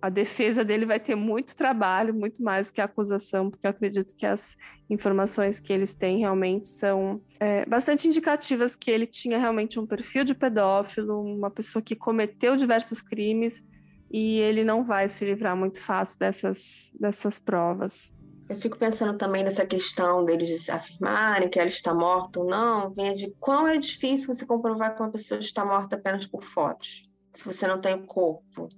a 0.03 0.11
defesa 0.11 0.63
dele 0.63 0.85
vai 0.85 1.01
ter 1.01 1.15
muito 1.15 1.57
trabalho, 1.57 2.15
muito 2.15 2.43
mais 2.43 2.71
que 2.71 2.81
a 2.81 2.85
acusação, 2.85 3.51
porque 3.51 3.67
eu 3.67 3.71
acredito 3.71 4.15
que 4.15 4.27
as 4.27 4.57
informações 4.91 5.59
que 5.59 5.73
eles 5.73 5.95
têm 5.97 6.19
realmente 6.19 6.69
são 6.69 7.23
é, 7.41 7.65
bastante 7.65 8.07
indicativas 8.07 8.77
que 8.77 8.91
ele 8.91 9.07
tinha 9.07 9.39
realmente 9.39 9.81
um 9.81 9.87
perfil 9.87 10.25
de 10.25 10.35
pedófilo, 10.35 11.23
uma 11.23 11.51
pessoa 11.51 11.81
que 11.81 11.97
cometeu 11.97 12.55
diversos 12.55 13.01
crimes 13.01 13.65
e 14.13 14.39
ele 14.41 14.63
não 14.63 14.85
vai 14.85 15.09
se 15.09 15.25
livrar 15.25 15.57
muito 15.57 15.81
fácil 15.81 16.19
dessas, 16.19 16.95
dessas 17.01 17.39
provas. 17.39 18.13
Eu 18.49 18.57
fico 18.57 18.79
pensando 18.79 19.17
também 19.17 19.43
nessa 19.43 19.65
questão 19.65 20.25
deles 20.27 20.69
afirmarem 20.69 21.49
que 21.49 21.59
ela 21.59 21.69
está 21.69 21.95
morta 21.95 22.41
ou 22.41 22.47
não, 22.47 22.93
vem 22.93 23.15
de 23.15 23.33
quão 23.41 23.67
é 23.67 23.79
difícil 23.79 24.35
você 24.35 24.45
comprovar 24.45 24.95
que 24.95 25.01
uma 25.01 25.11
pessoa 25.11 25.41
está 25.41 25.65
morta 25.65 25.97
apenas 25.97 26.27
por 26.27 26.43
fotos, 26.43 27.09
se 27.33 27.47
você 27.47 27.67
não 27.67 27.81
tem 27.81 27.95
o 27.95 28.07
corpo. 28.07 28.69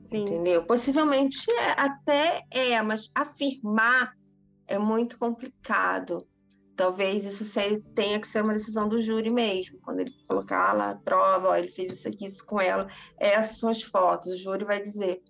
Sim. 0.00 0.22
Entendeu? 0.22 0.64
Possivelmente 0.66 1.48
é, 1.52 1.80
até 1.80 2.42
é, 2.50 2.82
mas 2.82 3.08
afirmar 3.14 4.12
é 4.66 4.76
muito 4.76 5.16
complicado 5.16 6.26
talvez 6.76 7.24
isso 7.24 7.44
tenha 7.94 8.18
que 8.20 8.26
ser 8.26 8.42
uma 8.42 8.54
decisão 8.54 8.88
do 8.88 9.00
júri 9.00 9.30
mesmo, 9.30 9.78
quando 9.80 10.00
ele 10.00 10.12
colocar 10.26 10.72
lá 10.72 10.90
a 10.90 10.96
prova, 10.96 11.48
ó, 11.48 11.56
ele 11.56 11.68
fez 11.68 11.92
isso 11.92 12.08
aqui, 12.08 12.26
isso 12.26 12.44
com 12.44 12.60
ela, 12.60 12.88
essas 13.18 13.58
são 13.58 13.68
as 13.68 13.82
fotos, 13.82 14.32
o 14.32 14.36
júri 14.36 14.64
vai 14.64 14.80
dizer 14.80 15.22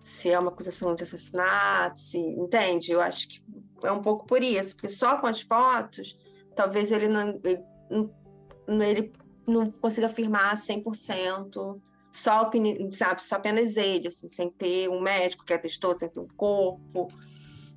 se 0.00 0.30
é 0.30 0.38
uma 0.38 0.50
acusação 0.50 0.94
de 0.94 1.02
assassinato, 1.02 1.98
se 1.98 2.18
entende? 2.18 2.92
Eu 2.92 3.00
acho 3.00 3.28
que 3.28 3.42
é 3.82 3.92
um 3.92 4.00
pouco 4.00 4.26
por 4.26 4.42
isso, 4.42 4.74
porque 4.74 4.88
só 4.88 5.18
com 5.18 5.26
as 5.26 5.42
fotos, 5.42 6.16
talvez 6.54 6.92
ele 6.92 7.08
não, 7.08 7.40
ele, 7.42 7.64
não, 7.90 8.82
ele 8.82 9.12
não 9.46 9.66
consiga 9.66 10.06
afirmar 10.06 10.54
100%, 10.56 11.80
só, 12.10 12.42
opini, 12.42 12.90
sabe, 12.90 13.22
só 13.22 13.36
apenas 13.36 13.76
ele, 13.76 14.08
assim, 14.08 14.28
sem 14.28 14.50
ter 14.50 14.88
um 14.88 15.00
médico 15.00 15.44
que 15.44 15.52
atestou, 15.52 15.94
sem 15.94 16.08
ter 16.08 16.20
um 16.20 16.28
corpo, 16.28 17.08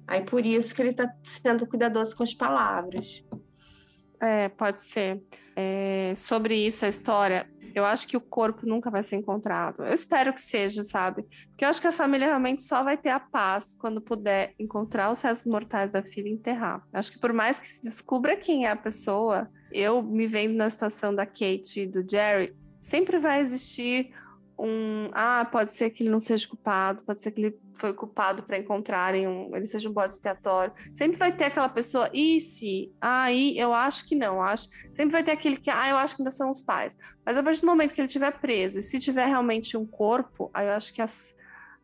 Aí 0.08 0.22
por 0.22 0.46
isso 0.46 0.76
que 0.76 0.82
ele 0.82 0.92
está 0.92 1.12
sendo 1.24 1.66
cuidadoso 1.66 2.16
com 2.16 2.24
as 2.24 2.34
palavras. 2.34 3.24
É, 4.20 4.50
pode 4.50 4.84
ser. 4.84 5.22
É, 5.56 6.14
sobre 6.16 6.56
isso, 6.56 6.86
a 6.86 6.90
história, 6.90 7.50
eu 7.74 7.86
acho 7.86 8.08
que 8.08 8.18
o 8.18 8.22
corpo 8.22 8.66
nunca 8.66 8.90
vai 8.90 9.02
ser 9.02 9.16
encontrado. 9.16 9.84
Eu 9.84 9.94
espero 9.94 10.34
que 10.34 10.42
seja, 10.42 10.84
sabe? 10.84 11.26
Porque 11.50 11.66
eu 11.66 11.70
acho 11.70 11.82
que 11.82 11.88
a 11.88 11.92
família 11.92 12.28
realmente 12.28 12.62
só 12.62 12.84
vai 12.84 12.98
ter 12.98 13.10
a 13.10 13.20
paz 13.20 13.76
quando 13.76 14.02
puder 14.02 14.54
encontrar 14.60 15.12
os 15.12 15.22
restos 15.22 15.52
mortais 15.52 15.92
da 15.92 16.04
filha 16.04 16.28
e 16.28 16.34
enterrar. 16.34 16.86
Acho 16.94 17.14
que 17.14 17.20
por 17.20 17.34
mais 17.34 17.60
que 17.60 17.68
se 17.68 17.84
descubra 17.84 18.36
quem 18.36 18.66
é 18.66 18.72
a 18.72 18.76
pessoa, 18.76 19.50
eu 19.72 20.04
me 20.04 20.28
vendo 20.28 20.56
na 20.56 20.70
situação 20.70 21.16
da 21.16 21.26
Kate 21.26 21.82
e 21.82 21.88
do 21.88 22.06
Jerry, 22.08 22.56
sempre 22.82 23.20
vai 23.20 23.40
existir 23.40 24.14
um. 24.62 25.10
Ah, 25.12 25.48
pode 25.52 25.72
ser 25.72 25.90
que 25.90 26.04
ele 26.04 26.10
não 26.10 26.20
seja 26.20 26.48
culpado, 26.48 27.02
pode 27.02 27.20
ser 27.20 27.32
que 27.32 27.42
ele 27.42 27.60
foi 27.74 27.94
culpado 27.94 28.44
para 28.44 28.60
encontrarem 28.60 29.28
um. 29.28 29.56
Ele 29.56 29.66
seja 29.66 29.90
um 29.90 29.94
bode 29.94 30.14
expiatório. 30.14 30.74
Sempre 30.96 31.18
vai 31.18 31.32
ter 31.32 31.46
aquela 31.46 31.68
pessoa, 31.68 32.10
e 32.14 32.40
se? 32.40 32.94
Aí 33.02 33.58
eu 33.58 33.74
acho 33.74 34.06
que 34.06 34.16
não, 34.16 34.42
acho. 34.42 34.70
Sempre 34.94 35.14
vai 35.14 35.24
ter 35.24 35.32
aquele 35.32 35.58
que, 35.58 35.70
ah, 35.70 35.90
eu 35.90 35.98
acho 35.98 36.16
que 36.16 36.22
ainda 36.22 36.32
são 36.32 36.52
os 36.52 36.62
pais. 36.62 36.98
Mas 37.26 37.38
a 37.38 37.44
partir 37.44 37.62
do 37.62 37.68
momento 37.68 37.94
que 37.94 38.02
ele 38.02 38.08
estiver 38.08 38.32
preso, 38.40 38.80
e 38.80 38.84
se 38.84 39.00
tiver 39.00 39.26
realmente 39.26 39.76
um 39.76 39.86
corpo, 39.86 40.52
aí 40.54 40.68
eu 40.68 40.74
acho 40.74 40.94
que 40.94 41.02
as, 41.02 41.36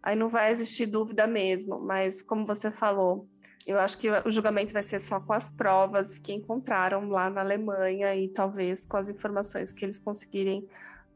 aí 0.04 0.16
não 0.16 0.30
vai 0.30 0.52
existir 0.52 0.86
dúvida 0.86 1.26
mesmo. 1.26 1.80
Mas 1.80 2.22
como 2.22 2.46
você 2.46 2.70
falou, 2.70 3.28
eu 3.66 3.80
acho 3.80 3.98
que 3.98 4.10
o 4.10 4.32
julgamento 4.32 4.72
vai 4.72 4.84
ser 4.84 5.00
só 5.02 5.20
com 5.20 5.34
as 5.34 5.50
provas 5.50 6.20
que 6.20 6.32
encontraram 6.32 7.10
lá 7.10 7.30
na 7.30 7.42
Alemanha 7.42 8.16
e 8.16 8.30
talvez 8.30 8.86
com 8.86 8.98
as 8.98 9.10
informações 9.10 9.74
que 9.74 9.84
eles 9.84 10.00
conseguirem 10.00 10.66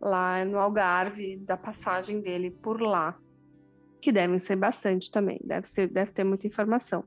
lá 0.02 0.44
no 0.44 0.58
Algarve, 0.58 1.38
da 1.38 1.56
passagem 1.56 2.20
dele 2.20 2.50
por 2.50 2.82
lá, 2.82 3.18
que 4.02 4.12
devem 4.12 4.38
ser 4.38 4.56
bastante 4.56 5.12
também, 5.12 5.40
deve, 5.44 5.68
ser, 5.68 5.88
deve 5.88 6.12
ter 6.12 6.24
muita 6.24 6.48
informação. 6.48 7.04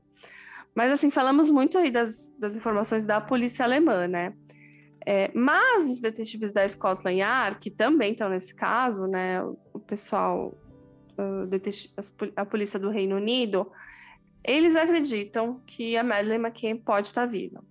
Mas, 0.73 0.91
assim, 0.91 1.09
falamos 1.09 1.49
muito 1.49 1.77
aí 1.77 1.91
das, 1.91 2.33
das 2.37 2.55
informações 2.55 3.05
da 3.05 3.21
polícia 3.21 3.63
alemã, 3.63 4.07
né? 4.07 4.33
É, 5.05 5.29
mas 5.33 5.87
os 5.87 6.01
detetives 6.01 6.51
da 6.51 6.67
Scotland 6.67 7.19
Yard, 7.19 7.59
que 7.59 7.69
também 7.69 8.11
estão 8.11 8.27
nesse 8.27 8.55
caso, 8.55 9.07
né? 9.07 9.41
O 9.71 9.79
pessoal, 9.79 10.57
a 12.35 12.45
polícia 12.45 12.79
do 12.79 12.89
Reino 12.89 13.15
Unido, 13.15 13.71
eles 14.43 14.75
acreditam 14.75 15.61
que 15.65 15.95
a 15.95 16.03
Madeleine 16.03 16.43
McCann 16.43 16.77
pode 16.77 17.07
estar 17.07 17.25
viva. 17.25 17.63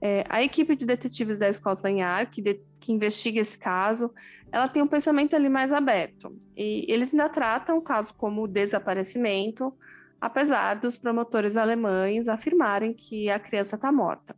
É, 0.00 0.24
a 0.28 0.42
equipe 0.42 0.74
de 0.74 0.84
detetives 0.84 1.38
da 1.38 1.52
Scotland 1.52 2.00
Yard, 2.00 2.30
que, 2.30 2.42
de, 2.42 2.60
que 2.80 2.92
investiga 2.92 3.40
esse 3.40 3.58
caso, 3.58 4.12
ela 4.52 4.68
tem 4.68 4.82
um 4.82 4.86
pensamento 4.86 5.34
ali 5.34 5.48
mais 5.48 5.72
aberto. 5.72 6.36
E 6.56 6.84
eles 6.88 7.12
ainda 7.12 7.28
tratam 7.28 7.78
o 7.78 7.82
caso 7.82 8.14
como 8.14 8.48
desaparecimento, 8.48 9.72
apesar 10.20 10.74
dos 10.74 10.98
promotores 10.98 11.56
alemães 11.56 12.28
afirmarem 12.28 12.92
que 12.92 13.30
a 13.30 13.38
criança 13.38 13.76
está 13.76 13.90
morta. 13.90 14.36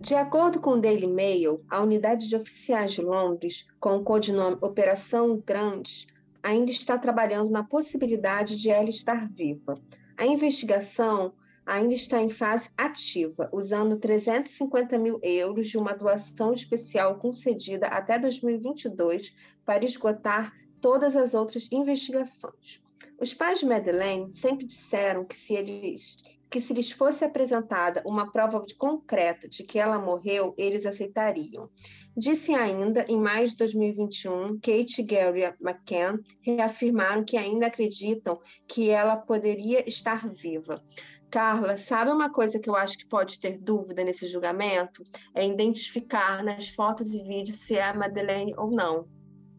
De 0.00 0.14
acordo 0.14 0.60
com 0.60 0.70
o 0.70 0.80
Daily 0.80 1.08
Mail, 1.08 1.64
a 1.68 1.80
unidade 1.80 2.28
de 2.28 2.36
oficiais 2.36 2.92
de 2.92 3.02
Londres, 3.02 3.66
com 3.80 3.96
o 3.96 4.04
codinome 4.04 4.56
Operação 4.60 5.42
Grande, 5.44 6.06
ainda 6.40 6.70
está 6.70 6.96
trabalhando 6.96 7.50
na 7.50 7.64
possibilidade 7.64 8.56
de 8.60 8.70
ela 8.70 8.88
estar 8.88 9.28
viva. 9.28 9.76
A 10.16 10.24
investigação 10.24 11.32
ainda 11.68 11.94
está 11.94 12.20
em 12.20 12.30
fase 12.30 12.70
ativa, 12.76 13.48
usando 13.52 13.98
350 13.98 14.98
mil 14.98 15.20
euros 15.22 15.68
de 15.68 15.76
uma 15.76 15.92
doação 15.92 16.54
especial 16.54 17.18
concedida 17.18 17.86
até 17.88 18.18
2022 18.18 19.34
para 19.66 19.84
esgotar 19.84 20.52
todas 20.80 21.14
as 21.14 21.34
outras 21.34 21.68
investigações. 21.70 22.82
Os 23.20 23.34
pais 23.34 23.60
de 23.60 23.66
Madeleine 23.66 24.32
sempre 24.32 24.64
disseram 24.64 25.24
que 25.24 25.36
se 25.36 25.54
eles 25.54 26.16
que 26.50 26.60
se 26.60 26.72
lhes 26.72 26.90
fosse 26.90 27.24
apresentada 27.24 28.02
uma 28.06 28.32
prova 28.32 28.64
concreta 28.78 29.48
de 29.48 29.62
que 29.62 29.78
ela 29.78 29.98
morreu, 29.98 30.54
eles 30.56 30.86
aceitariam. 30.86 31.68
Disse 32.16 32.54
ainda, 32.54 33.04
em 33.08 33.18
maio 33.18 33.46
de 33.48 33.56
2021, 33.56 34.58
Kate 34.58 35.00
e 35.00 35.04
Gary 35.04 35.42
McCann 35.60 36.18
reafirmaram 36.40 37.22
que 37.22 37.36
ainda 37.36 37.66
acreditam 37.66 38.40
que 38.66 38.88
ela 38.88 39.16
poderia 39.16 39.88
estar 39.88 40.28
viva. 40.28 40.82
Carla, 41.30 41.76
sabe 41.76 42.10
uma 42.10 42.30
coisa 42.30 42.58
que 42.58 42.68
eu 42.68 42.76
acho 42.76 42.96
que 42.96 43.06
pode 43.06 43.38
ter 43.38 43.58
dúvida 43.58 44.02
nesse 44.02 44.26
julgamento? 44.26 45.02
É 45.34 45.46
identificar 45.46 46.42
nas 46.42 46.68
fotos 46.68 47.14
e 47.14 47.22
vídeos 47.22 47.58
se 47.58 47.76
é 47.76 47.84
a 47.84 47.94
Madeleine 47.94 48.54
ou 48.56 48.70
não. 48.70 49.06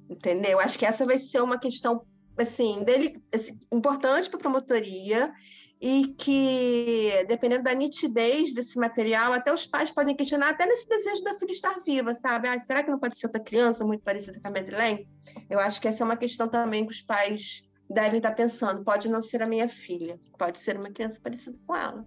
Entendeu? 0.09 0.59
Acho 0.59 0.79
que 0.79 0.85
essa 0.85 1.05
vai 1.05 1.17
ser 1.17 1.41
uma 1.41 1.59
questão 1.59 2.03
assim, 2.37 2.83
dele, 2.83 3.21
assim, 3.33 3.59
importante 3.71 4.29
para 4.29 4.39
a 4.39 4.41
promotoria 4.41 5.31
e 5.81 6.13
que, 6.17 7.11
dependendo 7.27 7.63
da 7.63 7.73
nitidez 7.73 8.53
desse 8.53 8.77
material, 8.77 9.31
até 9.31 9.53
os 9.53 9.65
pais 9.65 9.91
podem 9.91 10.15
questionar, 10.15 10.49
até 10.49 10.65
nesse 10.65 10.87
desejo 10.87 11.23
da 11.23 11.37
filha 11.37 11.51
estar 11.51 11.79
viva, 11.85 12.13
sabe? 12.15 12.49
Ah, 12.49 12.59
será 12.59 12.83
que 12.83 12.91
não 12.91 12.99
pode 12.99 13.17
ser 13.17 13.27
outra 13.27 13.41
criança 13.41 13.85
muito 13.85 14.03
parecida 14.03 14.39
com 14.41 14.47
a 14.47 14.51
Madeleine? 14.51 15.07
Eu 15.49 15.59
acho 15.59 15.79
que 15.79 15.87
essa 15.87 16.03
é 16.03 16.05
uma 16.05 16.17
questão 16.17 16.49
também 16.49 16.85
que 16.85 16.91
os 16.91 17.01
pais 17.01 17.63
devem 17.89 18.17
estar 18.17 18.31
pensando. 18.31 18.83
Pode 18.83 19.09
não 19.09 19.21
ser 19.21 19.41
a 19.41 19.47
minha 19.47 19.67
filha, 19.67 20.19
pode 20.37 20.59
ser 20.59 20.77
uma 20.77 20.91
criança 20.91 21.19
parecida 21.21 21.57
com 21.65 21.75
ela. 21.75 22.05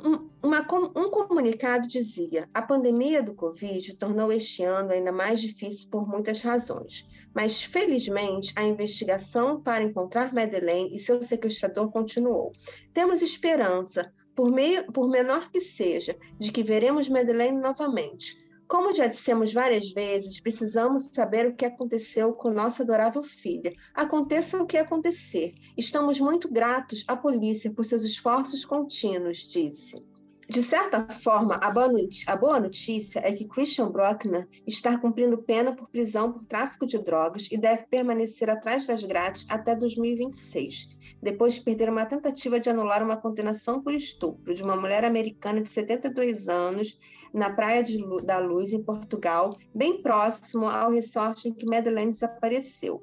Um, 0.00 0.30
uma, 0.40 0.60
um 0.96 1.10
comunicado 1.10 1.88
dizia: 1.88 2.48
a 2.54 2.62
pandemia 2.62 3.22
do 3.22 3.34
Covid 3.34 3.96
tornou 3.96 4.32
este 4.32 4.62
ano 4.62 4.92
ainda 4.92 5.10
mais 5.10 5.40
difícil 5.40 5.88
por 5.90 6.06
muitas 6.06 6.40
razões, 6.40 7.06
mas 7.34 7.62
felizmente 7.62 8.52
a 8.56 8.62
investigação 8.62 9.60
para 9.60 9.82
encontrar 9.82 10.32
Madeleine 10.32 10.94
e 10.94 10.98
seu 10.98 11.20
sequestrador 11.22 11.90
continuou. 11.90 12.52
Temos 12.92 13.22
esperança, 13.22 14.12
por, 14.36 14.52
meio, 14.52 14.84
por 14.92 15.08
menor 15.08 15.50
que 15.50 15.60
seja, 15.60 16.16
de 16.38 16.52
que 16.52 16.62
veremos 16.62 17.08
Madeleine 17.08 17.60
novamente 17.60 18.47
como 18.68 18.94
já 18.94 19.06
dissemos 19.06 19.52
várias 19.52 19.90
vezes, 19.92 20.40
precisamos 20.40 21.08
saber 21.12 21.48
o 21.48 21.54
que 21.54 21.64
aconteceu 21.64 22.34
com 22.34 22.50
nossa 22.50 22.82
adorável 22.82 23.22
filha. 23.22 23.72
Aconteça 23.94 24.62
o 24.62 24.66
que 24.66 24.76
acontecer. 24.76 25.54
Estamos 25.76 26.20
muito 26.20 26.52
gratos 26.52 27.02
à 27.08 27.16
polícia 27.16 27.72
por 27.72 27.84
seus 27.84 28.04
esforços 28.04 28.66
contínuos, 28.66 29.38
disse. 29.38 30.07
De 30.50 30.62
certa 30.62 31.06
forma, 31.10 31.60
a 31.62 31.70
boa, 31.70 32.58
notícia 32.58 33.20
é 33.22 33.30
que 33.32 33.46
Christian 33.46 33.90
Brockner 33.90 34.48
está 34.66 34.96
cumprindo 34.96 35.42
pena 35.42 35.76
por 35.76 35.90
prisão 35.90 36.32
por 36.32 36.46
tráfico 36.46 36.86
de 36.86 36.96
drogas 36.96 37.48
e 37.52 37.58
deve 37.58 37.84
permanecer 37.84 38.48
atrás 38.48 38.86
das 38.86 39.04
grades 39.04 39.44
até 39.50 39.76
2026, 39.76 40.88
depois 41.22 41.56
de 41.56 41.60
perder 41.60 41.90
uma 41.90 42.06
tentativa 42.06 42.58
de 42.58 42.70
anular 42.70 43.02
uma 43.02 43.18
condenação 43.18 43.82
por 43.82 43.92
estupro 43.92 44.54
de 44.54 44.62
uma 44.62 44.74
mulher 44.74 45.04
americana 45.04 45.60
de 45.60 45.68
72 45.68 46.48
anos 46.48 46.98
na 47.34 47.50
Praia 47.50 47.82
de, 47.82 48.02
da 48.24 48.38
Luz, 48.38 48.72
em 48.72 48.82
Portugal, 48.82 49.54
bem 49.74 50.00
próximo 50.00 50.66
ao 50.66 50.90
resort 50.90 51.46
em 51.46 51.52
que 51.52 51.66
Madeleine 51.66 52.10
desapareceu. 52.10 53.02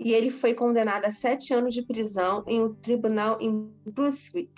E 0.00 0.12
ele 0.12 0.28
foi 0.28 0.54
condenado 0.54 1.04
a 1.04 1.12
sete 1.12 1.54
anos 1.54 1.72
de 1.72 1.82
prisão 1.82 2.42
em 2.48 2.60
um 2.60 2.74
tribunal 2.74 3.38
em 3.40 3.72
Brunswick, 3.86 4.52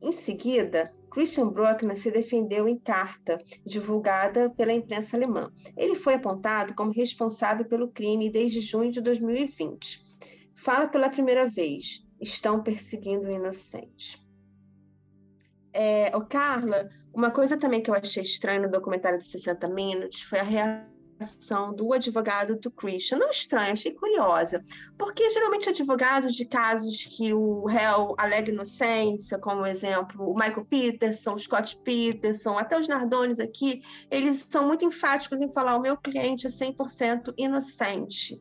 em 0.00 0.12
seguida, 0.12 0.92
Christian 1.10 1.48
Bruckner 1.48 1.96
se 1.96 2.10
defendeu 2.10 2.68
em 2.68 2.78
carta 2.78 3.42
divulgada 3.64 4.50
pela 4.50 4.72
imprensa 4.72 5.16
alemã. 5.16 5.50
Ele 5.76 5.94
foi 5.94 6.14
apontado 6.14 6.74
como 6.74 6.92
responsável 6.92 7.64
pelo 7.64 7.88
crime 7.88 8.30
desde 8.30 8.60
junho 8.60 8.92
de 8.92 9.00
2020. 9.00 10.02
Fala 10.54 10.86
pela 10.86 11.10
primeira 11.10 11.48
vez: 11.48 12.06
estão 12.20 12.62
perseguindo 12.62 13.26
o 13.26 13.32
inocente. 13.32 14.24
É, 15.72 16.10
oh, 16.16 16.20
Carla, 16.22 16.88
uma 17.12 17.30
coisa 17.30 17.56
também 17.56 17.80
que 17.80 17.90
eu 17.90 17.94
achei 17.94 18.22
estranha 18.22 18.60
no 18.60 18.70
documentário 18.70 19.18
de 19.18 19.24
60 19.24 19.68
Minutos 19.68 20.22
foi 20.22 20.40
a 20.40 20.42
reação 20.42 20.97
do 21.74 21.92
advogado 21.92 22.56
do 22.56 22.70
Christian. 22.70 23.18
Não 23.18 23.30
estranha, 23.30 23.72
achei 23.72 23.92
curiosa, 23.92 24.62
porque 24.96 25.28
geralmente 25.30 25.68
advogados 25.68 26.34
de 26.34 26.44
casos 26.44 27.04
que 27.04 27.32
o 27.34 27.66
réu 27.66 28.14
alega 28.18 28.50
inocência, 28.50 29.38
como 29.38 29.66
exemplo 29.66 30.30
o 30.30 30.34
Michael 30.34 30.64
Peterson, 30.64 31.34
o 31.34 31.38
Scott 31.38 31.78
Peterson, 31.82 32.58
até 32.58 32.78
os 32.78 32.88
Nardones 32.88 33.40
aqui, 33.40 33.82
eles 34.10 34.46
são 34.48 34.66
muito 34.66 34.84
enfáticos 34.84 35.40
em 35.40 35.52
falar 35.52 35.76
o 35.76 35.82
meu 35.82 35.96
cliente 35.96 36.46
é 36.46 36.50
100% 36.50 37.34
inocente. 37.36 38.38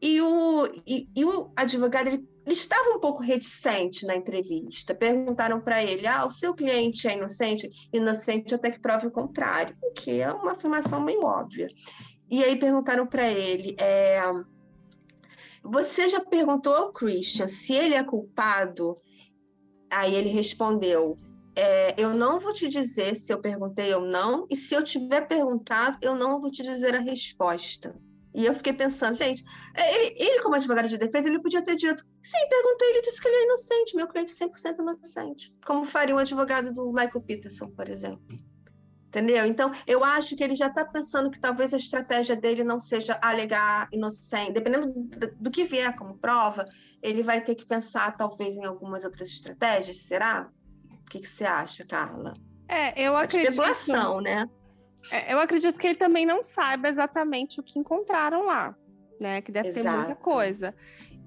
E 0.00 0.20
o, 0.20 0.66
e, 0.86 1.08
e 1.16 1.24
o 1.24 1.50
advogado 1.56 2.08
ele 2.08 2.33
ele 2.44 2.54
estava 2.54 2.90
um 2.90 3.00
pouco 3.00 3.22
reticente 3.22 4.06
na 4.06 4.14
entrevista. 4.14 4.94
Perguntaram 4.94 5.60
para 5.60 5.82
ele: 5.82 6.06
ah, 6.06 6.26
o 6.26 6.30
seu 6.30 6.54
cliente 6.54 7.08
é 7.08 7.16
inocente? 7.16 7.70
Inocente 7.92 8.54
até 8.54 8.70
que 8.70 8.80
prove 8.80 9.06
o 9.06 9.10
contrário, 9.10 9.76
o 9.82 9.92
que 9.92 10.20
é 10.20 10.30
uma 10.32 10.52
afirmação 10.52 11.00
meio 11.00 11.24
óbvia. 11.24 11.68
E 12.30 12.44
aí 12.44 12.56
perguntaram 12.56 13.06
para 13.06 13.30
ele: 13.30 13.74
é, 13.80 14.20
você 15.62 16.08
já 16.08 16.20
perguntou 16.20 16.74
ao 16.74 16.92
Christian 16.92 17.48
se 17.48 17.72
ele 17.72 17.94
é 17.94 18.04
culpado? 18.04 18.96
Aí 19.90 20.14
ele 20.14 20.28
respondeu: 20.28 21.16
é, 21.56 21.94
eu 22.00 22.12
não 22.12 22.38
vou 22.38 22.52
te 22.52 22.68
dizer 22.68 23.16
se 23.16 23.32
eu 23.32 23.40
perguntei 23.40 23.94
ou 23.94 24.02
não, 24.02 24.46
e 24.50 24.56
se 24.56 24.74
eu 24.74 24.82
tiver 24.82 25.22
perguntado, 25.22 25.98
eu 26.02 26.14
não 26.14 26.40
vou 26.40 26.50
te 26.50 26.62
dizer 26.62 26.94
a 26.94 27.00
resposta. 27.00 27.94
E 28.34 28.44
eu 28.44 28.52
fiquei 28.52 28.72
pensando, 28.72 29.16
gente, 29.16 29.44
ele, 29.78 30.14
ele, 30.18 30.42
como 30.42 30.56
advogado 30.56 30.88
de 30.88 30.98
defesa, 30.98 31.28
ele 31.28 31.40
podia 31.40 31.62
ter 31.62 31.76
dito, 31.76 32.04
sim, 32.20 32.48
perguntei, 32.50 32.90
ele 32.90 33.02
disse 33.02 33.20
que 33.22 33.28
ele 33.28 33.36
é 33.36 33.44
inocente, 33.44 33.94
meu 33.94 34.08
cliente 34.08 34.32
é 34.32 34.46
100% 34.46 34.78
inocente. 34.80 35.54
Como 35.64 35.84
faria 35.84 36.16
um 36.16 36.18
advogado 36.18 36.72
do 36.72 36.92
Michael 36.92 37.20
Peterson, 37.20 37.70
por 37.70 37.88
exemplo. 37.88 38.36
Entendeu? 39.06 39.46
Então, 39.46 39.70
eu 39.86 40.02
acho 40.02 40.34
que 40.34 40.42
ele 40.42 40.56
já 40.56 40.66
está 40.66 40.84
pensando 40.84 41.30
que 41.30 41.38
talvez 41.38 41.72
a 41.72 41.76
estratégia 41.76 42.34
dele 42.34 42.64
não 42.64 42.80
seja 42.80 43.16
alegar 43.22 43.88
inocente. 43.92 44.50
Dependendo 44.50 44.92
do 45.38 45.50
que 45.52 45.62
vier 45.62 45.94
como 45.94 46.18
prova, 46.18 46.64
ele 47.00 47.22
vai 47.22 47.40
ter 47.40 47.54
que 47.54 47.64
pensar, 47.64 48.16
talvez, 48.16 48.56
em 48.56 48.64
algumas 48.64 49.04
outras 49.04 49.28
estratégias, 49.28 49.98
será? 49.98 50.50
O 50.90 51.08
que, 51.08 51.20
que 51.20 51.28
você 51.28 51.44
acha, 51.44 51.84
Carla? 51.84 52.32
É, 52.66 53.00
eu 53.00 53.16
acredito... 53.16 53.50
especulação, 53.50 54.20
né? 54.20 54.50
É, 55.10 55.32
eu 55.32 55.38
acredito 55.38 55.78
que 55.78 55.86
ele 55.86 55.96
também 55.96 56.24
não 56.24 56.42
saiba 56.42 56.88
exatamente 56.88 57.60
o 57.60 57.62
que 57.62 57.78
encontraram 57.78 58.46
lá, 58.46 58.76
né? 59.20 59.40
Que 59.40 59.52
deve 59.52 59.68
Exato. 59.68 59.84
ter 59.84 59.96
muita 59.96 60.14
coisa. 60.16 60.74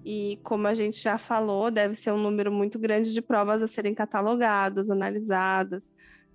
E 0.03 0.39
como 0.43 0.67
a 0.67 0.73
gente 0.73 1.01
já 1.01 1.17
falou, 1.17 1.69
deve 1.69 1.93
ser 1.93 2.11
um 2.11 2.17
número 2.17 2.51
muito 2.51 2.79
grande 2.79 3.13
de 3.13 3.21
provas 3.21 3.61
a 3.61 3.67
serem 3.67 3.93
catalogadas, 3.93 4.89
analisadas 4.89 5.93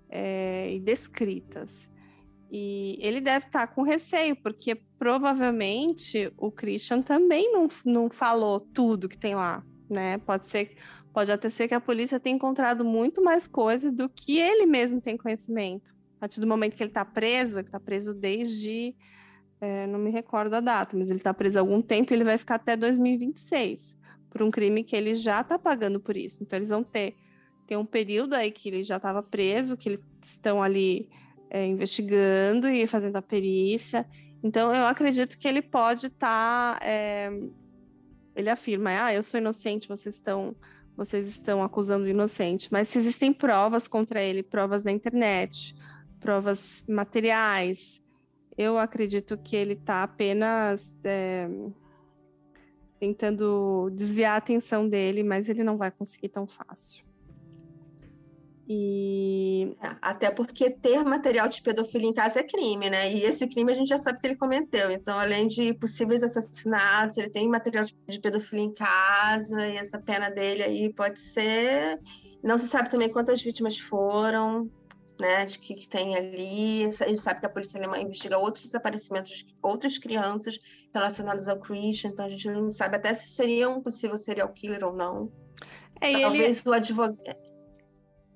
é, 0.09 0.73
e 0.73 0.79
descritas. 0.79 1.89
E 2.51 2.99
ele 3.01 3.19
deve 3.19 3.47
estar 3.47 3.65
com 3.67 3.81
receio, 3.81 4.35
porque 4.35 4.75
provavelmente 4.75 6.31
o 6.37 6.51
Christian 6.51 7.01
também 7.01 7.51
não, 7.51 7.67
não 7.83 8.09
falou 8.11 8.59
tudo 8.59 9.09
que 9.09 9.17
tem 9.17 9.33
lá, 9.33 9.63
né? 9.89 10.19
Pode 10.19 10.45
ser, 10.45 10.77
pode 11.11 11.31
até 11.31 11.49
ser 11.49 11.67
que 11.67 11.73
a 11.73 11.81
polícia 11.81 12.19
tenha 12.19 12.35
encontrado 12.35 12.85
muito 12.85 13.23
mais 13.23 13.47
coisas 13.47 13.91
do 13.91 14.07
que 14.07 14.37
ele 14.37 14.67
mesmo 14.67 15.01
tem 15.01 15.17
conhecimento 15.17 15.95
partir 16.23 16.39
do 16.39 16.47
momento 16.47 16.77
que 16.77 16.81
ele 16.81 16.89
está 16.89 17.03
preso, 17.03 17.59
ele 17.59 17.67
está 17.67 17.81
preso 17.81 18.13
desde. 18.13 18.95
É, 19.59 19.85
não 19.87 19.99
me 19.99 20.09
recordo 20.09 20.53
a 20.53 20.61
data, 20.61 20.95
mas 20.97 21.09
ele 21.09 21.19
está 21.19 21.33
preso 21.33 21.57
há 21.57 21.61
algum 21.61 21.81
tempo 21.81 22.13
e 22.13 22.15
ele 22.15 22.23
vai 22.23 22.37
ficar 22.37 22.55
até 22.55 22.77
2026 22.77 23.97
por 24.29 24.41
um 24.41 24.49
crime 24.49 24.85
que 24.85 24.95
ele 24.95 25.15
já 25.15 25.41
está 25.41 25.59
pagando 25.59 25.99
por 25.99 26.15
isso. 26.15 26.41
Então, 26.41 26.57
eles 26.57 26.69
vão 26.69 26.81
ter, 26.81 27.15
ter 27.67 27.75
um 27.75 27.85
período 27.85 28.35
aí 28.35 28.51
que 28.51 28.69
ele 28.69 28.85
já 28.85 28.95
estava 28.97 29.21
preso, 29.21 29.75
que 29.75 29.89
eles 29.89 29.99
estão 30.23 30.63
ali 30.63 31.09
é, 31.49 31.65
investigando 31.65 32.69
e 32.69 32.87
fazendo 32.87 33.17
a 33.17 33.21
perícia. 33.21 34.07
Então, 34.41 34.73
eu 34.73 34.87
acredito 34.87 35.37
que 35.37 35.47
ele 35.47 35.61
pode 35.61 36.05
estar. 36.05 36.79
Tá, 36.79 36.85
é, 36.85 37.29
ele 38.33 38.49
afirma: 38.49 38.91
ah, 38.91 39.13
eu 39.13 39.21
sou 39.21 39.41
inocente, 39.41 39.89
vocês 39.89 40.15
estão. 40.15 40.55
Vocês 40.95 41.27
estão 41.27 41.63
acusando 41.63 42.05
o 42.05 42.07
inocente, 42.07 42.69
mas 42.71 42.87
se 42.87 42.99
existem 42.99 43.33
provas 43.33 43.87
contra 43.87 44.21
ele, 44.21 44.43
provas 44.43 44.83
na 44.83 44.91
internet, 44.91 45.75
provas 46.23 46.83
materiais. 46.87 48.01
Eu 48.57 48.77
acredito 48.77 49.37
que 49.37 49.55
ele 49.55 49.73
está 49.73 50.03
apenas 50.03 50.95
é, 51.03 51.49
tentando 52.99 53.89
desviar 53.91 54.35
a 54.35 54.37
atenção 54.37 54.87
dele, 54.87 55.23
mas 55.23 55.49
ele 55.49 55.63
não 55.63 55.77
vai 55.77 55.91
conseguir 55.91 56.29
tão 56.29 56.47
fácil. 56.47 57.03
E 58.67 59.75
até 60.01 60.31
porque 60.31 60.69
ter 60.69 61.03
material 61.03 61.49
de 61.49 61.61
pedofilia 61.61 62.07
em 62.07 62.13
casa 62.13 62.39
é 62.39 62.43
crime, 62.43 62.89
né? 62.89 63.11
E 63.11 63.23
esse 63.23 63.45
crime 63.47 63.71
a 63.73 63.75
gente 63.75 63.89
já 63.89 63.97
sabe 63.97 64.19
que 64.19 64.27
ele 64.27 64.37
cometeu. 64.37 64.89
Então, 64.89 65.19
além 65.19 65.47
de 65.47 65.73
possíveis 65.73 66.23
assassinatos, 66.23 67.17
ele 67.17 67.29
tem 67.29 67.49
material 67.49 67.85
de 67.85 68.19
pedofilia 68.21 68.63
em 68.63 68.73
casa 68.73 69.67
e 69.67 69.75
essa 69.75 69.99
pena 69.99 70.29
dele 70.29 70.63
aí 70.63 70.93
pode 70.93 71.19
ser. 71.19 71.99
Não 72.41 72.57
se 72.57 72.67
sabe 72.67 72.89
também 72.89 73.09
quantas 73.09 73.41
vítimas 73.41 73.77
foram, 73.77 74.71
né? 75.19 75.45
De 75.45 75.59
que, 75.59 75.73
que 75.73 75.87
tem 75.87 76.15
ali. 76.15 76.85
A 76.85 77.07
gente 77.07 77.19
sabe 77.19 77.39
que 77.39 77.45
a 77.45 77.49
polícia 77.49 77.79
alemã 77.79 77.97
investiga 77.99 78.37
outros 78.37 78.65
desaparecimentos 78.65 79.31
de 79.31 79.55
outras 79.61 79.97
crianças 79.97 80.59
relacionadas 80.93 81.47
ao 81.47 81.59
Christian. 81.59 82.09
Então, 82.09 82.25
a 82.25 82.29
gente 82.29 82.49
não 82.49 82.71
sabe 82.71 82.95
até 82.95 83.13
se 83.13 83.29
seria 83.29 83.69
um 83.69 83.81
possível 83.81 84.17
serial 84.17 84.49
killer 84.49 84.83
ou 84.83 84.93
não. 84.93 85.31
É, 86.01 86.19
Talvez 86.19 86.59
ele... 86.59 86.69
o 86.69 86.73
advogado 86.73 87.17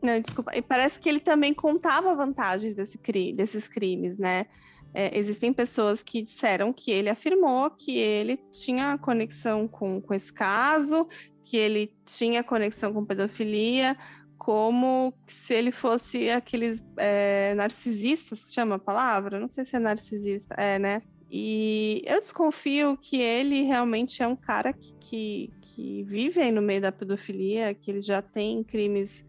não, 0.01 0.19
desculpa. 0.19 0.55
E 0.55 0.61
parece 0.61 0.99
que 0.99 1.09
ele 1.09 1.19
também 1.19 1.53
contava 1.53 2.15
vantagens 2.15 2.75
desse 2.75 2.97
cri 2.97 3.33
desses 3.33 3.67
crimes, 3.67 4.17
né? 4.17 4.45
É, 4.93 5.17
existem 5.17 5.51
pessoas 5.51 6.01
que 6.01 6.21
disseram 6.21 6.71
que 6.71 6.91
ele 6.91 7.09
afirmou 7.09 7.69
que 7.69 7.97
ele 7.97 8.37
tinha 8.51 8.97
conexão 8.97 9.67
com, 9.67 10.01
com 10.01 10.13
esse 10.13 10.31
caso, 10.31 11.07
que 11.43 11.57
ele 11.57 11.93
tinha 12.05 12.43
conexão 12.43 12.93
com 12.93 13.05
pedofilia, 13.05 13.97
como 14.37 15.13
se 15.25 15.53
ele 15.53 15.71
fosse 15.71 16.29
aqueles 16.29 16.85
é, 16.97 17.53
narcisistas, 17.55 18.53
chama 18.53 18.75
a 18.75 18.79
palavra? 18.79 19.39
Não 19.39 19.49
sei 19.49 19.65
se 19.65 19.75
é 19.75 19.79
narcisista, 19.79 20.55
é, 20.55 20.79
né? 20.79 21.01
E 21.29 22.01
eu 22.05 22.19
desconfio 22.19 22.97
que 22.97 23.19
ele 23.19 23.63
realmente 23.63 24.23
é 24.23 24.27
um 24.27 24.35
cara 24.35 24.71
que, 24.71 24.93
que, 24.99 25.53
que 25.61 26.03
vive 26.03 26.39
aí 26.39 26.51
no 26.51 26.61
meio 26.61 26.81
da 26.81 26.91
pedofilia, 26.91 27.73
que 27.73 27.91
ele 27.91 28.01
já 28.01 28.21
tem 28.21 28.63
crimes 28.63 29.25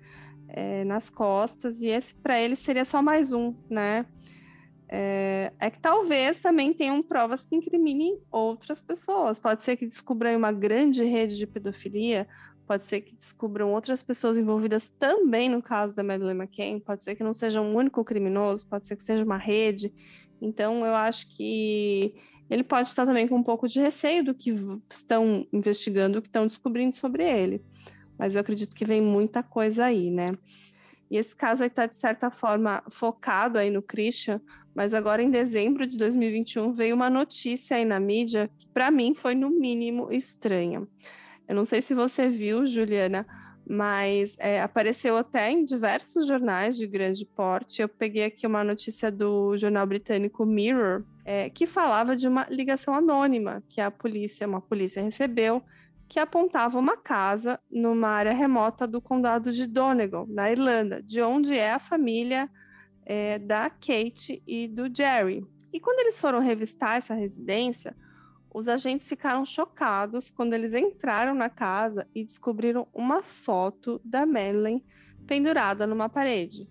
é, 0.49 0.85
nas 0.85 1.11
costas, 1.11 1.83
e 1.83 1.89
esse 1.89 2.15
para 2.15 2.41
ele 2.41 2.55
seria 2.55 2.85
só 2.85 3.03
mais 3.03 3.33
um, 3.33 3.55
né? 3.69 4.07
É, 4.91 5.53
é, 5.59 5.69
que 5.69 5.79
talvez 5.79 6.41
também 6.41 6.73
tenham 6.73 7.03
provas 7.03 7.45
que 7.45 7.55
incriminem 7.55 8.19
outras 8.31 8.81
pessoas. 8.81 9.39
Pode 9.39 9.63
ser 9.63 9.77
que 9.77 9.85
descubram 9.85 10.35
uma 10.35 10.51
grande 10.51 11.05
rede 11.05 11.37
de 11.37 11.47
pedofilia, 11.47 12.27
pode 12.69 12.85
ser 12.85 13.01
que 13.01 13.17
descubram 13.17 13.73
outras 13.73 14.03
pessoas 14.03 14.39
envolvidas 14.39 14.93
também 14.99 15.49
no 15.49 15.63
caso 15.63 15.97
da 15.97 16.05
Madeleine 16.05 16.39
McCain, 16.39 16.79
pode 16.79 17.03
ser 17.03 17.17
que 17.17 17.25
não 17.25 17.35
seja 17.35 17.61
um 17.61 17.75
único 17.75 18.05
criminoso, 18.05 18.67
pode 18.67 18.87
ser 18.87 18.95
que 18.95 19.03
seja 19.03 19.25
uma 19.25 19.39
rede. 19.39 19.93
Então, 20.41 20.85
eu 20.85 20.95
acho 20.95 21.35
que 21.35 22.15
ele 22.49 22.63
pode 22.63 22.89
estar 22.89 23.05
também 23.07 23.27
com 23.27 23.37
um 23.37 23.43
pouco 23.43 23.67
de 23.67 23.81
receio 23.81 24.23
do 24.23 24.35
que 24.35 24.55
estão 24.89 25.47
investigando, 25.53 26.19
o 26.19 26.23
que 26.23 26.29
estão 26.29 26.47
descobrindo 26.47 26.95
sobre 26.95 27.25
ele 27.25 27.65
mas 28.19 28.35
eu 28.35 28.41
acredito 28.41 28.75
que 28.75 28.85
vem 28.85 29.01
muita 29.01 29.43
coisa 29.43 29.85
aí, 29.85 30.11
né? 30.11 30.37
E 31.11 31.17
esse 31.17 31.35
caso 31.35 31.65
está, 31.65 31.87
de 31.87 31.97
certa 31.97 32.31
forma, 32.31 32.83
focado 32.91 33.59
aí 33.59 33.71
no 33.71 33.81
Christian, 33.81 34.41
mas 34.75 34.93
agora 34.93 35.23
em 35.23 35.31
dezembro 35.31 35.87
de 35.87 35.97
2021 35.97 36.73
veio 36.73 36.95
uma 36.95 37.09
notícia 37.09 37.77
aí 37.77 37.85
na 37.85 37.99
mídia 37.99 38.51
que 38.59 38.67
para 38.67 38.91
mim 38.91 39.15
foi 39.15 39.35
no 39.35 39.49
mínimo 39.49 40.13
estranha. 40.13 40.87
Eu 41.49 41.55
não 41.55 41.65
sei 41.65 41.81
se 41.81 41.95
você 41.95 42.29
viu, 42.29 42.67
Juliana, 42.67 43.27
mas 43.67 44.37
é, 44.39 44.61
apareceu 44.61 45.17
até 45.17 45.51
em 45.51 45.65
diversos 45.65 46.27
jornais 46.27 46.77
de 46.77 46.87
grande 46.87 47.25
porte. 47.25 47.81
Eu 47.81 47.89
peguei 47.89 48.25
aqui 48.25 48.47
uma 48.47 48.63
notícia 48.63 49.11
do 49.11 49.57
jornal 49.57 49.87
britânico 49.87 50.45
Mirror, 50.45 51.05
é, 51.25 51.51
que 51.51 51.67
falava 51.67 52.15
de 52.15 52.29
uma 52.29 52.47
ligação 52.51 52.95
anônima 52.95 53.63
que 53.69 53.81
a 53.81 53.91
polícia, 53.91 54.47
uma 54.47 54.61
polícia 54.61 55.03
recebeu 55.03 55.63
que 56.09 56.19
apontava 56.19 56.79
uma 56.79 56.97
casa 56.97 57.61
numa 57.71 58.09
área 58.09 58.33
remota 58.33 58.87
do 58.87 59.01
condado 59.01 59.53
de 59.53 59.67
Donegal, 59.67 60.27
na 60.27 60.51
Irlanda, 60.51 61.03
de 61.03 61.21
onde 61.21 61.57
é 61.57 61.73
a 61.73 61.79
família 61.79 62.49
é, 63.05 63.39
da 63.39 63.69
Kate 63.69 64.43
e 64.47 64.67
do 64.67 64.85
Jerry. 64.95 65.47
E 65.71 65.79
quando 65.79 66.01
eles 66.01 66.19
foram 66.19 66.41
revistar 66.41 66.97
essa 66.97 67.15
residência, 67.15 67.95
os 68.53 68.69
agentes 68.69 69.09
ficaram 69.09 69.45
chocados 69.45 70.31
quando 70.31 70.55
eles 70.55 70.75
entraram 70.75 71.35
na 71.35 71.51
casa 71.51 72.09
e 72.15 72.25
descobriram 72.25 72.89
uma 72.95 73.23
foto 73.23 74.01
da 74.05 74.25
Madeleine 74.25 74.85
pendurada 75.27 75.87
numa 75.87 76.09
parede. 76.09 76.69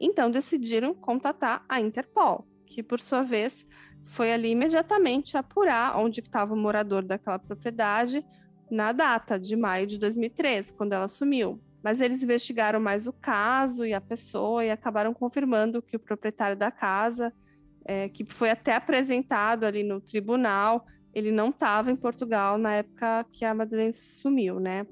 Então 0.00 0.30
decidiram 0.30 0.94
contatar 0.94 1.64
a 1.68 1.80
Interpol, 1.80 2.46
que 2.66 2.82
por 2.82 3.00
sua 3.00 3.22
vez 3.22 3.66
foi 4.04 4.32
ali 4.32 4.50
imediatamente 4.50 5.36
apurar 5.36 5.98
onde 5.98 6.20
estava 6.20 6.54
o 6.54 6.56
morador 6.56 7.02
daquela 7.02 7.38
propriedade 7.38 8.24
na 8.70 8.92
data 8.92 9.38
de 9.38 9.56
maio 9.56 9.86
de 9.86 9.98
2013, 9.98 10.72
quando 10.74 10.92
ela 10.92 11.08
sumiu. 11.08 11.60
Mas 11.82 12.00
eles 12.00 12.22
investigaram 12.22 12.80
mais 12.80 13.06
o 13.06 13.12
caso 13.12 13.84
e 13.84 13.92
a 13.92 14.00
pessoa 14.00 14.64
e 14.64 14.70
acabaram 14.70 15.12
confirmando 15.12 15.82
que 15.82 15.96
o 15.96 16.00
proprietário 16.00 16.56
da 16.56 16.70
casa, 16.70 17.32
é, 17.84 18.08
que 18.08 18.24
foi 18.24 18.50
até 18.50 18.74
apresentado 18.74 19.64
ali 19.64 19.82
no 19.82 20.00
tribunal, 20.00 20.84
ele 21.16 21.32
não 21.32 21.48
estava 21.48 21.90
em 21.90 21.96
Portugal 21.96 22.58
na 22.58 22.74
época 22.74 23.24
que 23.32 23.42
a 23.42 23.54
Madeleine 23.54 23.90
sumiu, 23.90 24.60
né? 24.60 24.86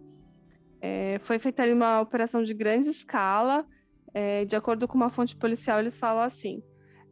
É, 0.80 1.18
foi 1.20 1.38
feita 1.38 1.62
ali 1.62 1.74
uma 1.74 2.00
operação 2.00 2.42
de 2.42 2.54
grande 2.54 2.88
escala. 2.88 3.66
É, 4.14 4.46
de 4.46 4.56
acordo 4.56 4.88
com 4.88 4.96
uma 4.96 5.10
fonte 5.10 5.36
policial, 5.36 5.80
eles 5.80 5.98
falam 5.98 6.22
assim: 6.22 6.62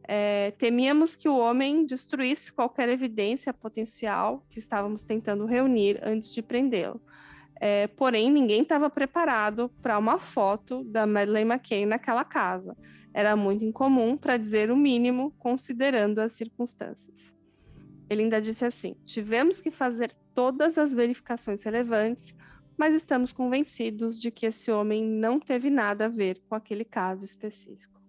é, 0.07 0.49
temíamos 0.57 1.15
que 1.15 1.29
o 1.29 1.37
homem 1.37 1.85
destruísse 1.85 2.51
qualquer 2.51 2.89
evidência 2.89 3.53
potencial 3.53 4.43
que 4.49 4.57
estávamos 4.57 5.03
tentando 5.03 5.45
reunir 5.45 5.99
antes 6.01 6.33
de 6.33 6.41
prendê-lo. 6.41 6.99
É, 7.61 7.85
porém, 7.85 8.31
ninguém 8.31 8.63
estava 8.63 8.89
preparado 8.89 9.69
para 9.79 9.99
uma 9.99 10.17
foto 10.17 10.83
da 10.85 11.05
Madeleine 11.05 11.51
McCain 11.51 11.85
naquela 11.85 12.25
casa. 12.25 12.75
Era 13.13 13.35
muito 13.35 13.63
incomum, 13.63 14.17
para 14.17 14.37
dizer 14.37 14.71
o 14.71 14.75
mínimo, 14.75 15.31
considerando 15.37 16.17
as 16.17 16.31
circunstâncias. 16.31 17.42
Ele 18.13 18.23
ainda 18.23 18.39
disse 18.39 18.63
assim: 18.63 18.95
tivemos 19.05 19.59
que 19.59 19.69
fazer 19.69 20.15
todas 20.33 20.77
as 20.77 20.93
verificações 20.93 21.63
relevantes, 21.63 22.33
mas 22.77 22.93
estamos 22.93 23.31
convencidos 23.31 24.19
de 24.19 24.31
que 24.31 24.45
esse 24.45 24.71
homem 24.71 25.03
não 25.05 25.39
teve 25.39 25.69
nada 25.69 26.05
a 26.05 26.09
ver 26.09 26.41
com 26.47 26.55
aquele 26.55 26.85
caso 26.85 27.23
específico. 27.25 28.01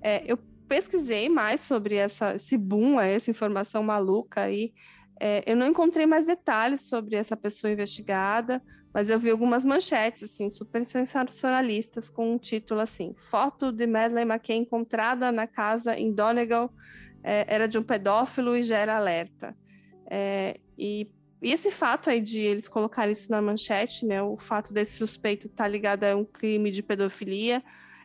É, 0.00 0.22
eu 0.26 0.38
pesquisei 0.68 1.28
mais 1.28 1.60
sobre 1.60 1.96
essa, 1.96 2.34
esse 2.36 2.56
boom, 2.56 3.00
essa 3.00 3.30
informação 3.30 3.82
maluca 3.82 4.42
aí. 4.42 4.72
É, 5.18 5.42
eu 5.44 5.56
não 5.56 5.66
encontrei 5.66 6.06
mais 6.06 6.26
detalhes 6.26 6.82
sobre 6.82 7.16
essa 7.16 7.36
pessoa 7.36 7.70
investigada, 7.70 8.62
mas 8.92 9.10
eu 9.10 9.18
vi 9.18 9.30
algumas 9.30 9.64
manchetes, 9.64 10.22
assim, 10.22 10.48
super 10.48 10.84
sensacionalistas, 10.84 12.08
com 12.08 12.32
um 12.32 12.38
título 12.38 12.80
assim: 12.80 13.14
Foto 13.18 13.70
de 13.70 13.86
Madeleine 13.86 14.30
McCain 14.30 14.62
encontrada 14.62 15.30
na 15.30 15.46
casa 15.46 15.94
em 15.94 16.12
Donegal 16.12 16.72
é, 17.22 17.44
era 17.48 17.66
de 17.66 17.78
um 17.78 17.82
pedófilo 17.82 18.56
e 18.56 18.62
gera 18.62 18.96
alerta. 18.96 19.56
É, 20.10 20.58
e, 20.78 21.08
e, 21.42 21.52
esse 21.52 21.70
fato 21.70 22.10
aí 22.10 22.20
de 22.20 22.40
eles 22.40 22.68
colocarem 22.68 23.12
isso 23.12 23.30
na 23.30 23.40
manchete, 23.40 24.04
né, 24.06 24.22
o 24.22 24.36
fato 24.36 24.72
desse 24.72 24.96
suspeito 24.96 25.46
estar 25.46 25.64
tá 25.64 25.68
ligado 25.68 26.04
a 26.04 26.16
um 26.16 26.24
crime 26.24 26.70
de 26.70 26.82
pedofilia, 26.82 27.62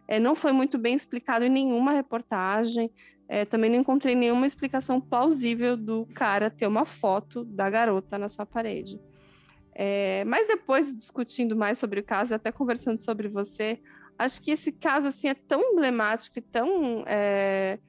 é, 0.08 0.20
não 0.20 0.36
foi 0.36 0.52
muito 0.52 0.78
bem 0.78 0.96
explicado 0.96 1.46
em 1.46 1.50
nenhuma 1.50 1.92
reportagem. 1.92 2.92
É, 3.28 3.44
também 3.44 3.72
não 3.72 3.80
encontrei 3.80 4.14
nenhuma 4.14 4.46
explicação 4.46 5.02
plausível 5.02 5.76
do 5.76 6.06
cara 6.14 6.52
ter 6.52 6.68
uma 6.68 6.86
foto 6.86 7.44
da 7.44 7.70
garota 7.70 8.20
na 8.20 8.30
sua 8.30 8.46
parede. 8.46 9.00
É, 9.74 10.24
mas 10.26 10.48
depois, 10.48 10.96
discutindo 10.96 11.56
mais 11.56 11.80
sobre 11.80 12.00
o 12.00 12.04
caso, 12.04 12.36
até 12.36 12.52
conversando 12.52 13.00
sobre 13.00 13.28
você, 13.28 13.80
acho 14.18 14.42
que 14.42 14.52
esse 14.52 14.72
caso 14.72 15.08
assim 15.08 15.28
é 15.28 15.34
tão 15.34 15.74
emblemático 15.74 16.40
e 16.40 16.42
tão 16.42 17.04
é, 17.08 17.80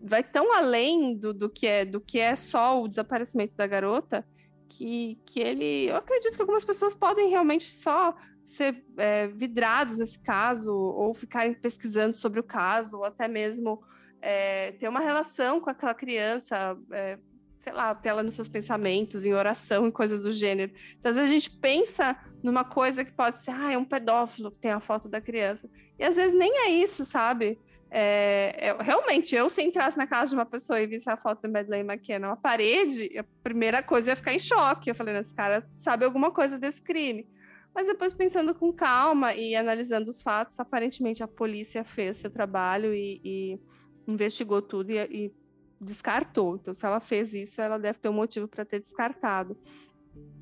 vai 0.00 0.22
tão 0.22 0.54
além 0.56 1.16
do, 1.16 1.34
do, 1.34 1.50
que 1.50 1.66
é 1.66 1.84
do 1.84 2.00
que 2.00 2.18
é 2.18 2.36
só 2.36 2.80
o 2.80 2.88
desaparecimento 2.88 3.56
da 3.56 3.66
garota 3.66 4.26
que, 4.68 5.18
que 5.26 5.40
ele 5.40 5.88
eu 5.88 5.96
acredito 5.96 6.34
que 6.34 6.40
algumas 6.40 6.64
pessoas 6.64 6.94
podem 6.94 7.30
realmente 7.30 7.64
só 7.64 8.14
ser 8.48 8.82
é, 8.96 9.26
vidrados 9.26 9.98
nesse 9.98 10.18
caso, 10.18 10.72
ou 10.72 11.12
ficarem 11.12 11.52
pesquisando 11.52 12.16
sobre 12.16 12.40
o 12.40 12.42
caso, 12.42 12.96
ou 12.96 13.04
até 13.04 13.28
mesmo 13.28 13.82
é, 14.22 14.72
ter 14.72 14.88
uma 14.88 15.00
relação 15.00 15.60
com 15.60 15.68
aquela 15.68 15.92
criança, 15.92 16.76
é, 16.90 17.18
sei 17.58 17.74
lá, 17.74 17.94
ter 17.94 18.08
ela 18.08 18.22
nos 18.22 18.34
seus 18.34 18.48
pensamentos, 18.48 19.26
em 19.26 19.34
oração 19.34 19.86
e 19.86 19.92
coisas 19.92 20.22
do 20.22 20.32
gênero. 20.32 20.72
Então, 20.98 21.10
às 21.10 21.16
vezes 21.16 21.30
a 21.30 21.34
gente 21.34 21.50
pensa 21.50 22.16
numa 22.42 22.64
coisa 22.64 23.04
que 23.04 23.12
pode 23.12 23.36
ser, 23.36 23.50
ah, 23.50 23.72
é 23.72 23.76
um 23.76 23.84
pedófilo 23.84 24.50
que 24.50 24.60
tem 24.60 24.70
a 24.70 24.80
foto 24.80 25.10
da 25.10 25.20
criança. 25.20 25.68
E 25.98 26.04
às 26.04 26.16
vezes 26.16 26.34
nem 26.34 26.50
é 26.64 26.70
isso, 26.70 27.04
sabe? 27.04 27.58
É, 27.90 28.68
é, 28.68 28.82
realmente, 28.82 29.34
eu 29.34 29.48
se 29.48 29.62
entrasse 29.62 29.96
na 29.96 30.06
casa 30.06 30.30
de 30.30 30.34
uma 30.34 30.44
pessoa 30.44 30.80
e 30.80 30.86
visse 30.86 31.08
a 31.08 31.16
foto 31.16 31.42
da 31.42 31.48
Madeleine 31.48 31.88
McKenna 31.88 32.28
na 32.28 32.36
parede, 32.36 33.18
a 33.18 33.24
primeira 33.42 33.82
coisa 33.82 34.10
ia 34.10 34.16
ficar 34.16 34.34
em 34.34 34.38
choque. 34.38 34.90
Eu 34.90 34.94
falei, 34.94 35.16
esse 35.16 35.34
cara 35.34 35.66
sabe 35.76 36.04
alguma 36.04 36.30
coisa 36.30 36.58
desse 36.58 36.82
crime. 36.82 37.26
Mas 37.74 37.86
depois, 37.86 38.12
pensando 38.12 38.54
com 38.54 38.72
calma 38.72 39.34
e 39.34 39.54
analisando 39.54 40.10
os 40.10 40.20
fatos, 40.20 40.58
aparentemente 40.58 41.22
a 41.22 41.28
polícia 41.28 41.84
fez 41.84 42.16
seu 42.18 42.30
trabalho 42.30 42.92
e, 42.94 43.20
e 43.24 43.60
investigou 44.06 44.60
tudo 44.60 44.90
e, 44.90 44.98
e, 44.98 45.32
descartou. 45.80 46.56
Então, 46.56 46.74
se 46.74 46.84
ela 46.84 46.98
fez 46.98 47.34
isso, 47.34 47.60
ela 47.60 47.78
deve 47.78 48.00
ter 48.00 48.08
um 48.08 48.12
motivo 48.12 48.48
para 48.48 48.64
ter 48.64 48.80
descartado. 48.80 49.56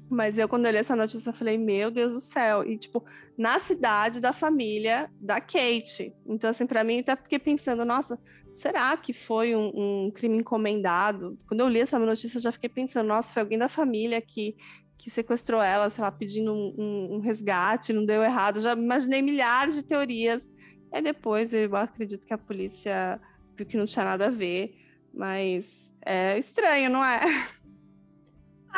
Mas 0.09 0.39
eu, 0.39 0.49
quando 0.49 0.67
eu 0.67 0.73
li 0.73 0.79
essa 0.79 0.95
notícia, 0.95 1.31
eu 1.31 1.35
falei, 1.35 1.59
meu 1.59 1.91
Deus 1.91 2.13
do 2.13 2.21
céu. 2.21 2.65
E, 2.65 2.79
tipo, 2.79 3.05
na 3.37 3.59
cidade 3.59 4.21
da 4.21 4.33
família 4.33 5.11
da 5.21 5.41
Kate. 5.41 6.15
Então, 6.27 6.51
assim, 6.51 6.67
para 6.67 6.85
mim, 6.85 7.01
até 7.01 7.17
fiquei 7.17 7.39
pensando, 7.39 7.85
nossa, 7.85 8.19
será 8.53 8.97
que 8.97 9.13
foi 9.13 9.55
um, 9.55 9.73
um, 10.07 10.11
crime 10.11 10.39
encomendado? 10.39 11.37
Quando 11.47 11.61
eu 11.61 11.69
li 11.69 11.81
essa 11.81 11.99
notícia, 11.99 12.39
eu 12.39 12.43
já 12.43 12.53
fiquei 12.53 12.71
pensando, 12.71 13.09
nossa, 13.09 13.33
foi 13.33 13.43
alguém 13.43 13.59
da 13.59 13.69
família 13.69 14.21
que, 14.21 14.57
que 14.97 15.11
sequestrou 15.11 15.61
ela, 15.61 15.91
sei 15.91 16.03
lá, 16.03 16.11
pedindo 16.11 16.53
um, 16.53 16.75
um, 16.79 17.15
um 17.17 17.21
resgate, 17.21 17.93
não 17.93 18.07
deu 18.07 18.23
errado. 18.23 18.61
já 18.61 18.73
imaginei 18.73 19.23
milhares 19.23 19.75
de 19.75 19.83
teorias. 19.83 20.51
E 20.93 21.03
depois 21.03 21.53
eu 21.53 21.75
acredito 21.77 22.25
que 22.25 22.33
a 22.33 22.39
polícia 22.39 23.21
viu 23.57 23.67
que 23.67 23.77
não 23.77 23.87
tinha 23.87 24.05
nada 24.05 24.27
a 24.27 24.31
ver. 24.31 24.75
Mas 25.13 25.95
é 26.05 26.39
estranho, 26.39 26.91
não 26.91 27.05
é? 27.05 27.21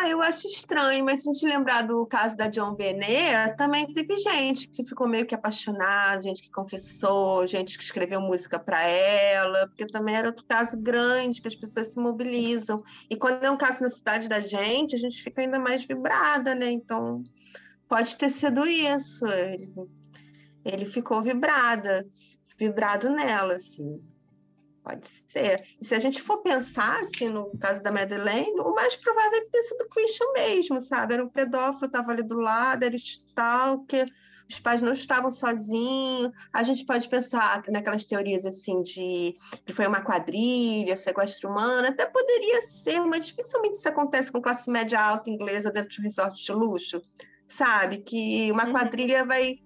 Ah, 0.00 0.08
eu 0.08 0.22
acho 0.22 0.46
estranho, 0.46 1.04
mas 1.04 1.24
se 1.24 1.28
a 1.28 1.32
gente 1.32 1.44
lembrar 1.44 1.82
do 1.82 2.06
caso 2.06 2.36
da 2.36 2.46
John 2.46 2.72
Benet, 2.72 3.56
também 3.56 3.84
teve 3.92 4.16
gente 4.16 4.68
que 4.68 4.86
ficou 4.86 5.08
meio 5.08 5.26
que 5.26 5.34
apaixonada, 5.34 6.22
gente 6.22 6.40
que 6.40 6.52
confessou, 6.52 7.44
gente 7.48 7.76
que 7.76 7.82
escreveu 7.82 8.20
música 8.20 8.60
para 8.60 8.80
ela, 8.80 9.66
porque 9.66 9.84
também 9.88 10.14
era 10.14 10.28
outro 10.28 10.44
caso 10.46 10.80
grande, 10.80 11.42
que 11.42 11.48
as 11.48 11.56
pessoas 11.56 11.94
se 11.94 12.00
mobilizam. 12.00 12.80
E 13.10 13.16
quando 13.16 13.42
é 13.42 13.50
um 13.50 13.56
caso 13.56 13.82
na 13.82 13.88
cidade 13.88 14.28
da 14.28 14.38
gente, 14.38 14.94
a 14.94 14.98
gente 14.98 15.20
fica 15.20 15.42
ainda 15.42 15.58
mais 15.58 15.84
vibrada, 15.84 16.54
né? 16.54 16.70
Então, 16.70 17.24
pode 17.88 18.16
ter 18.16 18.28
sido 18.28 18.64
isso. 18.64 19.26
Ele, 19.26 19.72
ele 20.64 20.84
ficou 20.84 21.20
vibrada, 21.20 22.06
vibrado 22.56 23.10
nela, 23.10 23.54
assim. 23.54 24.00
Pode 24.88 25.06
ser. 25.06 25.62
E 25.78 25.84
se 25.84 25.94
a 25.94 25.98
gente 25.98 26.22
for 26.22 26.38
pensar, 26.38 26.98
assim, 27.00 27.28
no 27.28 27.50
caso 27.58 27.82
da 27.82 27.92
Madeleine, 27.92 28.58
o 28.58 28.74
mais 28.74 28.96
provável 28.96 29.38
é 29.38 29.40
que 29.42 29.50
tenha 29.50 29.62
sido 29.64 29.86
Christian 29.90 30.32
mesmo, 30.32 30.80
sabe? 30.80 31.12
Era 31.12 31.22
um 31.22 31.28
pedófilo, 31.28 31.84
estava 31.84 32.10
ali 32.10 32.22
do 32.22 32.38
lado, 32.38 32.82
era 32.84 32.96
stalker, 32.96 34.10
os 34.48 34.58
pais 34.58 34.80
não 34.80 34.94
estavam 34.94 35.30
sozinhos. 35.30 36.32
A 36.50 36.62
gente 36.62 36.86
pode 36.86 37.06
pensar 37.06 37.62
naquelas 37.68 38.06
teorias, 38.06 38.46
assim, 38.46 38.80
de 38.80 39.36
que 39.66 39.74
foi 39.74 39.86
uma 39.86 40.00
quadrilha, 40.00 40.96
sequestro 40.96 41.50
humano, 41.50 41.88
até 41.88 42.06
poderia 42.06 42.62
ser, 42.62 42.98
mas 43.00 43.26
dificilmente 43.26 43.76
isso 43.76 43.90
acontece 43.90 44.32
com 44.32 44.40
classe 44.40 44.70
média 44.70 44.98
alta 44.98 45.28
inglesa 45.28 45.70
dentro 45.70 45.90
de 45.90 46.00
um 46.00 46.04
resort 46.04 46.42
de 46.42 46.52
luxo, 46.52 47.02
sabe? 47.46 47.98
Que 47.98 48.50
uma 48.50 48.64
uhum. 48.64 48.72
quadrilha 48.72 49.22
vai 49.22 49.58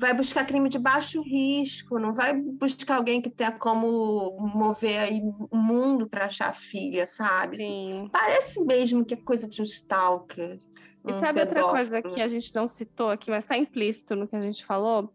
vai 0.00 0.14
buscar 0.14 0.46
crime 0.46 0.68
de 0.70 0.78
baixo 0.78 1.20
risco, 1.22 1.98
não 1.98 2.14
vai 2.14 2.34
buscar 2.34 2.96
alguém 2.96 3.20
que 3.20 3.28
tenha 3.28 3.52
como 3.52 4.34
mover 4.54 4.98
aí 4.98 5.20
o 5.50 5.56
mundo 5.58 6.08
para 6.08 6.24
achar 6.24 6.48
a 6.48 6.54
filha, 6.54 7.06
sabe? 7.06 7.58
Sim. 7.58 8.08
Parece 8.10 8.64
mesmo 8.64 9.04
que 9.04 9.12
é 9.12 9.16
coisa 9.18 9.46
de 9.46 9.60
um 9.60 9.64
stalker. 9.64 10.58
E 11.06 11.12
um 11.12 11.14
sabe 11.14 11.40
pedófilo. 11.40 11.66
outra 11.66 11.70
coisa 11.70 12.02
que 12.02 12.22
a 12.22 12.28
gente 12.28 12.54
não 12.54 12.66
citou 12.66 13.10
aqui, 13.10 13.30
mas 13.30 13.44
está 13.44 13.58
implícito 13.58 14.16
no 14.16 14.26
que 14.26 14.34
a 14.34 14.40
gente 14.40 14.64
falou? 14.64 15.12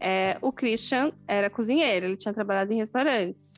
É, 0.00 0.36
o 0.42 0.50
Christian 0.50 1.12
era 1.28 1.48
cozinheiro, 1.48 2.06
ele 2.06 2.16
tinha 2.16 2.34
trabalhado 2.34 2.72
em 2.72 2.76
restaurantes. 2.76 3.54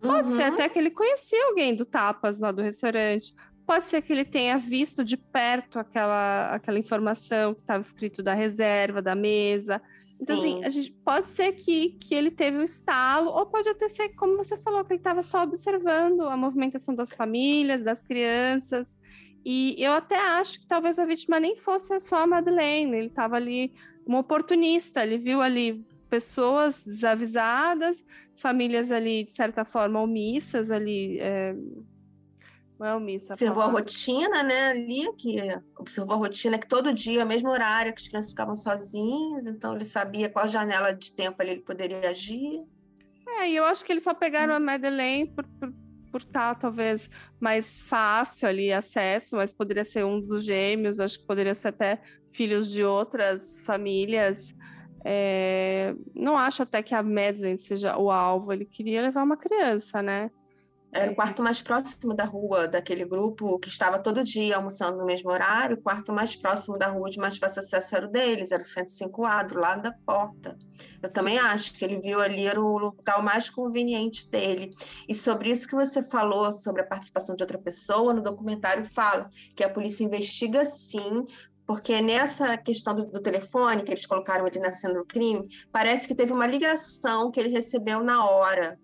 Pode 0.00 0.30
uhum. 0.30 0.36
ser 0.36 0.44
até 0.44 0.68
que 0.68 0.78
ele 0.78 0.90
conhecia 0.90 1.44
alguém 1.46 1.74
do 1.74 1.84
Tapas 1.84 2.38
lá 2.38 2.52
do 2.52 2.62
restaurante. 2.62 3.34
Pode 3.72 3.86
ser 3.86 4.02
que 4.02 4.12
ele 4.12 4.26
tenha 4.26 4.58
visto 4.58 5.02
de 5.02 5.16
perto 5.16 5.78
aquela, 5.78 6.54
aquela 6.54 6.78
informação 6.78 7.54
que 7.54 7.62
estava 7.62 7.80
escrito 7.80 8.22
da 8.22 8.34
reserva, 8.34 9.00
da 9.00 9.14
mesa. 9.14 9.80
Então, 10.20 10.36
assim, 10.36 10.48
Sim. 10.48 10.52
assim, 10.58 10.64
a 10.66 10.68
gente, 10.68 10.92
pode 11.02 11.28
ser 11.30 11.52
que, 11.52 11.96
que 11.98 12.14
ele 12.14 12.30
teve 12.30 12.58
um 12.58 12.62
estalo, 12.62 13.30
ou 13.30 13.46
pode 13.46 13.70
até 13.70 13.88
ser, 13.88 14.10
como 14.10 14.36
você 14.36 14.58
falou, 14.58 14.84
que 14.84 14.92
ele 14.92 15.00
estava 15.00 15.22
só 15.22 15.42
observando 15.42 16.20
a 16.28 16.36
movimentação 16.36 16.94
das 16.94 17.14
famílias, 17.14 17.82
das 17.82 18.02
crianças. 18.02 18.98
E 19.42 19.74
eu 19.78 19.92
até 19.92 20.18
acho 20.18 20.60
que 20.60 20.66
talvez 20.66 20.98
a 20.98 21.06
vítima 21.06 21.40
nem 21.40 21.56
fosse 21.56 21.98
só 21.98 22.24
a 22.24 22.26
Madeleine, 22.26 22.94
ele 22.94 23.06
estava 23.06 23.36
ali 23.36 23.72
um 24.06 24.16
oportunista, 24.16 25.02
ele 25.02 25.16
viu 25.16 25.40
ali 25.40 25.82
pessoas 26.10 26.84
desavisadas, 26.84 28.04
famílias 28.36 28.90
ali, 28.90 29.24
de 29.24 29.32
certa 29.32 29.64
forma, 29.64 29.98
omissas 29.98 30.70
ali, 30.70 31.18
é, 31.20 31.56
omissa. 32.90 33.34
Observou 33.34 33.62
a 33.62 33.66
rotina, 33.66 34.42
né, 34.42 34.68
ali, 34.70 35.12
que 35.16 35.38
observou 35.78 36.14
a 36.14 36.18
rotina 36.18 36.58
que 36.58 36.68
todo 36.68 36.92
dia, 36.92 37.24
mesmo 37.24 37.50
horário, 37.50 37.94
que 37.94 38.02
as 38.02 38.08
crianças 38.08 38.30
ficavam 38.30 38.56
sozinhas, 38.56 39.46
então 39.46 39.74
ele 39.74 39.84
sabia 39.84 40.28
qual 40.28 40.48
janela 40.48 40.92
de 40.92 41.12
tempo 41.12 41.40
ali 41.40 41.52
ele 41.52 41.62
poderia 41.62 42.10
agir. 42.10 42.62
É, 43.38 43.48
e 43.48 43.56
eu 43.56 43.64
acho 43.64 43.84
que 43.84 43.92
eles 43.92 44.02
só 44.02 44.14
pegaram 44.14 44.52
hum. 44.52 44.56
a 44.56 44.60
Madeleine 44.60 45.30
por, 45.30 45.46
por, 45.58 45.72
por 46.10 46.20
estar, 46.20 46.54
talvez, 46.56 47.08
mais 47.40 47.80
fácil 47.80 48.48
ali 48.48 48.72
acesso, 48.72 49.36
mas 49.36 49.52
poderia 49.52 49.84
ser 49.84 50.04
um 50.04 50.20
dos 50.20 50.44
gêmeos, 50.44 51.00
acho 51.00 51.20
que 51.20 51.26
poderia 51.26 51.54
ser 51.54 51.68
até 51.68 52.00
filhos 52.30 52.70
de 52.70 52.84
outras 52.84 53.60
famílias. 53.64 54.54
É, 55.04 55.94
não 56.14 56.38
acho 56.38 56.62
até 56.62 56.82
que 56.82 56.94
a 56.94 57.02
Madeleine 57.02 57.58
seja 57.58 57.96
o 57.96 58.10
alvo, 58.10 58.52
ele 58.52 58.64
queria 58.64 59.02
levar 59.02 59.22
uma 59.22 59.36
criança, 59.36 60.02
né? 60.02 60.30
Era 60.94 61.10
o 61.10 61.14
quarto 61.14 61.42
mais 61.42 61.62
próximo 61.62 62.12
da 62.12 62.24
rua 62.24 62.68
daquele 62.68 63.06
grupo 63.06 63.58
que 63.58 63.70
estava 63.70 63.98
todo 63.98 64.22
dia 64.22 64.56
almoçando 64.56 64.98
no 64.98 65.06
mesmo 65.06 65.30
horário. 65.30 65.78
O 65.78 65.80
quarto 65.80 66.12
mais 66.12 66.36
próximo 66.36 66.76
da 66.76 66.88
rua 66.88 67.08
de 67.08 67.18
mais 67.18 67.38
fácil 67.38 67.60
acesso 67.60 67.96
era 67.96 68.06
o 68.06 68.10
deles, 68.10 68.52
era 68.52 68.62
o 68.62 68.66
105A, 68.66 69.46
do 69.46 69.58
lado 69.58 69.80
da 69.80 69.92
porta. 70.04 70.54
Eu 71.02 71.10
também 71.10 71.38
acho 71.38 71.72
que 71.78 71.82
ele 71.82 71.98
viu 71.98 72.20
ali 72.20 72.46
era 72.46 72.60
o 72.60 72.76
local 72.76 73.22
mais 73.22 73.48
conveniente 73.48 74.28
dele. 74.28 74.74
E 75.08 75.14
sobre 75.14 75.50
isso 75.50 75.66
que 75.66 75.74
você 75.74 76.02
falou, 76.02 76.52
sobre 76.52 76.82
a 76.82 76.86
participação 76.86 77.34
de 77.34 77.42
outra 77.42 77.56
pessoa, 77.56 78.12
no 78.12 78.22
documentário 78.22 78.84
fala 78.84 79.30
que 79.56 79.64
a 79.64 79.70
polícia 79.70 80.04
investiga 80.04 80.66
sim, 80.66 81.24
porque 81.66 82.02
nessa 82.02 82.58
questão 82.58 82.94
do, 82.94 83.06
do, 83.06 83.22
telefone 83.22 83.82
que 83.82 83.92
eles 83.92 84.04
colocaram 84.04 84.46
ele 84.46 84.58
na 84.58 84.74
cena 84.74 84.94
do 84.94 85.06
crime, 85.06 85.48
parece 85.72 86.06
que 86.06 86.14
teve 86.14 86.34
uma 86.34 86.46
ligação 86.46 87.30
que 87.30 87.40
ele 87.40 87.48
recebeu 87.48 88.02
na 88.02 88.26
hora 88.26 88.78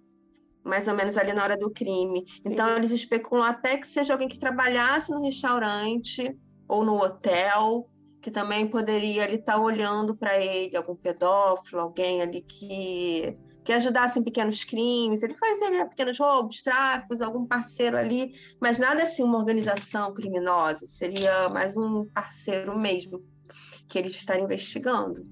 mais 0.68 0.86
ou 0.86 0.94
menos 0.94 1.16
ali 1.16 1.32
na 1.32 1.42
hora 1.42 1.56
do 1.56 1.70
crime. 1.70 2.24
Sim. 2.40 2.52
Então, 2.52 2.68
eles 2.76 2.90
especulam 2.90 3.44
até 3.44 3.76
que 3.76 3.86
seja 3.86 4.12
alguém 4.12 4.28
que 4.28 4.38
trabalhasse 4.38 5.10
no 5.10 5.22
restaurante 5.22 6.36
ou 6.68 6.84
no 6.84 7.02
hotel, 7.02 7.88
que 8.20 8.30
também 8.30 8.66
poderia 8.66 9.24
ali 9.24 9.36
estar 9.36 9.54
tá 9.54 9.60
olhando 9.60 10.14
para 10.14 10.38
ele, 10.38 10.76
algum 10.76 10.94
pedófilo, 10.94 11.80
alguém 11.80 12.20
ali 12.20 12.42
que, 12.42 13.36
que 13.64 13.72
ajudasse 13.72 14.18
em 14.18 14.24
pequenos 14.24 14.64
crimes. 14.64 15.22
Ele 15.22 15.34
fazia 15.34 15.70
né, 15.70 15.84
pequenos 15.86 16.18
roubos, 16.18 16.62
tráficos, 16.62 17.20
algum 17.20 17.46
parceiro 17.46 17.96
ali, 17.96 18.32
mas 18.60 18.78
nada 18.78 19.02
assim 19.02 19.22
uma 19.22 19.38
organização 19.38 20.12
criminosa, 20.12 20.84
seria 20.84 21.48
mais 21.48 21.76
um 21.76 22.04
parceiro 22.06 22.78
mesmo 22.78 23.22
que 23.88 23.98
eles 23.98 24.14
estariam 24.14 24.44
investigando. 24.44 25.26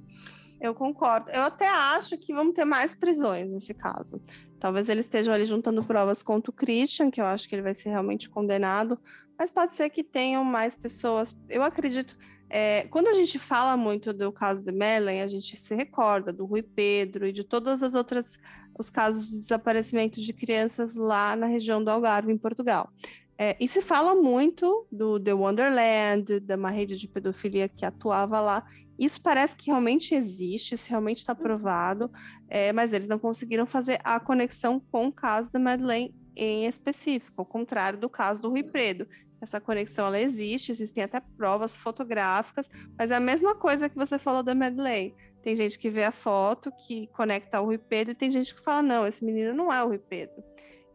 Eu 0.61 0.74
concordo. 0.74 1.30
Eu 1.30 1.43
até 1.43 1.68
acho 1.68 2.16
que 2.16 2.32
vamos 2.32 2.55
ter 2.55 2.64
mais 2.64 2.95
prisões 2.95 3.53
nesse 3.53 3.74
caso. 3.74 4.20
Talvez 4.59 4.89
eles 4.89 5.05
estejam 5.05 5.33
ali 5.33 5.47
juntando 5.47 5.85
provas 5.85 6.23
contra 6.23 6.51
o 6.51 6.55
Christian, 6.55 7.11
que 7.11 7.21
eu 7.21 7.27
acho 7.27 7.49
que 7.49 7.55
ele 7.55 7.63
vai 7.63 7.75
ser 7.75 7.91
realmente 7.91 8.29
condenado, 8.29 8.99
mas 9.39 9.51
pode 9.51 9.75
ser 9.75 9.91
que 9.91 10.03
tenham 10.03 10.45
mais 10.45 10.75
pessoas. 10.75 11.35
Eu 11.49 11.63
acredito. 11.63 12.17
É, 12.49 12.87
quando 12.91 13.09
a 13.09 13.13
gente 13.13 13.39
fala 13.39 13.77
muito 13.77 14.13
do 14.13 14.33
caso 14.33 14.65
de 14.65 14.73
Mellen, 14.73 15.21
a 15.21 15.29
gente 15.29 15.57
se 15.57 15.75
recorda 15.75 16.33
do 16.33 16.47
Rui 16.47 16.63
Pedro 16.63 17.27
e 17.27 17.33
de 17.33 17.43
todas 17.43 17.83
as 17.83 17.95
outras 17.95 18.39
os 18.79 18.91
casos 18.91 19.31
de 19.31 19.41
desaparecimento 19.41 20.21
de 20.21 20.33
crianças 20.33 20.95
lá 20.95 21.35
na 21.35 21.47
região 21.47 21.83
do 21.83 21.91
Algarve, 21.91 22.31
em 22.31 22.39
Portugal. 22.39 22.91
É, 23.39 23.57
e 23.61 23.69
se 23.69 23.83
fala 23.83 24.15
muito 24.15 24.87
do 24.91 25.21
The 25.21 25.35
Wonderland, 25.35 26.41
da 26.41 26.57
uma 26.57 26.71
rede 26.71 26.97
de 26.97 27.07
pedofilia 27.07 27.69
que 27.69 27.85
atuava 27.85 28.41
lá, 28.41 28.67
isso 28.99 29.20
parece 29.20 29.57
que 29.57 29.66
realmente 29.66 30.14
existe, 30.14 30.74
isso 30.74 30.88
realmente 30.88 31.18
está 31.18 31.34
provado, 31.34 32.11
é, 32.49 32.72
mas 32.72 32.92
eles 32.92 33.09
não 33.09 33.18
conseguiram 33.18 33.66
fazer 33.66 33.99
a 34.03 34.18
conexão 34.18 34.80
com 34.80 35.07
o 35.07 35.12
caso 35.12 35.53
da 35.53 35.59
Madeleine 35.59 36.14
em 36.34 36.66
específico, 36.66 37.40
ao 37.40 37.47
contrário 37.47 37.99
do 37.99 38.09
caso 38.09 38.42
do 38.42 38.51
Rui 38.51 38.62
Predo. 38.62 39.07
Essa 39.40 39.61
conexão 39.61 40.07
ela 40.07 40.18
existe, 40.18 40.72
existem 40.72 41.05
até 41.05 41.20
provas 41.20 41.76
fotográficas, 41.76 42.68
mas 42.99 43.11
é 43.11 43.16
a 43.16 43.20
mesma 43.20 43.55
coisa 43.55 43.88
que 43.88 43.97
você 43.97 44.18
falou 44.18 44.42
da 44.42 44.55
Madeleine. 44.55 45.14
Tem 45.42 45.55
gente 45.55 45.78
que 45.78 45.90
vê 45.90 46.05
a 46.05 46.11
foto, 46.11 46.72
que 46.86 47.07
conecta 47.09 47.59
ao 47.59 47.66
Rui 47.66 47.78
Pedro, 47.78 48.12
e 48.12 48.16
tem 48.16 48.30
gente 48.30 48.55
que 48.55 48.61
fala: 48.61 48.82
não, 48.82 49.07
esse 49.07 49.24
menino 49.24 49.55
não 49.55 49.72
é 49.72 49.82
o 49.84 49.88
Rui 49.88 49.99
Pedro. 49.99 50.42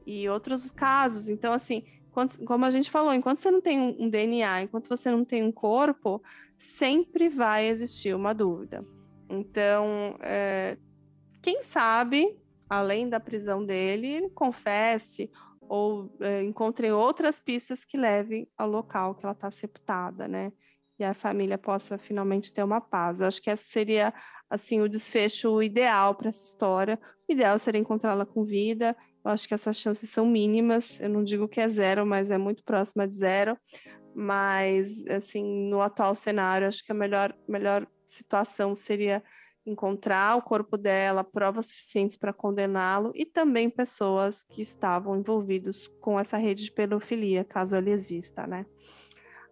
E 0.06 0.28
outros 0.28 0.72
casos. 0.72 1.30
Então, 1.30 1.54
assim, 1.54 1.84
como 2.46 2.66
a 2.66 2.70
gente 2.70 2.92
falou, 2.92 3.14
enquanto 3.14 3.40
você 3.40 3.50
não 3.50 3.62
tem 3.62 3.80
um 3.80 4.10
DNA, 4.10 4.64
enquanto 4.64 4.90
você 4.90 5.10
não 5.10 5.24
tem 5.24 5.44
um 5.44 5.52
corpo, 5.52 6.22
sempre 6.58 7.30
vai 7.30 7.68
existir 7.68 8.16
uma 8.16 8.34
dúvida. 8.34 8.86
Então, 9.30 10.18
é, 10.20 10.78
quem 11.42 11.64
sabe, 11.64 12.38
além 12.70 13.08
da 13.08 13.20
prisão 13.20 13.66
dele, 13.66 14.08
ele 14.08 14.30
confesse 14.30 15.32
ou 15.62 16.14
é, 16.20 16.44
encontre 16.44 16.92
outras 16.92 17.40
pistas 17.40 17.86
que 17.86 17.98
levem 17.98 18.46
ao 18.58 18.68
local 18.68 19.16
que 19.16 19.26
ela 19.26 19.32
está 19.32 19.50
sepultada, 19.50 20.28
né? 20.28 20.52
E 21.00 21.04
a 21.04 21.14
família 21.14 21.58
possa 21.58 21.98
finalmente 21.98 22.52
ter 22.52 22.62
uma 22.62 22.82
paz. 22.82 23.22
Eu 23.22 23.28
acho 23.28 23.42
que 23.42 23.50
esse 23.50 23.64
seria 23.64 24.14
assim 24.50 24.82
o 24.82 24.90
desfecho 24.90 25.64
ideal 25.64 26.14
para 26.14 26.28
essa 26.28 26.44
história. 26.44 27.00
O 27.28 27.32
ideal 27.32 27.58
seria 27.58 27.80
encontrá-la 27.80 28.26
com 28.26 28.44
vida. 28.44 28.96
Eu 29.24 29.32
acho 29.32 29.48
que 29.48 29.54
essas 29.54 29.78
chances 29.78 30.10
são 30.10 30.26
mínimas. 30.26 31.00
Eu 31.00 31.10
não 31.10 31.24
digo 31.24 31.48
que 31.48 31.60
é 31.62 31.68
zero, 31.68 32.06
mas 32.06 32.32
é 32.32 32.38
muito 32.38 32.64
próxima 32.64 33.08
de 33.08 33.16
zero. 33.16 33.58
mas 34.16 35.06
assim, 35.08 35.70
no 35.70 35.82
atual 35.82 36.16
cenário, 36.16 36.68
acho 36.68 36.84
que 36.86 36.92
a 36.92 36.96
melhor, 36.96 37.36
melhor 37.48 37.88
situação 38.08 38.76
seria 38.76 39.24
encontrar 39.66 40.36
o 40.38 40.42
corpo 40.42 40.78
dela, 40.78 41.24
provas 41.24 41.68
suficientes 41.68 42.18
para 42.18 42.34
condená-lo 42.34 43.12
e 43.16 43.26
também 43.26 43.70
pessoas 43.70 44.44
que 44.44 44.62
estavam 44.62 45.18
envolvidos 45.18 45.88
com 46.02 46.20
essa 46.20 46.38
rede 46.38 46.66
de 46.66 46.72
pedofilia, 46.72 47.44
caso 47.44 47.76
ele 47.76 47.92
exista, 47.92 48.48
né? 48.48 48.66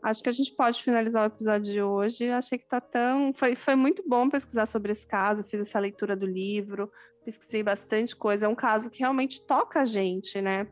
Acho 0.02 0.24
que 0.24 0.30
a 0.30 0.34
gente 0.34 0.54
pode 0.54 0.82
finalizar 0.82 1.24
o 1.24 1.34
episódio 1.34 1.72
de 1.72 1.82
hoje. 1.82 2.30
Achei 2.30 2.58
que 2.58 2.66
tá 2.66 2.80
tão. 2.80 3.34
Foi, 3.34 3.56
foi 3.56 3.76
muito 3.76 4.04
bom 4.08 4.30
pesquisar 4.30 4.66
sobre 4.66 4.92
esse 4.92 5.06
caso, 5.06 5.44
fiz 5.44 5.60
essa 5.60 5.80
leitura 5.80 6.16
do 6.16 6.26
livro, 6.26 6.90
pesquisei 7.26 7.62
bastante 7.62 8.16
coisa. 8.16 8.46
É 8.46 8.50
um 8.50 8.56
caso 8.56 8.90
que 8.90 9.00
realmente 9.00 9.46
toca 9.46 9.82
a 9.82 9.86
gente, 9.86 10.42
né? 10.42 10.68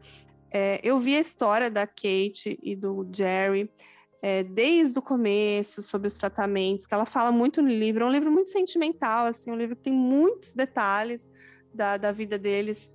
É, 0.50 0.80
eu 0.82 0.98
vi 1.00 1.16
a 1.16 1.20
história 1.20 1.70
da 1.70 1.86
Kate 1.86 2.58
e 2.64 2.76
do 2.76 3.06
Jerry 3.14 3.70
é, 4.22 4.44
desde 4.44 4.98
o 4.98 5.02
começo, 5.02 5.82
sobre 5.82 6.08
os 6.08 6.18
tratamentos, 6.18 6.86
que 6.86 6.94
ela 6.94 7.06
fala 7.06 7.32
muito 7.32 7.62
no 7.62 7.68
livro. 7.68 8.04
É 8.04 8.08
um 8.08 8.12
livro 8.12 8.32
muito 8.32 8.50
sentimental, 8.50 9.26
assim, 9.26 9.52
um 9.52 9.56
livro 9.56 9.76
que 9.76 9.84
tem 9.84 9.94
muitos 9.94 10.54
detalhes 10.54 11.30
da, 11.74 11.98
da 11.98 12.12
vida 12.12 12.38
deles, 12.40 12.92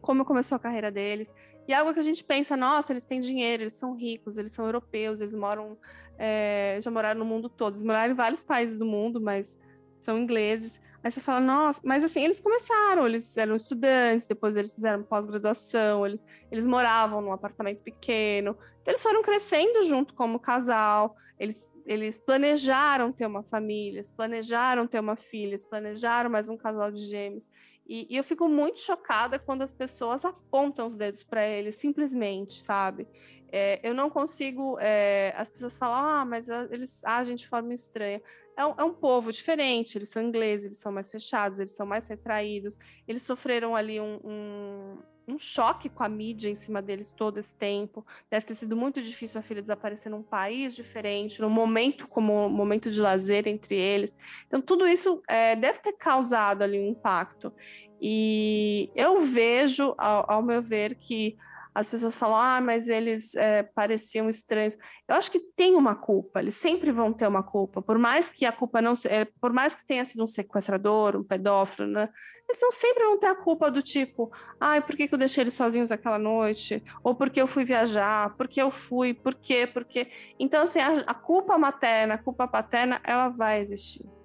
como 0.00 0.24
começou 0.24 0.56
a 0.56 0.58
carreira 0.58 0.90
deles. 0.90 1.34
E 1.68 1.72
é 1.72 1.76
algo 1.76 1.92
que 1.92 2.00
a 2.00 2.02
gente 2.02 2.22
pensa, 2.22 2.56
nossa, 2.56 2.92
eles 2.92 3.04
têm 3.04 3.20
dinheiro, 3.20 3.64
eles 3.64 3.74
são 3.74 3.94
ricos, 3.94 4.38
eles 4.38 4.52
são 4.52 4.66
europeus, 4.66 5.20
eles 5.20 5.34
moram, 5.34 5.76
é, 6.18 6.78
já 6.80 6.90
moraram 6.90 7.18
no 7.18 7.24
mundo 7.24 7.48
todo. 7.48 7.74
Eles 7.74 7.82
moraram 7.82 8.12
em 8.12 8.16
vários 8.16 8.42
países 8.42 8.78
do 8.78 8.86
mundo, 8.86 9.20
mas 9.20 9.58
são 10.00 10.18
ingleses. 10.18 10.80
Aí 11.02 11.10
você 11.10 11.20
fala, 11.20 11.40
nossa, 11.40 11.80
mas 11.84 12.02
assim, 12.02 12.24
eles 12.24 12.40
começaram, 12.40 13.06
eles 13.06 13.36
eram 13.36 13.54
estudantes, 13.54 14.26
depois 14.26 14.56
eles 14.56 14.74
fizeram 14.74 15.02
pós-graduação, 15.04 16.04
eles, 16.04 16.26
eles 16.50 16.66
moravam 16.66 17.20
num 17.20 17.32
apartamento 17.32 17.80
pequeno. 17.80 18.56
Então, 18.82 18.92
eles 18.92 19.02
foram 19.02 19.22
crescendo 19.22 19.82
junto 19.84 20.14
como 20.14 20.40
casal, 20.40 21.16
eles, 21.38 21.72
eles 21.84 22.16
planejaram 22.16 23.12
ter 23.12 23.26
uma 23.26 23.42
família, 23.42 23.98
eles 23.98 24.10
planejaram 24.10 24.86
ter 24.86 24.98
uma 24.98 25.16
filha, 25.16 25.50
eles 25.50 25.64
planejaram 25.64 26.30
mais 26.30 26.48
um 26.48 26.56
casal 26.56 26.90
de 26.90 27.04
gêmeos. 27.06 27.48
E, 27.88 28.06
e 28.10 28.16
eu 28.16 28.24
fico 28.24 28.48
muito 28.48 28.80
chocada 28.80 29.38
quando 29.38 29.62
as 29.62 29.72
pessoas 29.72 30.24
apontam 30.24 30.86
os 30.86 30.96
dedos 30.96 31.22
para 31.22 31.46
eles, 31.46 31.76
simplesmente, 31.76 32.60
sabe? 32.60 33.08
É, 33.50 33.80
eu 33.82 33.94
não 33.94 34.10
consigo. 34.10 34.76
É, 34.80 35.32
as 35.36 35.48
pessoas 35.48 35.76
falam, 35.76 35.96
ah, 35.96 36.24
mas 36.24 36.48
eles 36.48 37.04
agem 37.04 37.36
de 37.36 37.46
forma 37.46 37.72
estranha 37.72 38.20
é 38.56 38.64
um, 38.64 38.74
é 38.78 38.84
um, 38.84 38.94
povo 38.94 39.30
diferente, 39.30 39.98
eles 39.98 40.08
são 40.08 40.22
ingleses, 40.22 40.66
eles 40.66 40.78
são 40.78 40.90
mais 40.90 41.10
fechados, 41.10 41.58
eles 41.58 41.72
são 41.72 41.84
mais 41.84 42.08
retraídos, 42.08 42.78
eles 43.06 43.22
sofreram 43.22 43.76
ali 43.76 44.00
um, 44.00 44.18
um, 44.24 44.98
um, 45.26 45.38
choque 45.38 45.88
com 45.88 46.02
a 46.02 46.08
mídia 46.08 46.48
em 46.48 46.54
cima 46.54 46.80
deles 46.80 47.12
todo 47.12 47.38
esse 47.38 47.54
tempo. 47.54 48.06
Deve 48.30 48.46
ter 48.46 48.54
sido 48.54 48.76
muito 48.76 49.02
difícil 49.02 49.38
a 49.40 49.42
filha 49.42 49.60
desaparecer 49.60 50.10
num 50.10 50.22
país 50.22 50.74
diferente, 50.74 51.40
num 51.40 51.50
momento 51.50 52.06
como 52.08 52.46
um 52.46 52.48
momento 52.48 52.90
de 52.90 53.00
lazer 53.00 53.46
entre 53.48 53.76
eles. 53.76 54.16
Então, 54.46 54.60
tudo 54.60 54.86
isso 54.86 55.22
é, 55.28 55.56
deve 55.56 55.78
ter 55.80 55.92
causado 55.94 56.62
ali 56.62 56.78
um 56.78 56.88
impacto. 56.88 57.52
E 58.00 58.90
eu 58.94 59.20
vejo, 59.20 59.94
ao, 59.96 60.30
ao 60.30 60.42
meu 60.42 60.62
ver, 60.62 60.94
que 60.96 61.36
as 61.76 61.90
pessoas 61.90 62.16
falam, 62.16 62.36
ah, 62.36 62.58
mas 62.58 62.88
eles 62.88 63.34
é, 63.34 63.62
pareciam 63.62 64.30
estranhos. 64.30 64.78
Eu 65.06 65.14
acho 65.14 65.30
que 65.30 65.38
tem 65.38 65.74
uma 65.74 65.94
culpa, 65.94 66.40
eles 66.40 66.54
sempre 66.54 66.90
vão 66.90 67.12
ter 67.12 67.28
uma 67.28 67.42
culpa, 67.42 67.82
por 67.82 67.98
mais 67.98 68.30
que 68.30 68.46
a 68.46 68.52
culpa 68.52 68.80
não 68.80 68.94
é, 69.04 69.26
por 69.26 69.52
mais 69.52 69.74
que 69.74 69.86
tenha 69.86 70.02
sido 70.02 70.24
um 70.24 70.26
sequestrador, 70.26 71.16
um 71.16 71.22
pedófilo, 71.22 71.86
né? 71.86 72.08
Eles 72.48 72.62
não 72.62 72.70
sempre 72.70 73.04
vão 73.04 73.18
ter 73.18 73.26
a 73.26 73.34
culpa 73.34 73.70
do 73.70 73.82
tipo, 73.82 74.32
ai, 74.58 74.80
por 74.80 74.96
que, 74.96 75.06
que 75.06 75.14
eu 75.14 75.18
deixei 75.18 75.42
eles 75.42 75.52
sozinhos 75.52 75.92
aquela 75.92 76.18
noite? 76.18 76.82
Ou 77.04 77.14
porque 77.14 77.42
eu 77.42 77.46
fui 77.46 77.64
viajar? 77.64 78.34
Porque 78.36 78.62
eu 78.62 78.70
fui? 78.70 79.12
Por 79.12 79.34
quê? 79.34 79.66
Porque. 79.66 80.08
Então, 80.38 80.62
assim, 80.62 80.78
a, 80.80 81.00
a 81.00 81.14
culpa 81.14 81.58
materna, 81.58 82.14
a 82.14 82.18
culpa 82.18 82.48
paterna, 82.48 83.00
ela 83.04 83.28
vai 83.28 83.60
existir. 83.60 84.15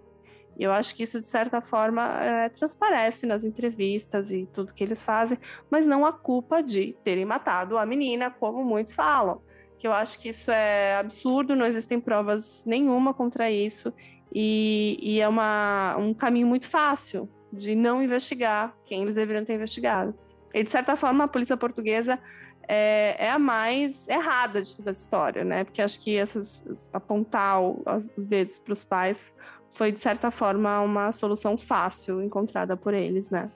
E 0.58 0.64
eu 0.64 0.72
acho 0.72 0.96
que 0.96 1.04
isso, 1.04 1.20
de 1.20 1.26
certa 1.26 1.62
forma, 1.62 2.24
é, 2.24 2.50
transparece 2.50 3.26
nas 3.26 3.44
entrevistas 3.44 4.32
e 4.32 4.46
tudo 4.54 4.74
que 4.74 4.84
eles 4.84 5.02
fazem, 5.02 5.38
mas 5.70 5.86
não 5.86 6.06
a 6.06 6.14
culpa 6.14 6.62
de 6.62 6.96
terem 7.04 7.26
matado 7.26 7.78
a 7.78 7.86
menina, 7.86 8.30
como 8.30 8.64
muitos 8.64 8.94
falam. 8.94 9.42
Que 9.78 9.88
eu 9.88 9.94
acho 9.94 10.20
que 10.20 10.30
isso 10.30 10.52
é 10.52 10.96
absurdo, 10.98 11.56
não 11.56 11.66
existem 11.66 12.00
provas 12.00 12.64
nenhuma 12.66 13.14
contra 13.14 13.50
isso, 13.50 13.94
e, 14.34 14.98
e 15.02 15.20
é 15.20 15.28
uma, 15.28 15.96
um 15.98 16.14
caminho 16.14 16.48
muito 16.48 16.68
fácil 16.68 17.28
de 17.52 17.76
não 17.76 18.02
investigar 18.02 18.76
quem 18.86 19.02
eles 19.02 19.16
deveriam 19.16 19.44
ter 19.44 19.56
investigado. 19.56 20.14
E, 20.54 20.64
de 20.64 20.70
certa 20.70 20.96
forma, 20.96 21.26
a 21.26 21.28
polícia 21.28 21.58
portuguesa 21.58 22.20
é, 22.68 23.16
é, 23.20 23.30
a 23.30 23.40
mais 23.40 24.08
errada 24.08 24.62
de 24.62 24.76
toda 24.76 24.92
a 24.92 24.94
história, 24.94 25.44
né? 25.44 25.64
Porque 25.64 25.82
acho 25.82 26.00
que 26.00 26.16
essas 26.16 26.90
apontar 26.94 27.62
os 27.62 28.28
dedos 28.28 28.58
para 28.58 28.74
os 28.74 28.84
pais 28.84 29.34
foi, 29.72 29.92
de 29.92 30.00
certa 30.00 30.30
forma, 30.30 30.82
uma 30.82 31.12
solução 31.12 31.58
fácil 31.58 32.22
encontrada 32.22 32.76
por 32.78 32.94
eles, 32.94 33.30
né? 33.30 33.50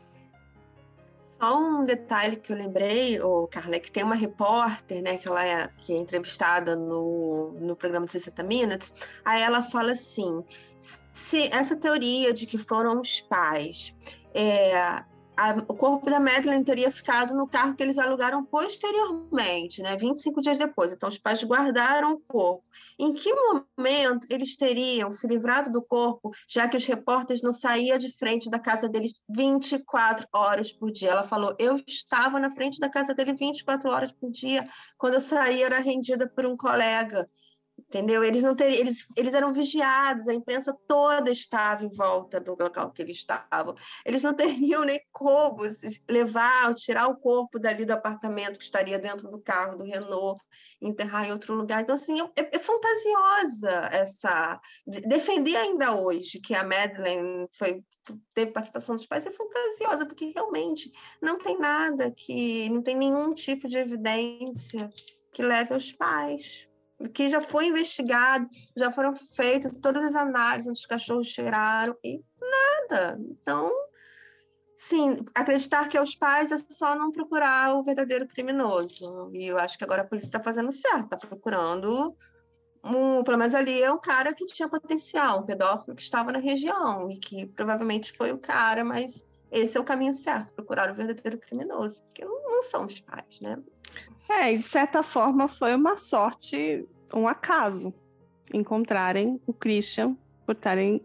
Só 1.39 1.59
um 1.59 1.83
detalhe 1.83 2.37
que 2.37 2.51
eu 2.51 2.57
lembrei, 2.57 3.19
o 3.19 3.45
Carla, 3.47 3.75
é 3.75 3.79
que 3.79 3.91
tem 3.91 4.03
uma 4.03 4.15
repórter, 4.15 5.03
né, 5.03 5.17
que 5.17 5.27
ela 5.27 5.45
é, 5.45 5.67
que 5.77 5.93
é 5.93 5.97
entrevistada 5.97 6.77
no, 6.77 7.51
no 7.59 7.75
programa 7.75 8.05
de 8.05 8.13
60 8.13 8.41
Minutes, 8.43 8.93
aí 9.23 9.41
ela 9.41 9.61
fala 9.61 9.91
assim, 9.91 10.43
se 10.79 11.49
essa 11.53 11.75
teoria 11.75 12.33
de 12.33 12.47
que 12.47 12.57
foram 12.57 13.01
os 13.01 13.19
pais 13.19 13.93
é, 14.33 15.03
a, 15.37 15.51
o 15.67 15.75
corpo 15.75 16.09
da 16.09 16.19
Madeleine 16.19 16.63
teria 16.63 16.91
ficado 16.91 17.33
no 17.33 17.47
carro 17.47 17.75
que 17.75 17.83
eles 17.83 17.97
alugaram 17.97 18.43
posteriormente, 18.43 19.81
né, 19.81 19.95
25 19.95 20.41
dias 20.41 20.57
depois. 20.57 20.93
Então, 20.93 21.09
os 21.09 21.17
pais 21.17 21.43
guardaram 21.43 22.13
o 22.13 22.19
corpo. 22.19 22.63
Em 22.99 23.13
que 23.13 23.33
momento 23.33 24.27
eles 24.29 24.55
teriam 24.55 25.11
se 25.13 25.27
livrado 25.27 25.71
do 25.71 25.81
corpo, 25.81 26.31
já 26.47 26.67
que 26.67 26.77
os 26.77 26.85
repórteres 26.85 27.41
não 27.41 27.53
saíam 27.53 27.97
de 27.97 28.11
frente 28.17 28.49
da 28.49 28.59
casa 28.59 28.89
deles 28.89 29.13
24 29.29 30.27
horas 30.33 30.71
por 30.71 30.91
dia? 30.91 31.11
Ela 31.11 31.23
falou: 31.23 31.55
Eu 31.59 31.75
estava 31.87 32.39
na 32.39 32.49
frente 32.49 32.79
da 32.79 32.89
casa 32.89 33.13
dele 33.13 33.33
24 33.33 33.91
horas 33.91 34.11
por 34.11 34.31
dia. 34.31 34.67
Quando 34.97 35.15
eu 35.15 35.21
saí, 35.21 35.63
era 35.63 35.79
rendida 35.79 36.27
por 36.27 36.45
um 36.45 36.57
colega 36.57 37.29
entendeu? 37.87 38.23
Eles 38.23 38.43
não 38.43 38.55
teriam, 38.55 38.79
eles, 38.79 39.07
eles 39.15 39.33
eram 39.33 39.53
vigiados, 39.53 40.27
a 40.27 40.33
imprensa 40.33 40.75
toda 40.87 41.31
estava 41.31 41.85
em 41.85 41.89
volta 41.89 42.39
do 42.39 42.55
local 42.59 42.91
que 42.91 43.01
eles 43.01 43.17
estavam. 43.17 43.75
Eles 44.05 44.23
não 44.23 44.33
teriam 44.35 44.83
nem 44.83 44.99
como 45.11 45.61
levar, 46.09 46.73
tirar 46.73 47.07
o 47.07 47.15
corpo 47.15 47.59
dali 47.59 47.85
do 47.85 47.91
apartamento 47.91 48.57
que 48.57 48.65
estaria 48.65 48.99
dentro 48.99 49.29
do 49.29 49.39
carro 49.39 49.77
do 49.77 49.83
Renault, 49.83 50.41
enterrar 50.81 51.25
em 51.25 51.31
outro 51.31 51.53
lugar. 51.53 51.81
Então 51.81 51.95
assim, 51.95 52.19
é, 52.21 52.55
é 52.55 52.59
fantasiosa 52.59 53.89
essa 53.91 54.59
defender 54.85 55.55
ainda 55.55 55.95
hoje 55.95 56.39
que 56.39 56.53
a 56.53 56.63
Madeleine 56.63 57.47
foi 57.53 57.83
teve 58.35 58.51
participação 58.51 58.95
dos 58.95 59.07
pais 59.07 59.25
é 59.25 59.31
fantasiosa 59.31 60.05
porque 60.05 60.31
realmente 60.35 60.91
não 61.19 61.39
tem 61.39 61.57
nada 61.57 62.11
que 62.11 62.69
não 62.69 62.81
tem 62.81 62.95
nenhum 62.95 63.33
tipo 63.33 63.67
de 63.67 63.77
evidência 63.77 64.89
que 65.31 65.41
leve 65.41 65.73
aos 65.73 65.91
pais 65.91 66.67
que 67.13 67.27
já 67.27 67.41
foi 67.41 67.67
investigado, 67.67 68.47
já 68.77 68.91
foram 68.91 69.15
feitas 69.15 69.79
todas 69.79 70.05
as 70.05 70.15
análises 70.15 70.71
os 70.71 70.85
cachorros 70.85 71.27
cheiraram 71.27 71.95
e 72.03 72.21
nada. 72.39 73.19
Então, 73.19 73.71
sim, 74.77 75.17
acreditar 75.33 75.87
que 75.87 75.97
é 75.97 76.01
os 76.01 76.15
pais 76.15 76.51
é 76.51 76.57
só 76.57 76.95
não 76.95 77.11
procurar 77.11 77.75
o 77.75 77.83
verdadeiro 77.83 78.27
criminoso. 78.27 79.29
E 79.33 79.47
eu 79.47 79.57
acho 79.57 79.77
que 79.77 79.83
agora 79.83 80.03
a 80.03 80.05
polícia 80.05 80.27
está 80.27 80.41
fazendo 80.41 80.71
certo, 80.71 81.05
está 81.05 81.17
procurando 81.17 82.15
um, 82.85 83.23
pelo 83.23 83.37
menos 83.37 83.55
ali 83.55 83.81
é 83.81 83.91
um 83.91 83.99
cara 83.99 84.31
que 84.31 84.45
tinha 84.45 84.69
potencial, 84.69 85.39
um 85.39 85.45
pedófilo 85.45 85.95
que 85.95 86.03
estava 86.03 86.31
na 86.31 86.37
região 86.37 87.09
e 87.09 87.17
que 87.17 87.47
provavelmente 87.47 88.15
foi 88.15 88.31
o 88.31 88.37
cara, 88.37 88.85
mas 88.85 89.25
esse 89.51 89.77
é 89.77 89.79
o 89.79 89.83
caminho 89.83 90.13
certo, 90.13 90.53
procurar 90.53 90.91
o 90.91 90.95
verdadeiro 90.95 91.37
criminoso, 91.37 92.01
porque 92.03 92.25
não, 92.25 92.41
não 92.43 92.63
são 92.63 92.85
os 92.85 92.99
pais, 92.99 93.39
né? 93.41 93.57
É, 94.29 94.53
de 94.53 94.63
certa 94.63 95.03
forma 95.03 95.47
foi 95.47 95.75
uma 95.75 95.95
sorte, 95.97 96.85
um 97.13 97.27
acaso, 97.27 97.93
encontrarem 98.53 99.39
o 99.45 99.53
Christian 99.53 100.17
por 100.45 100.53
estarem 100.53 101.01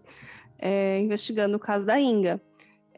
é, 0.59 1.01
investigando 1.01 1.57
o 1.57 1.61
caso 1.61 1.86
da 1.86 1.99
Inga. 1.99 2.41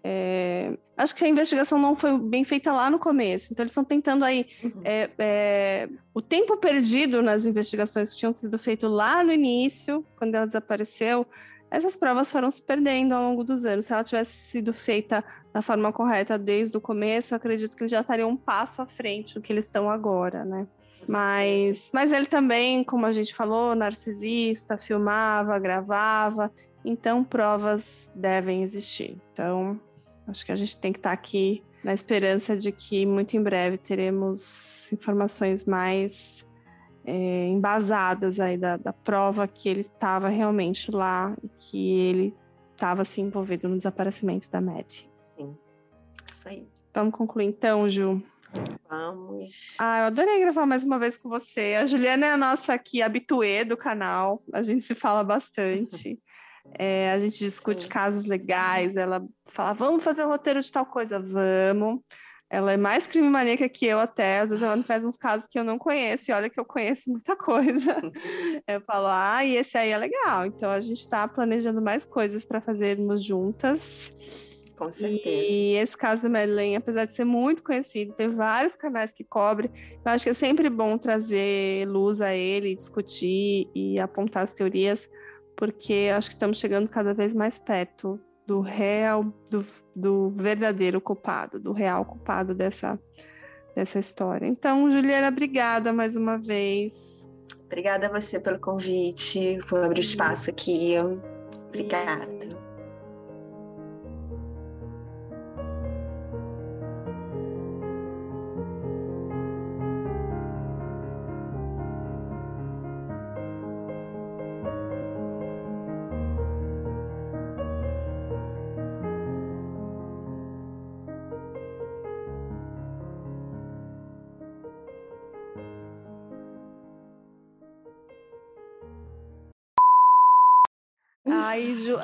É, 0.05 0.77
acho 0.97 1.15
que 1.15 1.25
a 1.25 1.29
investigação 1.29 1.79
não 1.79 1.95
foi 1.95 2.19
bem 2.19 2.43
feita 2.43 2.73
lá 2.73 2.91
no 2.91 2.99
começo, 2.99 3.53
então 3.53 3.63
eles 3.63 3.71
estão 3.71 3.85
tentando 3.85 4.25
aí 4.25 4.49
uhum. 4.63 4.81
é, 4.85 5.11
é, 5.17 5.89
o 6.13 6.21
tempo 6.21 6.57
perdido 6.57 7.23
nas 7.23 7.47
investigações 7.47 8.13
que 8.13 8.19
tinham 8.19 8.35
sido 8.35 8.59
feitas 8.59 8.91
lá 8.91 9.23
no 9.23 9.33
início, 9.33 10.05
quando 10.17 10.35
ela 10.35 10.47
desapareceu, 10.47 11.25
essas 11.73 11.97
provas 11.97 12.31
foram 12.31 12.51
se 12.51 12.61
perdendo 12.61 13.15
ao 13.15 13.23
longo 13.23 13.43
dos 13.43 13.65
anos. 13.65 13.87
Se 13.87 13.95
ela 13.95 14.05
tivesse 14.05 14.31
sido 14.31 14.75
feita 14.75 15.25
da 15.55 15.63
forma 15.63 15.91
correta 15.91 16.39
desde 16.39 16.77
o 16.77 16.81
começo, 16.81 17.33
eu 17.33 17.37
acredito 17.37 17.75
que 17.75 17.83
eles 17.83 17.91
já 17.91 18.03
estariam 18.03 18.29
um 18.29 18.37
passo 18.37 18.83
à 18.83 18.87
frente 18.87 19.35
do 19.35 19.41
que 19.41 19.51
eles 19.51 19.65
estão 19.65 19.91
agora, 19.91 20.45
né? 20.45 20.69
Mas, 21.09 21.91
mas 21.93 22.13
ele 22.13 22.27
também, 22.27 22.85
como 22.85 23.07
a 23.07 23.13
gente 23.13 23.35
falou, 23.35 23.75
narcisista, 23.75 24.77
filmava, 24.77 25.59
gravava, 25.59 26.53
então 26.85 27.25
provas 27.25 28.13
devem 28.15 28.63
existir. 28.63 29.17
Então, 29.33 29.81
acho 30.29 30.45
que 30.45 30.53
a 30.53 30.57
gente 30.57 30.77
tem 30.77 30.93
que 30.93 30.99
estar 30.99 31.09
tá 31.09 31.15
aqui 31.15 31.65
na 31.83 31.95
esperança 31.95 32.55
de 32.55 32.71
que 32.71 33.07
muito 33.07 33.35
em 33.35 33.43
breve 33.43 33.79
teremos 33.79 34.93
informações 34.93 35.65
mais 35.65 36.47
é, 37.05 37.49
embasadas 37.49 38.39
aí 38.39 38.57
da, 38.57 38.77
da 38.77 38.93
prova 38.93 39.47
que 39.49 39.69
ele 39.69 39.81
estava 39.83 40.29
realmente 40.29 40.91
lá 40.91 41.37
e 41.43 41.49
que 41.59 41.91
ele 41.99 42.37
estava 42.73 43.05
se 43.05 43.21
envolvido 43.21 43.69
no 43.69 43.77
desaparecimento 43.77 44.51
da 44.51 44.61
Matt. 44.61 45.05
Sim, 45.37 45.57
isso 46.31 46.49
aí. 46.49 46.69
Vamos 46.95 47.15
concluir 47.15 47.47
então, 47.47 47.89
Ju. 47.89 48.23
Vamos. 48.89 49.77
Ah, 49.79 50.01
eu 50.01 50.05
adorei 50.07 50.41
gravar 50.41 50.67
mais 50.67 50.85
uma 50.85 50.99
vez 50.99 51.17
com 51.17 51.29
você. 51.29 51.77
A 51.81 51.87
Juliana 51.87 52.27
é 52.27 52.33
a 52.33 52.37
nossa 52.37 52.75
aqui 52.75 53.01
habituê 53.01 53.65
do 53.65 53.77
canal. 53.77 54.39
A 54.53 54.63
gente 54.63 54.85
se 54.85 54.95
fala 54.95 55.23
bastante. 55.25 56.19
É, 56.79 57.11
a 57.11 57.19
gente 57.19 57.41
discute 57.41 57.83
Sim. 57.83 57.89
casos 57.89 58.25
legais. 58.25 58.97
Ela 58.97 59.21
fala, 59.47 59.73
vamos 59.73 60.05
fazer 60.05 60.23
o 60.23 60.27
um 60.27 60.29
roteiro 60.29 60.63
de 60.63 60.71
tal 60.71 60.87
coisa, 60.87 61.19
vamos. 61.19 62.01
Ela 62.53 62.75
é 62.75 62.77
mais 62.77 63.07
crime 63.07 63.31
maníaca 63.31 63.67
que 63.67 63.87
eu 63.87 63.99
até. 63.99 64.41
Às 64.41 64.51
vezes 64.51 64.63
ela 64.63 64.77
me 64.77 64.83
faz 64.83 65.07
uns 65.07 65.17
casos 65.17 65.49
que 65.49 65.59
eu 65.59 65.65
não 65.65 65.79
conheço. 65.79 66.31
E 66.31 66.35
olha 66.35 66.51
que 66.51 66.61
eu 66.61 66.67
conheço 66.67 67.11
muita 67.11 67.35
coisa. 67.35 67.97
eu 68.69 68.79
falo, 68.83 69.07
ah, 69.09 69.43
e 69.43 69.57
esse 69.57 69.79
aí 69.79 69.89
é 69.89 69.97
legal. 69.97 70.45
Então 70.45 70.71
a 70.71 70.79
gente 70.79 70.99
está 70.99 71.27
planejando 71.27 71.81
mais 71.81 72.05
coisas 72.05 72.45
para 72.45 72.61
fazermos 72.61 73.25
juntas. 73.25 74.13
Com 74.77 74.93
certeza. 74.93 75.31
E 75.31 75.77
esse 75.77 75.97
caso 75.97 76.25
da 76.25 76.29
Madeleine, 76.29 76.77
apesar 76.77 77.07
de 77.07 77.15
ser 77.15 77.25
muito 77.25 77.63
conhecido, 77.63 78.13
tem 78.13 78.29
vários 78.29 78.77
canais 78.77 79.15
que 79.15 79.25
cobrem. 79.25 79.71
Eu 80.05 80.13
acho 80.13 80.25
que 80.25 80.31
é 80.31 80.35
sempre 80.35 80.69
bom 80.69 80.99
trazer 80.99 81.89
luz 81.89 82.21
a 82.21 82.35
ele, 82.35 82.77
discutir 82.77 83.67
e 83.75 83.99
apontar 83.99 84.43
as 84.43 84.53
teorias, 84.53 85.11
porque 85.57 86.11
acho 86.15 86.29
que 86.29 86.35
estamos 86.35 86.59
chegando 86.59 86.87
cada 86.87 87.15
vez 87.15 87.33
mais 87.33 87.59
perto 87.59 88.21
do 88.47 88.61
real, 88.61 89.25
do, 89.49 89.65
do 89.95 90.31
verdadeiro 90.31 91.01
culpado, 91.01 91.59
do 91.59 91.73
real 91.73 92.05
culpado 92.05 92.55
dessa, 92.55 92.99
dessa 93.75 93.99
história. 93.99 94.47
Então, 94.47 94.91
Juliana, 94.91 95.29
obrigada 95.29 95.93
mais 95.93 96.17
uma 96.17 96.39
vez. 96.39 97.29
Obrigada 97.67 98.07
a 98.07 98.21
você 98.21 98.39
pelo 98.39 98.59
convite, 98.59 99.59
por 99.69 99.83
abrir 99.83 100.01
espaço 100.01 100.51
aqui. 100.51 100.95
Obrigada. 101.69 102.62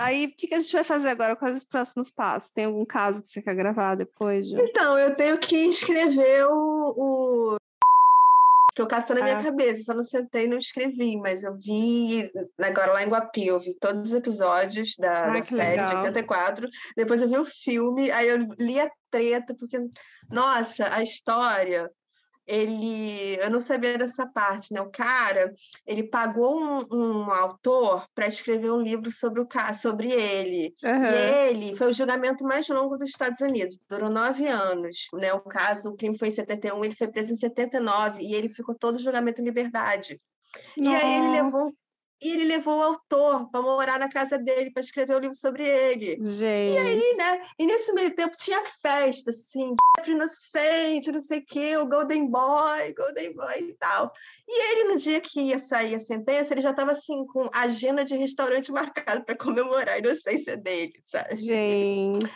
Aí, 0.08 0.24
o 0.24 0.34
que, 0.34 0.46
que 0.46 0.54
a 0.54 0.60
gente 0.60 0.72
vai 0.72 0.84
fazer 0.84 1.10
agora? 1.10 1.36
Quais 1.36 1.54
os 1.54 1.64
próximos 1.64 2.10
passos? 2.10 2.50
Tem 2.50 2.64
algum 2.64 2.86
caso 2.86 3.20
que 3.20 3.28
você 3.28 3.42
quer 3.42 3.54
gravar 3.54 3.94
depois, 3.94 4.48
Ju? 4.48 4.56
Então, 4.58 4.98
eu 4.98 5.14
tenho 5.14 5.36
que 5.38 5.54
escrever 5.54 6.46
o. 6.46 6.94
o... 6.96 7.56
Porque 8.70 8.82
o 8.82 8.86
caso 8.86 9.02
está 9.02 9.14
na 9.16 9.22
minha 9.22 9.38
ah. 9.38 9.42
cabeça, 9.42 9.82
só 9.82 9.92
não 9.92 10.02
sentei 10.02 10.44
e 10.44 10.48
não 10.48 10.56
escrevi, 10.56 11.18
mas 11.18 11.44
eu 11.44 11.54
vi 11.54 12.30
agora 12.62 12.92
lá 12.92 13.02
em 13.02 13.08
Guapi, 13.08 13.48
eu 13.48 13.60
vi 13.60 13.74
todos 13.74 14.00
os 14.00 14.12
episódios 14.12 14.94
da, 14.98 15.26
ah, 15.26 15.30
da 15.32 15.42
série 15.42 15.82
legal. 15.82 15.90
de 15.90 15.96
84, 15.96 16.68
depois 16.96 17.20
eu 17.20 17.28
vi 17.28 17.36
o 17.36 17.44
filme, 17.44 18.10
aí 18.10 18.28
eu 18.28 18.38
li 18.58 18.80
a 18.80 18.88
treta, 19.10 19.54
porque, 19.54 19.78
nossa, 20.30 20.94
a 20.94 21.02
história 21.02 21.90
ele, 22.48 23.36
eu 23.42 23.50
não 23.50 23.60
sabia 23.60 23.98
dessa 23.98 24.26
parte, 24.26 24.72
né? 24.72 24.80
O 24.80 24.90
cara, 24.90 25.52
ele 25.86 26.02
pagou 26.02 26.58
um, 26.58 26.86
um 26.90 27.30
autor 27.30 28.06
para 28.14 28.26
escrever 28.26 28.72
um 28.72 28.80
livro 28.80 29.12
sobre 29.12 29.40
o 29.42 29.48
sobre 29.74 30.10
ele. 30.10 30.74
Uhum. 30.82 31.04
E 31.04 31.50
ele 31.50 31.76
foi 31.76 31.88
o 31.88 31.92
julgamento 31.92 32.42
mais 32.44 32.66
longo 32.68 32.96
dos 32.96 33.10
Estados 33.10 33.40
Unidos, 33.40 33.78
durou 33.88 34.08
nove 34.08 34.46
anos, 34.46 35.08
né? 35.12 35.32
O 35.34 35.40
caso, 35.40 35.90
o 35.90 35.96
crime 35.96 36.18
foi 36.18 36.28
em 36.28 36.32
71, 36.32 36.84
ele 36.84 36.94
foi 36.94 37.08
preso 37.08 37.34
em 37.34 37.36
79 37.36 38.22
e 38.22 38.34
ele 38.34 38.48
ficou 38.48 38.74
todo 38.74 38.96
o 38.96 39.00
julgamento 39.00 39.42
em 39.42 39.44
liberdade. 39.44 40.18
Nossa. 40.76 40.90
E 40.90 40.96
aí 40.96 41.16
ele 41.16 41.42
levou 41.42 41.72
e 42.20 42.32
ele 42.32 42.44
levou 42.44 42.78
o 42.78 42.82
autor 42.82 43.50
para 43.50 43.62
morar 43.62 43.98
na 43.98 44.08
casa 44.08 44.38
dele 44.38 44.70
para 44.70 44.82
escrever 44.82 45.14
o 45.14 45.18
um 45.18 45.20
livro 45.20 45.36
sobre 45.36 45.66
ele. 45.66 46.18
Gente. 46.20 46.74
E 46.74 46.78
aí, 46.78 47.16
né? 47.16 47.40
E 47.58 47.66
nesse 47.66 47.92
meio 47.92 48.14
tempo 48.14 48.36
tinha 48.36 48.60
festa, 48.82 49.30
assim, 49.30 49.74
Jeffrey 49.96 50.16
Inocente, 50.16 51.12
não 51.12 51.22
sei 51.22 51.38
o 51.40 51.46
quê, 51.46 51.76
o 51.76 51.86
Golden 51.86 52.28
Boy, 52.28 52.94
Golden 52.94 53.34
Boy 53.34 53.60
e 53.60 53.72
tal. 53.74 54.12
E 54.48 54.72
ele, 54.72 54.92
no 54.92 54.96
dia 54.96 55.20
que 55.20 55.40
ia 55.40 55.58
sair 55.58 55.94
a 55.94 56.00
sentença, 56.00 56.54
ele 56.54 56.60
já 56.60 56.70
estava 56.70 56.92
assim, 56.92 57.24
com 57.26 57.48
agenda 57.54 58.04
de 58.04 58.16
restaurante 58.16 58.72
marcada 58.72 59.22
para 59.22 59.36
comemorar 59.36 59.94
a 59.94 59.98
inocência 59.98 60.56
dele, 60.56 60.94
sabe? 61.04 61.36
Gente. 61.36 62.26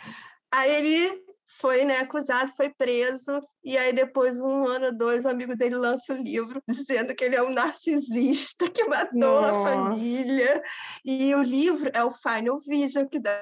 Aí 0.51 0.71
ele 0.75 1.23
foi 1.59 1.85
né, 1.85 1.97
acusado, 1.99 2.51
foi 2.55 2.69
preso, 2.69 3.41
e 3.63 3.77
aí 3.77 3.93
depois, 3.93 4.41
um 4.41 4.67
ano 4.67 4.87
ou 4.87 4.97
dois, 4.97 5.25
o 5.25 5.29
amigo 5.29 5.55
dele 5.55 5.75
lança 5.75 6.13
o 6.13 6.17
um 6.17 6.21
livro 6.21 6.61
dizendo 6.67 7.15
que 7.15 7.23
ele 7.23 7.35
é 7.35 7.43
um 7.43 7.51
narcisista 7.51 8.69
que 8.69 8.83
matou 8.85 9.19
Nossa. 9.19 9.49
a 9.49 9.63
família. 9.63 10.63
E 11.05 11.33
o 11.35 11.41
livro 11.41 11.89
é 11.93 12.03
o 12.03 12.11
Final 12.11 12.59
Vision, 12.59 13.07
que 13.07 13.19
deu, 13.19 13.33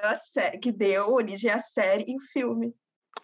que 0.60 0.72
deu 0.72 1.12
origem 1.12 1.50
à 1.50 1.60
série 1.60 2.04
e 2.08 2.20
filme. 2.32 2.74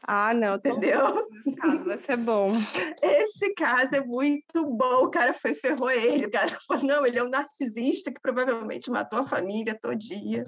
Ah, 0.06 0.32
não, 0.32 0.56
entendeu? 0.56 1.26
Esse 1.34 1.54
caso 1.54 1.84
vai 1.84 1.98
ser 1.98 2.16
bom. 2.16 2.52
Esse 3.02 3.52
caso 3.54 3.94
é 3.94 4.04
muito 4.04 4.64
bom. 4.64 5.04
O 5.04 5.10
cara 5.10 5.34
foi 5.34 5.54
ferrou 5.54 5.90
ele. 5.90 6.26
O 6.26 6.30
cara 6.30 6.48
falou: 6.66 6.84
não, 6.84 7.06
ele 7.06 7.18
é 7.18 7.22
um 7.22 7.28
narcisista 7.28 8.10
que 8.10 8.20
provavelmente 8.20 8.90
matou 8.90 9.20
a 9.20 9.24
família 9.24 9.78
todinha. 9.80 10.44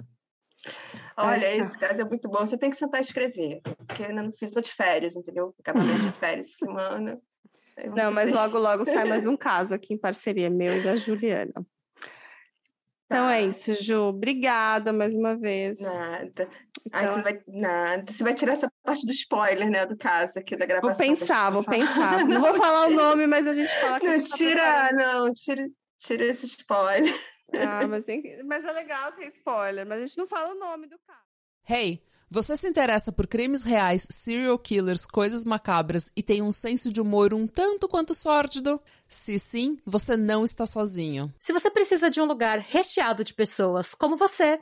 Olha, 1.17 1.45
Essa. 1.45 1.69
esse 1.69 1.79
caso 1.79 2.01
é 2.01 2.05
muito 2.05 2.29
bom. 2.29 2.39
Você 2.39 2.57
tem 2.57 2.69
que 2.69 2.75
sentar 2.75 3.01
e 3.01 3.03
escrever, 3.03 3.61
porque 3.87 4.03
eu 4.03 4.07
ainda 4.07 4.23
não 4.23 4.31
fiz, 4.31 4.51
de 4.51 4.73
férias, 4.73 5.15
entendeu? 5.15 5.53
Acabamento 5.59 6.01
de 6.01 6.11
férias 6.13 6.55
semana. 6.57 7.19
Não, 7.95 8.11
mas 8.11 8.31
logo, 8.31 8.59
logo 8.59 8.85
sai 8.85 9.05
mais 9.05 9.25
um 9.25 9.35
caso 9.37 9.73
aqui 9.73 9.93
em 9.93 9.97
parceria 9.97 10.49
meu 10.49 10.75
e 10.75 10.83
da 10.83 10.95
Juliana. 10.95 11.65
Então 13.05 13.29
é 13.29 13.39
tá. 13.39 13.43
é 13.43 13.45
isso, 13.45 13.73
Ju. 13.83 14.03
Obrigada 14.03 14.93
mais 14.93 15.13
uma 15.13 15.35
vez. 15.35 15.79
Nada. 15.79 16.23
Então... 16.25 16.47
Aí 16.93 17.07
você 17.07 17.21
vai, 17.21 17.41
nada. 17.47 18.11
Você 18.11 18.23
vai 18.23 18.33
tirar 18.33 18.53
essa 18.53 18.71
parte 18.83 19.05
do 19.05 19.11
spoiler, 19.11 19.69
né, 19.69 19.85
do 19.85 19.97
caso 19.97 20.39
aqui 20.39 20.55
da 20.55 20.65
gravação. 20.65 20.93
Vou 20.93 21.15
pensar, 21.15 21.49
vou 21.49 21.63
pensar. 21.63 22.19
Não, 22.19 22.27
não 22.27 22.41
vou 22.41 22.53
falar 22.55 22.87
tira. 22.87 22.99
o 22.99 23.03
nome, 23.03 23.27
mas 23.27 23.45
a 23.47 23.53
gente 23.53 23.73
fala 23.79 23.99
que 23.99 24.07
Não, 24.07 24.23
tira, 24.23 24.63
tá 24.63 24.89
não, 24.93 25.33
tira, 25.33 25.67
tira 25.99 26.25
esse 26.25 26.45
spoiler. 26.45 27.13
Ah, 27.53 27.87
mas, 27.87 28.03
tem 28.03 28.21
que... 28.21 28.43
mas 28.43 28.63
é 28.65 28.71
legal 28.71 29.11
ter 29.13 29.27
spoiler, 29.27 29.85
mas 29.85 30.01
a 30.01 30.05
gente 30.05 30.17
não 30.17 30.27
fala 30.27 30.53
o 30.53 30.59
nome 30.59 30.87
do 30.87 30.97
cara. 30.99 31.19
Hey, 31.69 32.03
você 32.33 32.55
se 32.55 32.65
interessa 32.65 33.11
por 33.11 33.27
crimes 33.27 33.63
reais, 33.63 34.07
serial 34.09 34.57
killers, 34.57 35.05
coisas 35.05 35.43
macabras 35.43 36.09
e 36.15 36.23
tem 36.23 36.41
um 36.41 36.51
senso 36.51 36.89
de 36.89 37.01
humor 37.01 37.33
um 37.33 37.45
tanto 37.45 37.89
quanto 37.89 38.15
sórdido? 38.15 38.81
Se 39.05 39.37
sim, 39.37 39.75
você 39.85 40.15
não 40.15 40.45
está 40.45 40.65
sozinho. 40.65 41.33
Se 41.41 41.51
você 41.51 41.69
precisa 41.69 42.09
de 42.09 42.21
um 42.21 42.25
lugar 42.25 42.59
recheado 42.59 43.21
de 43.23 43.33
pessoas 43.33 43.93
como 43.93 44.15
você 44.15 44.61